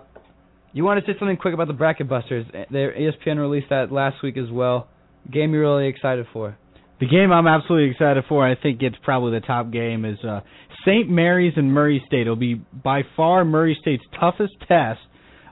you 0.73 0.83
want 0.85 1.03
to 1.03 1.11
say 1.11 1.17
something 1.19 1.35
quick 1.37 1.53
about 1.53 1.67
the 1.67 1.73
Bracket 1.73 2.07
Busters? 2.07 2.45
Uh, 2.53 2.63
Their 2.71 2.93
ESPN 2.93 3.37
released 3.37 3.67
that 3.69 3.91
last 3.91 4.23
week 4.23 4.37
as 4.37 4.49
well. 4.49 4.87
Game 5.31 5.53
you're 5.53 5.61
really 5.61 5.87
excited 5.87 6.25
for? 6.31 6.57
The 7.01 7.07
game 7.07 7.31
I'm 7.31 7.47
absolutely 7.47 7.91
excited 7.91 8.23
for, 8.29 8.47
I 8.47 8.55
think 8.55 8.81
it's 8.81 8.95
probably 9.03 9.39
the 9.39 9.45
top 9.45 9.71
game, 9.71 10.05
is 10.05 10.19
uh, 10.23 10.41
St. 10.85 11.09
Mary's 11.09 11.53
and 11.57 11.73
Murray 11.73 12.01
State. 12.07 12.21
It'll 12.21 12.35
be 12.35 12.55
by 12.55 13.01
far 13.15 13.43
Murray 13.43 13.77
State's 13.81 14.03
toughest 14.19 14.53
test 14.67 14.99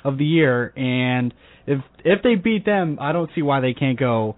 of 0.03 0.17
the 0.17 0.25
year, 0.25 0.71
and 0.75 1.33
if 1.67 1.79
if 2.03 2.21
they 2.23 2.35
beat 2.35 2.65
them, 2.65 2.97
I 3.01 3.11
don't 3.11 3.29
see 3.35 3.41
why 3.41 3.59
they 3.59 3.73
can't 3.73 3.99
go 3.99 4.35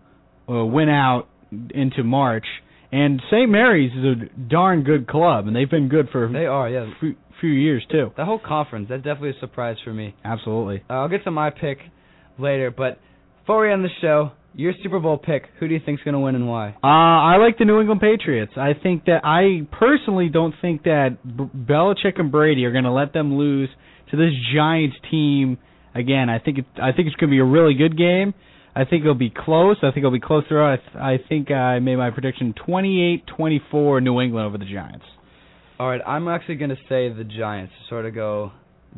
uh, 0.49 0.65
win 0.65 0.89
out 0.89 1.27
into 1.51 2.03
March. 2.03 2.45
And 2.91 3.21
St. 3.31 3.49
Mary's 3.49 3.91
is 3.93 4.03
a 4.03 4.39
darn 4.49 4.83
good 4.83 5.07
club, 5.07 5.47
and 5.47 5.55
they've 5.55 5.69
been 5.69 5.87
good 5.87 6.09
for 6.11 6.27
They 6.31 6.45
are, 6.45 6.69
yeah. 6.69 6.91
a 6.91 6.99
few, 6.99 7.15
few 7.39 7.49
years 7.51 7.85
too. 7.89 8.11
The 8.17 8.25
whole 8.25 8.39
conference. 8.45 8.87
That's 8.89 9.03
definitely 9.03 9.29
a 9.29 9.39
surprise 9.39 9.77
for 9.83 9.93
me. 9.93 10.13
Absolutely. 10.25 10.83
Uh, 10.89 10.93
I'll 10.93 11.07
get 11.09 11.23
to 11.23 11.31
my 11.31 11.51
pick 11.51 11.77
later, 12.37 12.69
but 12.69 12.99
before 13.41 13.61
we 13.65 13.71
end 13.71 13.85
the 13.85 13.89
show, 14.01 14.31
your 14.53 14.73
Super 14.83 14.99
Bowl 14.99 15.17
pick. 15.17 15.43
Who 15.59 15.69
do 15.69 15.73
you 15.73 15.79
think's 15.85 16.03
going 16.03 16.13
to 16.15 16.19
win 16.19 16.35
and 16.35 16.49
why? 16.49 16.75
Uh, 16.83 16.87
I 16.87 17.37
like 17.37 17.57
the 17.57 17.63
New 17.63 17.79
England 17.79 18.01
Patriots. 18.01 18.51
I 18.57 18.71
think 18.73 19.05
that 19.05 19.21
I 19.23 19.65
personally 19.77 20.27
don't 20.27 20.53
think 20.61 20.83
that 20.83 21.17
B- 21.25 21.45
Belichick 21.55 22.19
and 22.19 22.29
Brady 22.31 22.65
are 22.65 22.71
going 22.73 22.83
to 22.83 22.91
let 22.91 23.13
them 23.13 23.37
lose 23.37 23.69
to 24.11 24.17
this 24.17 24.31
Giants 24.53 24.95
team 25.09 25.57
again. 25.95 26.29
I 26.29 26.39
think 26.39 26.59
it, 26.59 26.65
I 26.81 26.91
think 26.91 27.07
it's 27.07 27.15
going 27.15 27.29
to 27.29 27.33
be 27.35 27.39
a 27.39 27.45
really 27.45 27.73
good 27.73 27.97
game. 27.97 28.33
I 28.75 28.85
think 28.85 29.01
it'll 29.01 29.15
be 29.15 29.29
close. 29.35 29.77
I 29.81 29.87
think 29.87 29.97
it'll 29.97 30.11
be 30.11 30.19
close 30.21 30.43
throughout. 30.47 30.73
I, 30.73 30.75
th- 30.77 30.95
I 30.95 31.27
think 31.27 31.51
I 31.51 31.79
made 31.79 31.97
my 31.97 32.09
prediction 32.11 32.53
28-24 32.67 34.01
New 34.01 34.21
England 34.21 34.45
over 34.47 34.57
the 34.57 34.65
Giants. 34.65 35.05
All 35.79 35.89
right, 35.89 36.01
I'm 36.05 36.27
actually 36.27 36.55
going 36.55 36.69
to 36.69 36.77
say 36.87 37.09
the 37.11 37.23
Giants 37.25 37.73
to 37.81 37.89
sort 37.89 38.05
of 38.05 38.13
go 38.15 38.51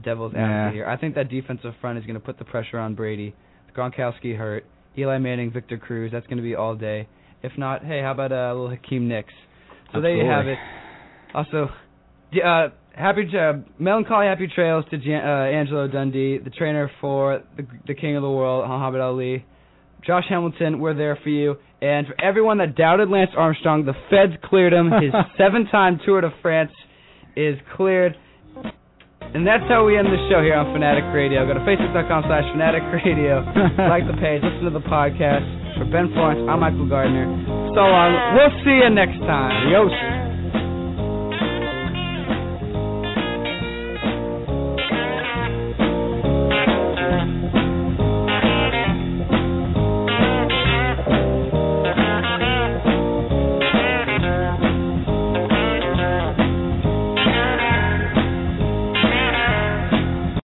devil's 0.03 0.33
Yeah. 0.35 0.71
here. 0.71 0.85
I 0.87 0.97
think 0.97 1.15
that 1.15 1.29
defensive 1.29 1.73
front 1.81 1.97
is 1.97 2.05
going 2.05 2.15
to 2.15 2.19
put 2.19 2.37
the 2.37 2.45
pressure 2.45 2.77
on 2.77 2.93
Brady. 2.95 3.33
Gronkowski 3.75 4.37
hurt. 4.37 4.65
Eli 4.97 5.17
Manning, 5.17 5.51
Victor 5.51 5.77
Cruz. 5.77 6.11
That's 6.11 6.27
going 6.27 6.37
to 6.37 6.43
be 6.43 6.53
all 6.55 6.75
day. 6.75 7.07
If 7.41 7.53
not, 7.57 7.83
hey, 7.83 8.01
how 8.01 8.11
about 8.11 8.31
uh, 8.31 8.35
a 8.35 8.53
little 8.53 8.69
Hakeem 8.69 9.07
Nicks? 9.07 9.33
So 9.93 10.01
there 10.01 10.15
you 10.15 10.29
have 10.29 10.45
it. 10.47 10.57
Also, 11.33 11.69
Uh, 12.33 12.69
happy 12.93 13.27
uh, 13.37 13.53
melancholy 13.79 14.27
happy 14.27 14.47
trails 14.47 14.85
to 14.91 14.97
Jan- 14.97 15.25
uh, 15.25 15.45
Angelo 15.45 15.87
Dundee, 15.87 16.37
the 16.37 16.49
trainer 16.49 16.89
for 17.01 17.43
the, 17.57 17.65
the 17.87 17.93
King 17.93 18.15
of 18.15 18.21
the 18.23 18.29
World, 18.29 18.67
Muhammad 18.67 19.01
Ali. 19.01 19.45
Josh 20.05 20.25
Hamilton, 20.27 20.79
we're 20.79 20.93
there 20.93 21.17
for 21.23 21.29
you. 21.29 21.55
And 21.81 22.07
for 22.07 22.15
everyone 22.21 22.57
that 22.59 22.75
doubted 22.75 23.09
Lance 23.09 23.31
Armstrong, 23.37 23.85
the 23.85 23.93
feds 24.09 24.33
cleared 24.43 24.73
him. 24.73 24.91
His 24.91 25.13
seven-time 25.37 25.99
Tour 26.05 26.21
de 26.21 26.29
France 26.41 26.71
is 27.35 27.55
cleared. 27.75 28.15
And 29.33 29.47
that's 29.47 29.63
how 29.71 29.85
we 29.87 29.97
end 29.97 30.07
the 30.07 30.19
show 30.29 30.43
here 30.43 30.53
on 30.53 30.75
Fanatic 30.75 31.07
Radio. 31.15 31.47
Go 31.47 31.55
to 31.55 31.63
facebook.com 31.63 32.23
slash 32.27 32.43
Fanatic 32.51 32.83
Radio. 32.91 33.41
like 33.89 34.05
the 34.05 34.19
page, 34.19 34.43
listen 34.43 34.67
to 34.67 34.75
the 34.75 34.83
podcast. 34.85 35.47
For 35.79 35.85
Ben 35.89 36.11
Florence, 36.13 36.45
I'm 36.51 36.59
Michael 36.59 36.87
Gardner. 36.87 37.25
So 37.73 37.81
long. 37.81 38.11
We'll 38.35 38.53
see 38.61 38.77
you 38.83 38.89
next 38.93 39.17
time. 39.25 39.65
Adios. 39.65 40.22